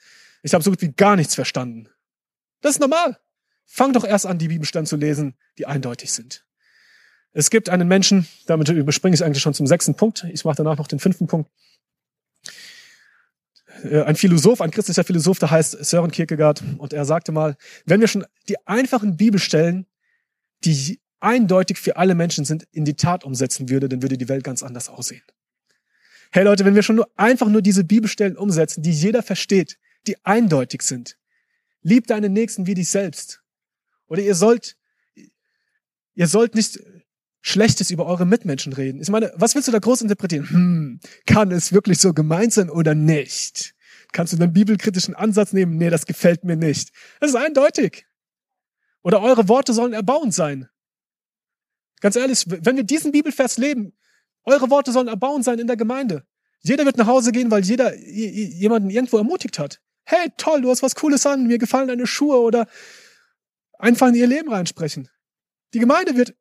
ich 0.42 0.54
habe 0.54 0.64
so 0.64 0.70
gut 0.70 0.82
wie 0.82 0.92
gar 0.92 1.14
nichts 1.16 1.34
verstanden. 1.34 1.88
Das 2.62 2.72
ist 2.72 2.80
normal. 2.80 3.18
Fang 3.66 3.92
doch 3.92 4.04
erst 4.04 4.26
an, 4.26 4.38
die 4.38 4.48
Bibelstellen 4.48 4.86
zu 4.86 4.96
lesen, 4.96 5.36
die 5.58 5.66
eindeutig 5.66 6.12
sind. 6.12 6.46
Es 7.32 7.50
gibt 7.50 7.68
einen 7.68 7.86
Menschen, 7.86 8.26
damit 8.46 8.68
überspringe 8.68 9.14
ich 9.14 9.24
eigentlich 9.24 9.42
schon 9.42 9.54
zum 9.54 9.66
sechsten 9.66 9.94
Punkt. 9.94 10.24
Ich 10.32 10.44
mache 10.44 10.56
danach 10.56 10.78
noch 10.78 10.86
den 10.86 11.00
fünften 11.00 11.26
Punkt. 11.26 11.50
Äh, 13.82 14.02
ein 14.02 14.16
Philosoph, 14.16 14.60
ein 14.60 14.70
christlicher 14.70 15.04
Philosoph, 15.04 15.38
der 15.38 15.50
heißt 15.50 15.84
Søren 15.84 16.10
Kierkegaard. 16.10 16.62
Und 16.78 16.92
er 16.92 17.04
sagte 17.04 17.32
mal, 17.32 17.56
wenn 17.84 18.00
wir 18.00 18.08
schon 18.08 18.24
die 18.48 18.56
einfachen 18.66 19.16
Bibelstellen, 19.16 19.86
die 20.64 21.00
eindeutig 21.24 21.78
für 21.78 21.96
alle 21.96 22.14
Menschen 22.14 22.44
sind, 22.44 22.64
in 22.70 22.84
die 22.84 22.94
Tat 22.94 23.24
umsetzen 23.24 23.68
würde, 23.68 23.88
dann 23.88 24.02
würde 24.02 24.18
die 24.18 24.28
Welt 24.28 24.44
ganz 24.44 24.62
anders 24.62 24.88
aussehen. 24.88 25.22
Hey 26.30 26.44
Leute, 26.44 26.64
wenn 26.64 26.74
wir 26.74 26.82
schon 26.82 26.96
nur 26.96 27.08
einfach 27.16 27.48
nur 27.48 27.62
diese 27.62 27.84
Bibelstellen 27.84 28.36
umsetzen, 28.36 28.82
die 28.82 28.92
jeder 28.92 29.22
versteht, 29.22 29.78
die 30.06 30.16
eindeutig 30.24 30.82
sind, 30.82 31.16
lieb 31.82 32.06
deinen 32.06 32.32
Nächsten 32.32 32.66
wie 32.66 32.74
dich 32.74 32.90
selbst. 32.90 33.42
Oder 34.06 34.22
ihr 34.22 34.34
sollt, 34.34 34.76
ihr 36.14 36.26
sollt 36.26 36.54
nicht 36.54 36.80
Schlechtes 37.40 37.90
über 37.90 38.06
eure 38.06 38.26
Mitmenschen 38.26 38.72
reden. 38.72 39.00
Ich 39.00 39.10
meine, 39.10 39.32
was 39.36 39.54
willst 39.54 39.68
du 39.68 39.72
da 39.72 39.78
groß 39.78 40.02
interpretieren? 40.02 40.48
Hm, 40.48 41.00
kann 41.26 41.50
es 41.50 41.72
wirklich 41.72 41.98
so 41.98 42.14
gemeint 42.14 42.52
sein 42.52 42.70
oder 42.70 42.94
nicht? 42.94 43.74
Kannst 44.12 44.32
du 44.32 44.36
einen 44.36 44.52
bibelkritischen 44.52 45.14
Ansatz 45.14 45.52
nehmen? 45.52 45.76
Nee, 45.76 45.90
das 45.90 46.06
gefällt 46.06 46.44
mir 46.44 46.56
nicht. 46.56 46.90
Das 47.20 47.30
ist 47.30 47.36
eindeutig. 47.36 48.06
Oder 49.02 49.20
eure 49.20 49.48
Worte 49.48 49.74
sollen 49.74 49.92
erbauend 49.92 50.32
sein. 50.32 50.68
Ganz 52.04 52.16
ehrlich, 52.16 52.44
wenn 52.46 52.76
wir 52.76 52.84
diesen 52.84 53.12
Bibelvers 53.12 53.56
leben, 53.56 53.96
eure 54.42 54.68
Worte 54.68 54.92
sollen 54.92 55.08
erbauend 55.08 55.42
sein 55.42 55.58
in 55.58 55.66
der 55.66 55.78
Gemeinde. 55.78 56.26
Jeder 56.60 56.84
wird 56.84 56.98
nach 56.98 57.06
Hause 57.06 57.32
gehen, 57.32 57.50
weil 57.50 57.64
jeder 57.64 57.96
jemanden 57.96 58.90
irgendwo 58.90 59.16
ermutigt 59.16 59.58
hat. 59.58 59.80
Hey, 60.04 60.28
toll, 60.36 60.60
du 60.60 60.68
hast 60.68 60.82
was 60.82 60.96
Cooles 60.96 61.24
an, 61.24 61.46
mir 61.46 61.56
gefallen 61.56 61.88
deine 61.88 62.06
Schuhe 62.06 62.38
oder 62.42 62.66
einfach 63.78 64.08
in 64.08 64.16
ihr 64.16 64.26
Leben 64.26 64.52
reinsprechen. 64.52 65.08
Die 65.72 65.78
Gemeinde 65.78 66.14
wird 66.14 66.34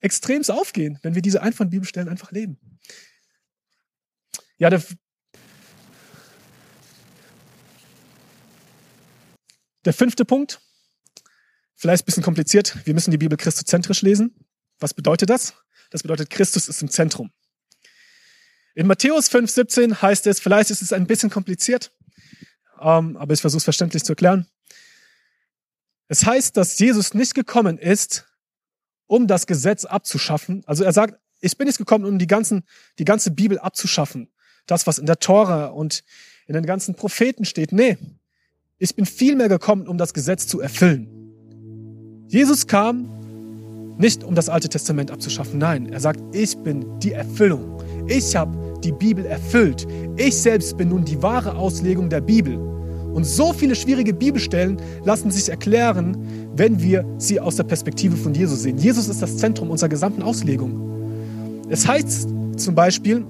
extremst 0.00 0.50
aufgehen, 0.50 0.98
wenn 1.02 1.14
wir 1.14 1.22
diese 1.22 1.42
einfachen 1.42 1.70
Bibelstellen 1.70 2.08
einfach 2.08 2.32
leben. 2.32 2.58
Ja, 4.58 4.68
der, 4.68 4.82
der 9.84 9.92
fünfte 9.92 10.24
Punkt, 10.24 10.60
vielleicht 11.76 12.02
ein 12.02 12.06
bisschen 12.06 12.24
kompliziert, 12.24 12.84
wir 12.84 12.94
müssen 12.94 13.12
die 13.12 13.18
Bibel 13.18 13.38
christozentrisch 13.38 14.02
lesen. 14.02 14.43
Was 14.84 14.92
bedeutet 14.92 15.30
das? 15.30 15.54
Das 15.88 16.02
bedeutet, 16.02 16.28
Christus 16.28 16.68
ist 16.68 16.82
im 16.82 16.90
Zentrum. 16.90 17.30
In 18.74 18.86
Matthäus 18.86 19.30
5,17 19.30 20.02
heißt 20.02 20.26
es, 20.26 20.40
vielleicht 20.40 20.68
ist 20.68 20.82
es 20.82 20.92
ein 20.92 21.06
bisschen 21.06 21.30
kompliziert, 21.30 21.90
ähm, 22.82 23.16
aber 23.16 23.32
ich 23.32 23.40
versuche 23.40 23.56
es 23.56 23.64
verständlich 23.64 24.04
zu 24.04 24.12
erklären. 24.12 24.46
Es 26.08 26.26
heißt, 26.26 26.58
dass 26.58 26.78
Jesus 26.78 27.14
nicht 27.14 27.34
gekommen 27.34 27.78
ist, 27.78 28.26
um 29.06 29.26
das 29.26 29.46
Gesetz 29.46 29.86
abzuschaffen. 29.86 30.62
Also 30.66 30.84
er 30.84 30.92
sagt, 30.92 31.18
ich 31.40 31.56
bin 31.56 31.66
nicht 31.66 31.78
gekommen, 31.78 32.04
um 32.04 32.18
die, 32.18 32.26
ganzen, 32.26 32.64
die 32.98 33.06
ganze 33.06 33.30
Bibel 33.30 33.58
abzuschaffen. 33.58 34.30
Das, 34.66 34.86
was 34.86 34.98
in 34.98 35.06
der 35.06 35.18
Tora 35.18 35.68
und 35.68 36.04
in 36.46 36.52
den 36.52 36.66
ganzen 36.66 36.94
Propheten 36.94 37.46
steht. 37.46 37.72
Nee, 37.72 37.96
ich 38.76 38.94
bin 38.94 39.06
vielmehr 39.06 39.48
gekommen, 39.48 39.88
um 39.88 39.96
das 39.96 40.12
Gesetz 40.12 40.46
zu 40.46 40.60
erfüllen. 40.60 41.08
Jesus 42.28 42.66
kam 42.66 43.23
nicht, 43.98 44.24
um 44.24 44.34
das 44.34 44.48
Alte 44.48 44.68
Testament 44.68 45.10
abzuschaffen. 45.10 45.58
Nein, 45.58 45.92
er 45.92 46.00
sagt, 46.00 46.20
ich 46.32 46.56
bin 46.58 46.84
die 47.00 47.12
Erfüllung. 47.12 47.82
Ich 48.06 48.34
habe 48.36 48.56
die 48.82 48.92
Bibel 48.92 49.24
erfüllt. 49.24 49.86
Ich 50.16 50.36
selbst 50.36 50.76
bin 50.76 50.88
nun 50.88 51.04
die 51.04 51.22
wahre 51.22 51.56
Auslegung 51.56 52.08
der 52.08 52.20
Bibel. 52.20 52.56
Und 53.14 53.24
so 53.24 53.52
viele 53.52 53.76
schwierige 53.76 54.12
Bibelstellen 54.12 54.76
lassen 55.04 55.30
sich 55.30 55.48
erklären, 55.48 56.16
wenn 56.56 56.82
wir 56.82 57.04
sie 57.18 57.38
aus 57.38 57.56
der 57.56 57.62
Perspektive 57.62 58.16
von 58.16 58.34
Jesus 58.34 58.62
sehen. 58.62 58.76
Jesus 58.76 59.08
ist 59.08 59.22
das 59.22 59.36
Zentrum 59.36 59.70
unserer 59.70 59.88
gesamten 59.88 60.22
Auslegung. 60.22 61.64
Es 61.68 61.86
heißt 61.86 62.28
zum 62.56 62.74
Beispiel 62.74 63.24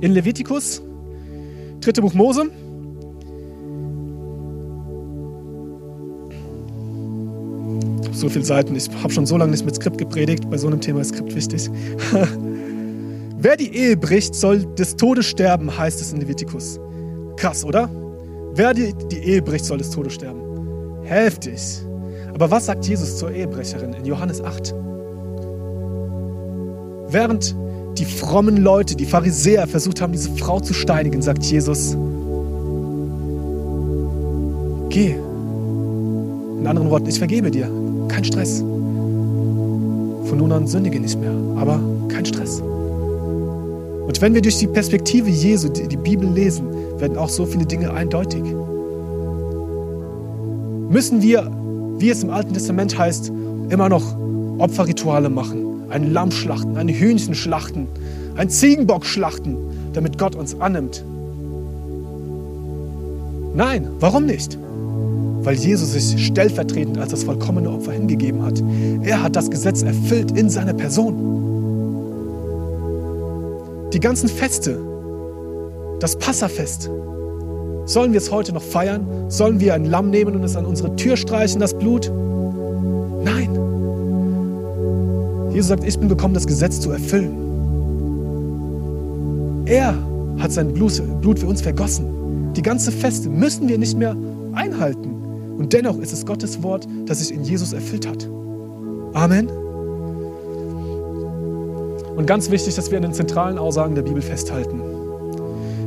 in 0.00 0.12
Levitikus, 0.12 0.80
dritte 1.80 2.02
Buch 2.02 2.14
Mose, 2.14 2.50
so 8.18 8.28
viele 8.28 8.44
Seiten, 8.44 8.74
ich 8.74 8.88
habe 9.02 9.12
schon 9.12 9.26
so 9.26 9.36
lange 9.36 9.52
nicht 9.52 9.64
mit 9.64 9.74
Skript 9.76 9.98
gepredigt, 9.98 10.48
bei 10.50 10.58
so 10.58 10.66
einem 10.66 10.80
Thema 10.80 11.00
ist 11.00 11.14
Skript 11.14 11.34
wichtig. 11.34 11.70
Wer 13.40 13.56
die 13.56 13.74
Ehe 13.74 13.96
bricht, 13.96 14.34
soll 14.34 14.64
des 14.74 14.96
Todes 14.96 15.26
sterben, 15.26 15.76
heißt 15.76 16.00
es 16.00 16.12
in 16.12 16.20
Levitikus. 16.20 16.80
Krass, 17.36 17.64
oder? 17.64 17.88
Wer 18.54 18.74
die, 18.74 18.92
die 19.10 19.18
Ehe 19.18 19.42
bricht, 19.42 19.64
soll 19.64 19.78
des 19.78 19.90
Todes 19.90 20.14
sterben. 20.14 20.40
Heftig. 21.04 21.60
Aber 22.34 22.50
was 22.50 22.66
sagt 22.66 22.86
Jesus 22.86 23.16
zur 23.16 23.30
Ehebrecherin 23.30 23.92
in 23.92 24.04
Johannes 24.04 24.42
8? 24.42 24.74
Während 27.10 27.54
die 27.96 28.04
frommen 28.04 28.58
Leute, 28.58 28.96
die 28.96 29.06
Pharisäer, 29.06 29.66
versucht 29.66 30.00
haben, 30.00 30.12
diese 30.12 30.30
Frau 30.36 30.60
zu 30.60 30.74
steinigen, 30.74 31.22
sagt 31.22 31.44
Jesus, 31.44 31.96
geh. 34.90 35.14
In 36.58 36.66
anderen 36.66 36.90
Worten, 36.90 37.08
ich 37.08 37.18
vergebe 37.18 37.50
dir. 37.50 37.68
Kein 38.08 38.24
Stress. 38.24 38.58
Von 38.58 40.38
nun 40.38 40.52
an 40.52 40.66
sündige 40.66 41.00
nicht 41.00 41.18
mehr, 41.20 41.32
aber 41.56 41.80
kein 42.08 42.26
Stress. 42.26 42.60
Und 42.60 44.20
wenn 44.20 44.34
wir 44.34 44.42
durch 44.42 44.58
die 44.58 44.66
Perspektive 44.66 45.28
Jesu 45.28 45.68
die 45.68 45.96
Bibel 45.96 46.28
lesen, 46.28 46.66
werden 46.98 47.16
auch 47.16 47.28
so 47.28 47.46
viele 47.46 47.66
Dinge 47.66 47.92
eindeutig. 47.92 48.42
Müssen 50.90 51.20
wir, 51.22 51.50
wie 51.98 52.10
es 52.10 52.22
im 52.22 52.30
Alten 52.30 52.54
Testament 52.54 52.98
heißt, 52.98 53.30
immer 53.68 53.88
noch 53.88 54.16
Opferrituale 54.58 55.28
machen, 55.28 55.82
ein 55.90 56.12
Lamm 56.12 56.30
schlachten, 56.30 56.76
ein 56.76 56.88
Hühnchen 56.88 57.34
schlachten, 57.34 57.86
ein 58.36 58.48
Ziegenbock 58.48 59.04
schlachten, 59.04 59.56
damit 59.92 60.16
Gott 60.18 60.34
uns 60.34 60.58
annimmt? 60.60 61.04
Nein, 63.54 63.88
warum 64.00 64.26
nicht? 64.26 64.58
Weil 65.48 65.56
Jesus 65.56 65.92
sich 65.94 66.26
stellvertretend 66.26 66.98
als 66.98 67.12
das 67.12 67.24
vollkommene 67.24 67.70
Opfer 67.70 67.92
hingegeben 67.92 68.42
hat. 68.42 68.62
Er 69.02 69.22
hat 69.22 69.34
das 69.34 69.50
Gesetz 69.50 69.80
erfüllt 69.80 70.32
in 70.32 70.50
seiner 70.50 70.74
Person. 70.74 71.14
Die 73.94 73.98
ganzen 73.98 74.28
Feste, 74.28 74.78
das 76.00 76.18
Passafest. 76.18 76.90
Sollen 77.86 78.12
wir 78.12 78.18
es 78.18 78.30
heute 78.30 78.52
noch 78.52 78.60
feiern? 78.60 79.06
Sollen 79.28 79.58
wir 79.58 79.72
ein 79.72 79.86
Lamm 79.86 80.10
nehmen 80.10 80.34
und 80.34 80.44
es 80.44 80.54
an 80.54 80.66
unsere 80.66 80.94
Tür 80.96 81.16
streichen, 81.16 81.60
das 81.60 81.72
Blut? 81.72 82.12
Nein. 83.24 83.48
Jesus 85.54 85.68
sagt, 85.68 85.82
ich 85.82 85.98
bin 85.98 86.10
gekommen, 86.10 86.34
das 86.34 86.46
Gesetz 86.46 86.78
zu 86.78 86.90
erfüllen. 86.90 87.30
Er 89.64 89.94
hat 90.40 90.52
sein 90.52 90.74
Blut 90.74 90.92
für 91.38 91.46
uns 91.46 91.62
vergossen. 91.62 92.52
Die 92.52 92.60
ganze 92.60 92.92
Feste 92.92 93.30
müssen 93.30 93.66
wir 93.66 93.78
nicht 93.78 93.96
mehr 93.96 94.14
einhalten. 94.52 95.18
Und 95.58 95.72
dennoch 95.72 95.98
ist 95.98 96.12
es 96.12 96.24
Gottes 96.24 96.62
Wort, 96.62 96.86
das 97.06 97.18
sich 97.18 97.34
in 97.34 97.42
Jesus 97.42 97.72
erfüllt 97.72 98.06
hat. 98.06 98.28
Amen. 99.12 99.48
Und 102.16 102.26
ganz 102.26 102.50
wichtig, 102.50 102.76
dass 102.76 102.90
wir 102.90 102.98
an 102.98 103.02
den 103.02 103.12
zentralen 103.12 103.58
Aussagen 103.58 103.96
der 103.96 104.02
Bibel 104.02 104.22
festhalten. 104.22 104.80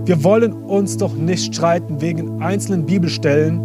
Wir 0.06 0.24
wollen 0.26 0.52
uns 0.52 0.98
doch 0.98 1.14
nicht 1.14 1.56
streiten 1.56 2.02
wegen 2.02 2.42
einzelnen 2.42 2.86
Bibelstellen. 2.86 3.62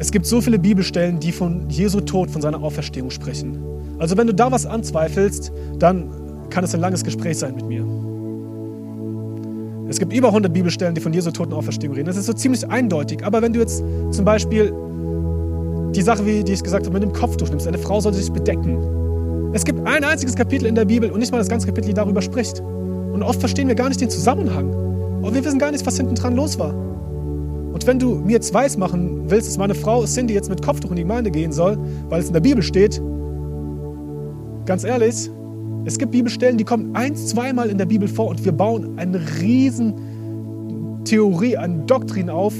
Es 0.00 0.10
gibt 0.10 0.26
so 0.26 0.40
viele 0.40 0.58
Bibelstellen, 0.58 1.20
die 1.20 1.30
von 1.30 1.70
Jesu 1.70 2.00
Tod, 2.00 2.30
von 2.30 2.42
seiner 2.42 2.62
Auferstehung 2.62 3.10
sprechen. 3.10 3.62
Also 3.98 4.16
wenn 4.16 4.26
du 4.26 4.34
da 4.34 4.50
was 4.50 4.66
anzweifelst, 4.66 5.52
dann 5.78 6.10
kann 6.50 6.64
es 6.64 6.74
ein 6.74 6.80
langes 6.80 7.04
Gespräch 7.04 7.38
sein 7.38 7.54
mit 7.54 7.68
mir. 7.68 7.84
Es 9.88 9.98
gibt 9.98 10.12
über 10.12 10.28
100 10.28 10.52
Bibelstellen, 10.52 10.94
die 10.94 11.00
von 11.00 11.12
Jesu 11.12 11.30
Tod 11.30 11.48
und 11.48 11.54
Auferstehung 11.54 11.94
reden. 11.94 12.06
Das 12.06 12.16
ist 12.16 12.26
so 12.26 12.32
ziemlich 12.32 12.68
eindeutig. 12.68 13.24
Aber 13.24 13.40
wenn 13.40 13.52
du 13.52 13.60
jetzt 13.60 13.84
zum 14.10 14.24
Beispiel 14.24 14.72
die 15.94 16.02
Sache, 16.02 16.26
wie 16.26 16.42
die 16.42 16.52
ich 16.52 16.62
gesagt 16.62 16.86
habe, 16.86 16.94
mit 16.94 17.02
dem 17.02 17.12
Kopftuch 17.12 17.48
nimmst, 17.48 17.68
eine 17.68 17.78
Frau 17.78 18.00
sollte 18.00 18.18
sich 18.18 18.32
bedecken. 18.32 19.52
Es 19.52 19.64
gibt 19.64 19.86
ein 19.86 20.04
einziges 20.04 20.34
Kapitel 20.34 20.66
in 20.66 20.74
der 20.74 20.84
Bibel 20.84 21.10
und 21.10 21.20
nicht 21.20 21.30
mal 21.30 21.38
das 21.38 21.48
ganze 21.48 21.66
Kapitel, 21.66 21.88
die 21.88 21.94
darüber 21.94 22.20
spricht. 22.20 22.60
Und 22.60 23.22
oft 23.22 23.40
verstehen 23.40 23.68
wir 23.68 23.74
gar 23.74 23.88
nicht 23.88 24.00
den 24.00 24.10
Zusammenhang. 24.10 24.68
Und 25.22 25.34
wir 25.34 25.44
wissen 25.44 25.58
gar 25.58 25.70
nicht, 25.70 25.86
was 25.86 25.96
hinten 25.96 26.16
dran 26.16 26.34
los 26.34 26.58
war. 26.58 26.74
Und 26.74 27.86
wenn 27.86 27.98
du 27.98 28.16
mir 28.16 28.32
jetzt 28.32 28.52
weiß 28.52 28.76
machen 28.78 29.30
willst, 29.30 29.48
dass 29.48 29.58
meine 29.58 29.74
Frau 29.74 30.04
Cindy 30.04 30.34
jetzt 30.34 30.50
mit 30.50 30.62
Kopftuch 30.62 30.90
in 30.90 30.96
die 30.96 31.02
Gemeinde 31.02 31.30
gehen 31.30 31.52
soll, 31.52 31.78
weil 32.08 32.20
es 32.20 32.26
in 32.26 32.32
der 32.32 32.40
Bibel 32.40 32.62
steht, 32.62 33.00
ganz 34.66 34.82
ehrlich, 34.84 35.30
es 35.86 35.98
gibt 35.98 36.10
Bibelstellen, 36.10 36.58
die 36.58 36.64
kommen 36.64 36.94
eins, 36.96 37.28
zweimal 37.28 37.70
in 37.70 37.78
der 37.78 37.86
Bibel 37.86 38.08
vor 38.08 38.28
und 38.28 38.44
wir 38.44 38.50
bauen 38.50 38.98
eine 38.98 39.20
riesen 39.40 39.94
Theorie, 41.04 41.56
eine 41.56 41.84
Doktrin 41.84 42.28
auf, 42.28 42.52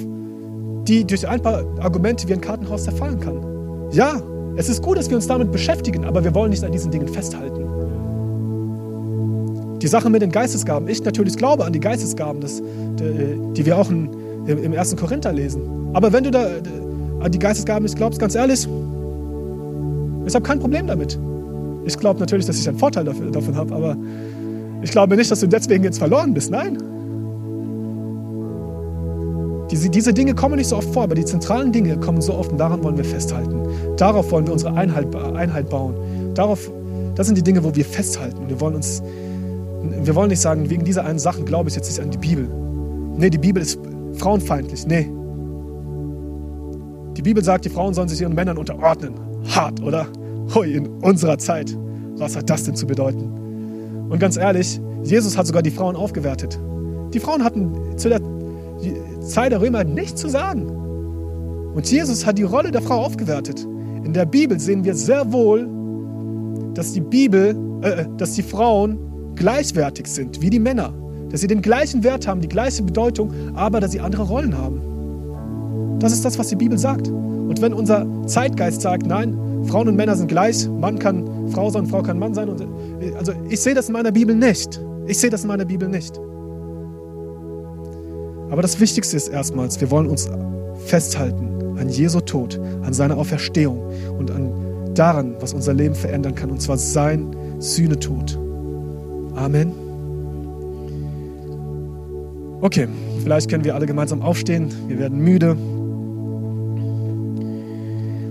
die 0.86 1.04
durch 1.04 1.26
ein 1.26 1.42
paar 1.42 1.64
Argumente 1.80 2.28
wie 2.28 2.34
ein 2.34 2.40
Kartenhaus 2.40 2.84
zerfallen 2.84 3.18
kann. 3.18 3.42
Ja, 3.90 4.22
es 4.56 4.68
ist 4.68 4.80
gut, 4.80 4.96
dass 4.96 5.10
wir 5.10 5.16
uns 5.16 5.26
damit 5.26 5.50
beschäftigen, 5.50 6.04
aber 6.04 6.22
wir 6.22 6.32
wollen 6.36 6.50
nicht 6.50 6.62
an 6.62 6.70
diesen 6.70 6.92
Dingen 6.92 7.08
festhalten. 7.08 7.64
Die 9.82 9.88
Sache 9.88 10.08
mit 10.08 10.22
den 10.22 10.30
Geistesgaben. 10.30 10.86
Ich 10.88 11.04
natürlich 11.04 11.36
glaube 11.36 11.64
an 11.64 11.72
die 11.72 11.80
Geistesgaben, 11.80 12.40
das, 12.40 12.62
die 12.62 13.66
wir 13.66 13.76
auch 13.76 13.90
im 13.90 14.72
1. 14.72 14.94
Korinther 14.94 15.32
lesen. 15.32 15.62
Aber 15.94 16.12
wenn 16.12 16.22
du 16.22 16.30
da 16.30 16.46
an 17.20 17.32
die 17.32 17.40
Geistesgaben 17.40 17.82
nicht 17.82 17.96
glaubst, 17.96 18.20
ganz 18.20 18.36
ehrlich, 18.36 18.68
ich 20.26 20.34
habe 20.34 20.44
kein 20.44 20.60
Problem 20.60 20.86
damit. 20.86 21.18
Ich 21.86 21.96
glaube 21.96 22.18
natürlich, 22.18 22.44
dass 22.46 22.58
ich 22.58 22.68
einen 22.68 22.78
Vorteil 22.78 23.04
davon 23.04 23.54
habe, 23.54 23.74
aber 23.74 23.96
ich 24.82 24.90
glaube 24.90 25.16
nicht, 25.16 25.30
dass 25.30 25.40
du 25.40 25.46
deswegen 25.46 25.84
jetzt 25.84 25.98
verloren 25.98 26.34
bist. 26.34 26.50
Nein. 26.50 26.76
Diese, 29.70 29.88
diese 29.88 30.12
Dinge 30.12 30.34
kommen 30.34 30.56
nicht 30.56 30.68
so 30.68 30.76
oft 30.76 30.92
vor, 30.92 31.04
aber 31.04 31.14
die 31.14 31.24
zentralen 31.24 31.72
Dinge 31.72 31.96
kommen 31.96 32.20
so 32.20 32.34
oft 32.34 32.50
und 32.50 32.58
daran 32.58 32.82
wollen 32.82 32.96
wir 32.96 33.04
festhalten. 33.04 33.68
Darauf 33.96 34.30
wollen 34.32 34.46
wir 34.46 34.52
unsere 34.52 34.74
Einheit, 34.74 35.14
Einheit 35.14 35.70
bauen. 35.70 35.94
Darauf, 36.34 36.70
das 37.14 37.26
sind 37.26 37.38
die 37.38 37.42
Dinge, 37.42 37.62
wo 37.62 37.74
wir 37.74 37.84
festhalten. 37.84 38.48
Wir 38.48 38.60
wollen 38.60 38.74
uns, 38.74 39.02
wir 40.02 40.14
wollen 40.14 40.30
nicht 40.30 40.40
sagen, 40.40 40.68
wegen 40.68 40.84
dieser 40.84 41.04
einen 41.04 41.18
Sache 41.18 41.42
glaube 41.42 41.68
ich 41.68 41.76
jetzt 41.76 41.88
nicht 41.88 42.00
an 42.00 42.10
die 42.10 42.18
Bibel. 42.18 42.48
Nee, 43.16 43.30
die 43.30 43.38
Bibel 43.38 43.62
ist 43.62 43.78
frauenfeindlich. 44.14 44.86
Nee. 44.86 45.10
Die 47.16 47.22
Bibel 47.22 47.42
sagt, 47.42 47.64
die 47.64 47.70
Frauen 47.70 47.94
sollen 47.94 48.08
sich 48.08 48.20
ihren 48.20 48.34
Männern 48.34 48.58
unterordnen. 48.58 49.14
Hart, 49.48 49.80
oder? 49.82 50.06
Hui, 50.54 50.74
in 50.74 50.86
unserer 51.02 51.38
Zeit. 51.38 51.76
Was 52.16 52.36
hat 52.36 52.48
das 52.48 52.64
denn 52.64 52.76
zu 52.76 52.86
bedeuten? 52.86 54.06
Und 54.08 54.18
ganz 54.18 54.36
ehrlich, 54.36 54.80
Jesus 55.02 55.36
hat 55.36 55.46
sogar 55.46 55.62
die 55.62 55.70
Frauen 55.70 55.96
aufgewertet. 55.96 56.58
Die 57.12 57.20
Frauen 57.20 57.44
hatten 57.44 57.72
zu 57.96 58.08
der 58.08 58.20
Zeit 59.20 59.52
der 59.52 59.60
Römer 59.60 59.84
nichts 59.84 60.20
zu 60.20 60.28
sagen. 60.28 60.66
Und 61.74 61.90
Jesus 61.90 62.24
hat 62.24 62.38
die 62.38 62.44
Rolle 62.44 62.70
der 62.70 62.82
Frau 62.82 63.04
aufgewertet. 63.04 63.66
In 64.04 64.12
der 64.12 64.24
Bibel 64.24 64.58
sehen 64.58 64.84
wir 64.84 64.94
sehr 64.94 65.32
wohl, 65.32 65.68
dass 66.74 66.92
die 66.92 67.00
Bibel, 67.00 67.56
äh, 67.82 68.06
dass 68.16 68.32
die 68.32 68.42
Frauen 68.42 68.98
gleichwertig 69.34 70.06
sind 70.06 70.40
wie 70.40 70.50
die 70.50 70.58
Männer. 70.58 70.94
Dass 71.30 71.40
sie 71.40 71.48
den 71.48 71.60
gleichen 71.60 72.04
Wert 72.04 72.26
haben, 72.26 72.40
die 72.40 72.48
gleiche 72.48 72.82
Bedeutung, 72.82 73.32
aber 73.54 73.80
dass 73.80 73.92
sie 73.92 74.00
andere 74.00 74.22
Rollen 74.22 74.56
haben. 74.56 75.98
Das 75.98 76.12
ist 76.12 76.24
das, 76.24 76.38
was 76.38 76.48
die 76.48 76.56
Bibel 76.56 76.78
sagt. 76.78 77.08
Und 77.08 77.60
wenn 77.60 77.72
unser 77.72 78.06
Zeitgeist 78.26 78.80
sagt, 78.80 79.06
nein, 79.06 79.36
Frauen 79.66 79.88
und 79.88 79.96
Männer 79.96 80.16
sind 80.16 80.28
gleich, 80.28 80.68
Mann 80.68 80.98
kann 80.98 81.50
Frau 81.50 81.70
sein, 81.70 81.86
Frau 81.86 82.02
kann 82.02 82.18
Mann 82.18 82.34
sein. 82.34 82.48
Und, 82.48 82.60
äh, 82.60 83.12
also 83.16 83.32
ich 83.48 83.60
sehe 83.60 83.74
das 83.74 83.88
in 83.88 83.92
meiner 83.92 84.12
Bibel 84.12 84.34
nicht. 84.34 84.80
Ich 85.06 85.18
sehe 85.18 85.30
das 85.30 85.42
in 85.42 85.48
meiner 85.48 85.64
Bibel 85.64 85.88
nicht. 85.88 86.18
Aber 88.50 88.62
das 88.62 88.78
Wichtigste 88.80 89.16
ist 89.16 89.28
erstmals, 89.28 89.80
wir 89.80 89.90
wollen 89.90 90.08
uns 90.08 90.28
festhalten 90.86 91.78
an 91.78 91.88
Jesu 91.88 92.20
Tod, 92.20 92.60
an 92.82 92.92
seiner 92.92 93.16
Auferstehung 93.16 93.80
und 94.18 94.30
an 94.30 94.52
daran, 94.94 95.34
was 95.40 95.52
unser 95.52 95.74
Leben 95.74 95.94
verändern 95.94 96.34
kann, 96.34 96.50
und 96.50 96.62
zwar 96.62 96.78
sein 96.78 97.36
Sühnetod. 97.58 98.38
Amen. 99.34 99.72
Okay, 102.62 102.88
vielleicht 103.22 103.50
können 103.50 103.64
wir 103.64 103.74
alle 103.74 103.86
gemeinsam 103.86 104.22
aufstehen. 104.22 104.72
Wir 104.88 104.98
werden 104.98 105.18
müde. 105.18 105.56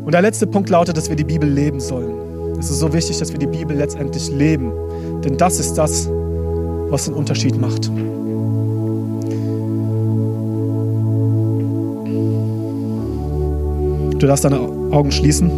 Und 0.06 0.14
der 0.14 0.22
letzte 0.22 0.46
Punkt 0.46 0.70
lautet, 0.70 0.96
dass 0.96 1.10
wir 1.10 1.16
die 1.16 1.24
Bibel 1.24 1.50
leben 1.50 1.80
sollen. 1.80 2.60
Es 2.60 2.70
ist 2.70 2.78
so 2.78 2.94
wichtig, 2.94 3.18
dass 3.18 3.32
wir 3.32 3.40
die 3.40 3.48
Bibel 3.48 3.76
letztendlich 3.76 4.30
leben. 4.30 4.72
Denn 5.24 5.36
das 5.36 5.60
ist 5.60 5.74
das, 5.74 6.08
was 6.90 7.06
den 7.06 7.16
Unterschied 7.16 7.60
macht. 7.60 7.88
Du 14.20 14.28
darfst 14.28 14.46
deine 14.46 14.60
Augen 14.92 15.12
schließen. 15.12 15.50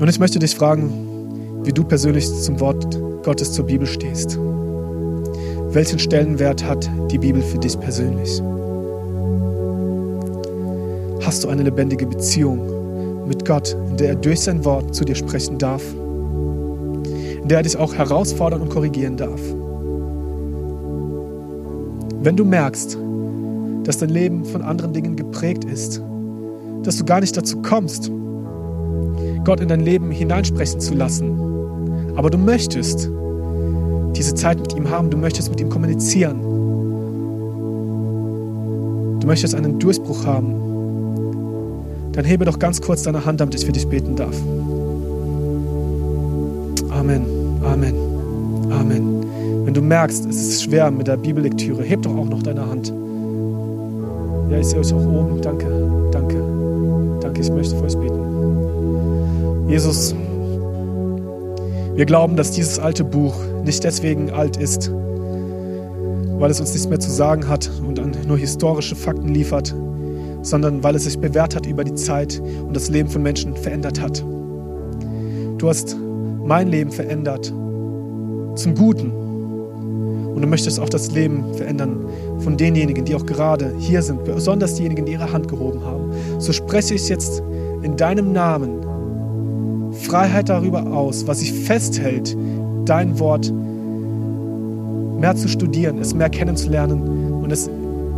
Und 0.00 0.08
ich 0.08 0.18
möchte 0.18 0.40
dich 0.40 0.56
fragen, 0.56 1.62
wie 1.62 1.72
du 1.72 1.84
persönlich 1.84 2.26
zum 2.26 2.58
Wort 2.58 2.98
Gottes 3.22 3.52
zur 3.52 3.66
Bibel 3.66 3.86
stehst. 3.86 4.36
Welchen 5.72 6.00
Stellenwert 6.00 6.64
hat 6.64 6.90
die 7.12 7.18
Bibel 7.18 7.40
für 7.40 7.58
dich 7.58 7.78
persönlich? 7.78 8.42
Hast 11.24 11.44
du 11.44 11.48
eine 11.48 11.62
lebendige 11.62 12.06
Beziehung 12.06 13.28
mit 13.28 13.44
Gott, 13.46 13.76
in 13.88 13.96
der 13.96 14.08
er 14.08 14.14
durch 14.16 14.40
sein 14.40 14.64
Wort 14.64 14.92
zu 14.96 15.04
dir 15.04 15.14
sprechen 15.14 15.58
darf? 15.58 15.82
In 15.94 17.46
der 17.46 17.58
er 17.58 17.62
dich 17.62 17.76
auch 17.76 17.94
herausfordern 17.94 18.62
und 18.62 18.70
korrigieren 18.70 19.16
darf? 19.16 19.40
Wenn 22.24 22.34
du 22.34 22.44
merkst, 22.44 22.98
dass 23.84 23.98
dein 23.98 24.10
Leben 24.10 24.44
von 24.44 24.62
anderen 24.62 24.92
Dingen 24.92 25.14
geprägt 25.14 25.64
ist, 25.64 26.02
dass 26.82 26.96
du 26.96 27.04
gar 27.04 27.20
nicht 27.20 27.36
dazu 27.36 27.62
kommst, 27.62 28.10
Gott 29.44 29.60
in 29.60 29.68
dein 29.68 29.80
Leben 29.80 30.10
hineinsprechen 30.10 30.80
zu 30.80 30.94
lassen, 30.94 31.38
aber 32.16 32.28
du 32.28 32.38
möchtest 32.38 33.08
diese 34.16 34.34
Zeit 34.34 34.60
mit 34.60 34.74
ihm 34.74 34.90
haben, 34.90 35.10
du 35.10 35.16
möchtest 35.16 35.50
mit 35.50 35.60
ihm 35.60 35.68
kommunizieren, 35.68 36.40
du 39.20 39.26
möchtest 39.26 39.54
einen 39.54 39.78
Durchbruch 39.78 40.24
haben, 40.26 40.54
dann 42.12 42.24
hebe 42.24 42.44
doch 42.44 42.58
ganz 42.58 42.80
kurz 42.80 43.02
deine 43.02 43.24
Hand, 43.24 43.40
damit 43.40 43.54
ich 43.54 43.64
für 43.64 43.72
dich 43.72 43.86
beten 43.86 44.16
darf. 44.16 44.36
Amen, 46.90 47.24
Amen, 47.62 47.94
Amen. 48.70 49.24
Wenn 49.64 49.74
du 49.74 49.82
merkst, 49.82 50.26
es 50.26 50.36
ist 50.36 50.64
schwer 50.64 50.90
mit 50.90 51.06
der 51.06 51.16
Bibellektüre, 51.16 51.82
heb 51.82 52.02
doch 52.02 52.16
auch 52.16 52.28
noch 52.28 52.42
deine 52.42 52.66
Hand. 52.66 52.92
Ja, 54.50 54.58
ich 54.58 54.66
sehe 54.66 54.80
euch 54.80 54.92
auch 54.92 55.06
oben. 55.06 55.40
Danke, 55.40 55.66
danke, 56.10 56.42
danke. 57.20 57.40
Ich 57.40 57.50
möchte 57.52 57.76
für 57.76 57.84
euch 57.84 57.96
beten. 57.96 59.68
Jesus, 59.68 60.14
wir 62.00 62.06
glauben, 62.06 62.34
dass 62.34 62.52
dieses 62.52 62.78
alte 62.78 63.04
Buch 63.04 63.34
nicht 63.62 63.84
deswegen 63.84 64.30
alt 64.30 64.56
ist, 64.56 64.90
weil 64.90 66.50
es 66.50 66.58
uns 66.58 66.72
nichts 66.72 66.88
mehr 66.88 66.98
zu 66.98 67.10
sagen 67.10 67.46
hat 67.46 67.70
und 67.86 68.26
nur 68.26 68.38
historische 68.38 68.96
Fakten 68.96 69.28
liefert, 69.28 69.74
sondern 70.40 70.82
weil 70.82 70.94
es 70.94 71.04
sich 71.04 71.18
bewährt 71.18 71.54
hat 71.54 71.66
über 71.66 71.84
die 71.84 71.94
Zeit 71.96 72.40
und 72.66 72.74
das 72.74 72.88
Leben 72.88 73.10
von 73.10 73.22
Menschen 73.22 73.54
verändert 73.54 74.00
hat. 74.00 74.24
Du 75.58 75.68
hast 75.68 75.94
mein 76.42 76.68
Leben 76.68 76.90
verändert 76.90 77.48
zum 78.54 78.74
Guten 78.74 79.10
und 80.34 80.40
du 80.40 80.48
möchtest 80.48 80.80
auch 80.80 80.88
das 80.88 81.12
Leben 81.12 81.52
verändern 81.52 82.06
von 82.38 82.56
denjenigen, 82.56 83.04
die 83.04 83.14
auch 83.14 83.26
gerade 83.26 83.74
hier 83.78 84.00
sind, 84.00 84.24
besonders 84.24 84.74
diejenigen, 84.76 85.04
die 85.04 85.12
ihre 85.12 85.30
Hand 85.30 85.48
gehoben 85.48 85.84
haben. 85.84 86.14
So 86.38 86.54
spreche 86.54 86.94
ich 86.94 87.10
jetzt 87.10 87.42
in 87.82 87.98
deinem 87.98 88.32
Namen 88.32 88.89
Freiheit 90.10 90.48
darüber 90.48 90.84
aus, 90.88 91.28
was 91.28 91.38
sich 91.38 91.52
festhält, 91.52 92.36
dein 92.84 93.20
Wort 93.20 93.52
mehr 95.20 95.36
zu 95.36 95.46
studieren, 95.46 95.98
es 95.98 96.14
mehr 96.14 96.28
kennenzulernen 96.28 97.40
und 97.40 97.52
es 97.52 97.68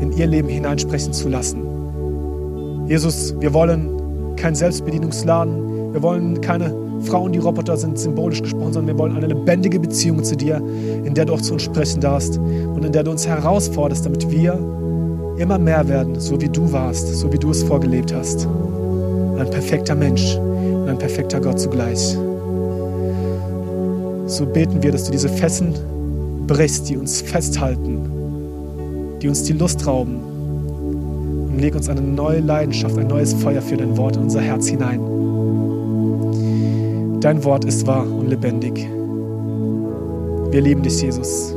in 0.01 0.11
ihr 0.17 0.27
Leben 0.27 0.49
hineinsprechen 0.49 1.13
zu 1.13 1.29
lassen. 1.29 2.87
Jesus, 2.89 3.35
wir 3.41 3.53
wollen 3.53 4.35
kein 4.37 4.55
Selbstbedienungsladen, 4.55 5.93
wir 5.93 6.03
wollen 6.03 6.41
keine 6.41 6.75
Frauen, 7.03 7.33
die 7.33 7.39
Roboter 7.41 7.77
sind, 7.77 7.99
symbolisch 7.99 8.41
gesprochen, 8.41 8.73
sondern 8.73 8.97
wir 8.97 8.99
wollen 8.99 9.15
eine 9.15 9.27
lebendige 9.27 9.79
Beziehung 9.79 10.25
zu 10.25 10.35
dir, 10.35 10.63
in 11.05 11.13
der 11.13 11.27
du 11.27 11.35
auch 11.35 11.43
zu 11.43 11.53
uns 11.53 11.63
sprechen 11.63 12.01
darfst 12.01 12.39
und 12.39 12.83
in 12.87 12.93
der 12.93 13.03
du 13.03 13.11
uns 13.11 13.27
herausforderst, 13.27 14.07
damit 14.07 14.31
wir 14.31 14.55
immer 15.37 15.59
mehr 15.59 15.87
werden, 15.87 16.19
so 16.19 16.41
wie 16.41 16.49
du 16.49 16.73
warst, 16.73 17.15
so 17.15 17.31
wie 17.31 17.39
du 17.39 17.51
es 17.51 17.63
vorgelebt 17.63 18.15
hast. 18.15 18.49
Ein 19.39 19.51
perfekter 19.51 19.95
Mensch 19.95 20.39
ein 20.93 20.99
perfekter 20.99 21.41
Gott 21.41 21.59
zugleich. 21.59 22.17
So 24.27 24.47
beten 24.47 24.83
wir, 24.83 24.93
dass 24.93 25.05
du 25.05 25.13
diese 25.13 25.29
Fesseln 25.29 25.75
brichst, 26.47 26.89
die 26.89 26.97
uns 26.97 27.21
festhalten, 27.21 29.19
die 29.21 29.29
uns 29.29 29.43
die 29.43 29.53
Lust 29.55 29.87
rauben. 29.87 30.17
Und 31.51 31.59
leg 31.59 31.75
uns 31.75 31.89
eine 31.89 32.01
neue 32.01 32.41
Leidenschaft, 32.41 32.97
ein 32.99 33.09
neues 33.09 33.35
Feuer 33.35 33.61
für 33.61 33.77
dein 33.77 33.97
Wort 33.97 34.17
in 34.17 34.23
unser 34.23 34.41
Herz 34.41 34.69
hinein. 34.69 35.01
Dein 37.21 37.45
Wort 37.45 37.65
ist 37.65 37.87
wahr 37.87 38.07
und 38.07 38.29
lebendig. 38.29 38.75
Wir 40.51 40.61
lieben 40.61 40.83
dich, 40.83 41.01
Jesus. 41.01 41.53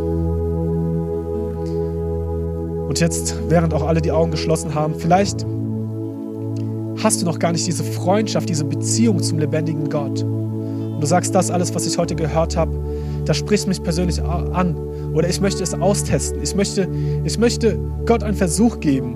Und 2.87 2.99
jetzt, 2.99 3.35
während 3.49 3.73
auch 3.73 3.85
alle 3.85 4.01
die 4.01 4.11
Augen 4.11 4.31
geschlossen 4.31 4.75
haben, 4.75 4.95
vielleicht 4.95 5.45
hast 7.05 7.21
du 7.21 7.25
noch 7.25 7.37
gar 7.37 7.51
nicht 7.51 7.67
diese 7.67 7.83
Freundschaft, 7.83 8.49
diese 8.49 8.65
Beziehung 8.65 9.21
zum 9.21 9.37
lebendigen 9.37 9.89
Gott. 9.91 10.23
Und 10.23 10.99
du 10.99 11.05
sagst, 11.05 11.35
das 11.35 11.51
alles, 11.51 11.75
was 11.75 11.85
ich 11.85 11.99
heute 11.99 12.15
gehört 12.15 12.57
habe, 12.57 12.71
das 13.25 13.37
spricht 13.37 13.67
mich 13.67 13.83
persönlich 13.83 14.21
an. 14.23 14.75
Oder 15.13 15.29
ich 15.29 15.39
möchte 15.39 15.61
es 15.61 15.75
austesten. 15.75 16.41
Ich 16.41 16.55
möchte, 16.55 16.89
ich 17.23 17.37
möchte 17.37 17.77
Gott 18.07 18.23
einen 18.23 18.35
Versuch 18.35 18.79
geben. 18.79 19.15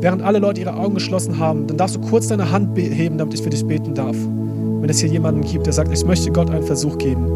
Während 0.00 0.22
alle 0.22 0.38
Leute 0.38 0.62
ihre 0.62 0.74
Augen 0.74 0.94
geschlossen 0.94 1.38
haben, 1.38 1.66
dann 1.66 1.76
darfst 1.76 1.96
du 1.96 2.00
kurz 2.00 2.28
deine 2.28 2.50
Hand 2.50 2.76
heben, 2.78 3.18
damit 3.18 3.34
ich 3.34 3.42
für 3.42 3.50
dich 3.50 3.66
beten 3.66 3.94
darf. 3.94 4.16
Wenn 4.16 4.88
es 4.88 4.98
hier 4.98 5.10
jemanden 5.10 5.42
gibt, 5.42 5.66
der 5.66 5.74
sagt, 5.74 5.92
ich 5.92 6.06
möchte 6.06 6.32
Gott 6.32 6.48
einen 6.48 6.64
Versuch 6.64 6.96
geben, 6.96 7.26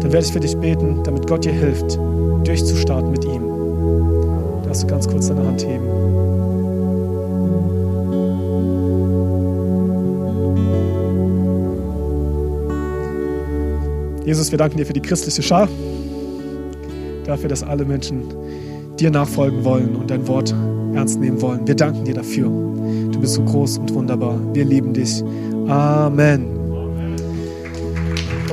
dann 0.00 0.12
werde 0.12 0.26
ich 0.26 0.32
für 0.32 0.40
dich 0.40 0.58
beten, 0.58 1.02
damit 1.04 1.26
Gott 1.26 1.46
dir 1.46 1.52
hilft, 1.52 1.98
durchzustarten 2.44 3.12
mit 3.12 3.24
ihm. 3.24 3.42
Darfst 4.64 4.82
du 4.82 4.86
ganz 4.88 5.08
kurz 5.08 5.28
deine 5.28 5.46
Hand 5.46 5.66
heben. 5.66 5.99
Jesus, 14.30 14.52
wir 14.52 14.58
danken 14.58 14.76
dir 14.76 14.86
für 14.86 14.92
die 14.92 15.02
christliche 15.02 15.42
Schar, 15.42 15.68
dafür, 17.24 17.48
dass 17.48 17.64
alle 17.64 17.84
Menschen 17.84 18.32
dir 18.96 19.10
nachfolgen 19.10 19.64
wollen 19.64 19.96
und 19.96 20.08
dein 20.08 20.28
Wort 20.28 20.54
ernst 20.94 21.18
nehmen 21.18 21.42
wollen. 21.42 21.66
Wir 21.66 21.74
danken 21.74 22.04
dir 22.04 22.14
dafür. 22.14 22.44
Du 22.44 23.18
bist 23.20 23.34
so 23.34 23.42
groß 23.42 23.78
und 23.78 23.92
wunderbar. 23.92 24.38
Wir 24.54 24.64
lieben 24.64 24.92
dich. 24.92 25.24
Amen. 25.66 26.59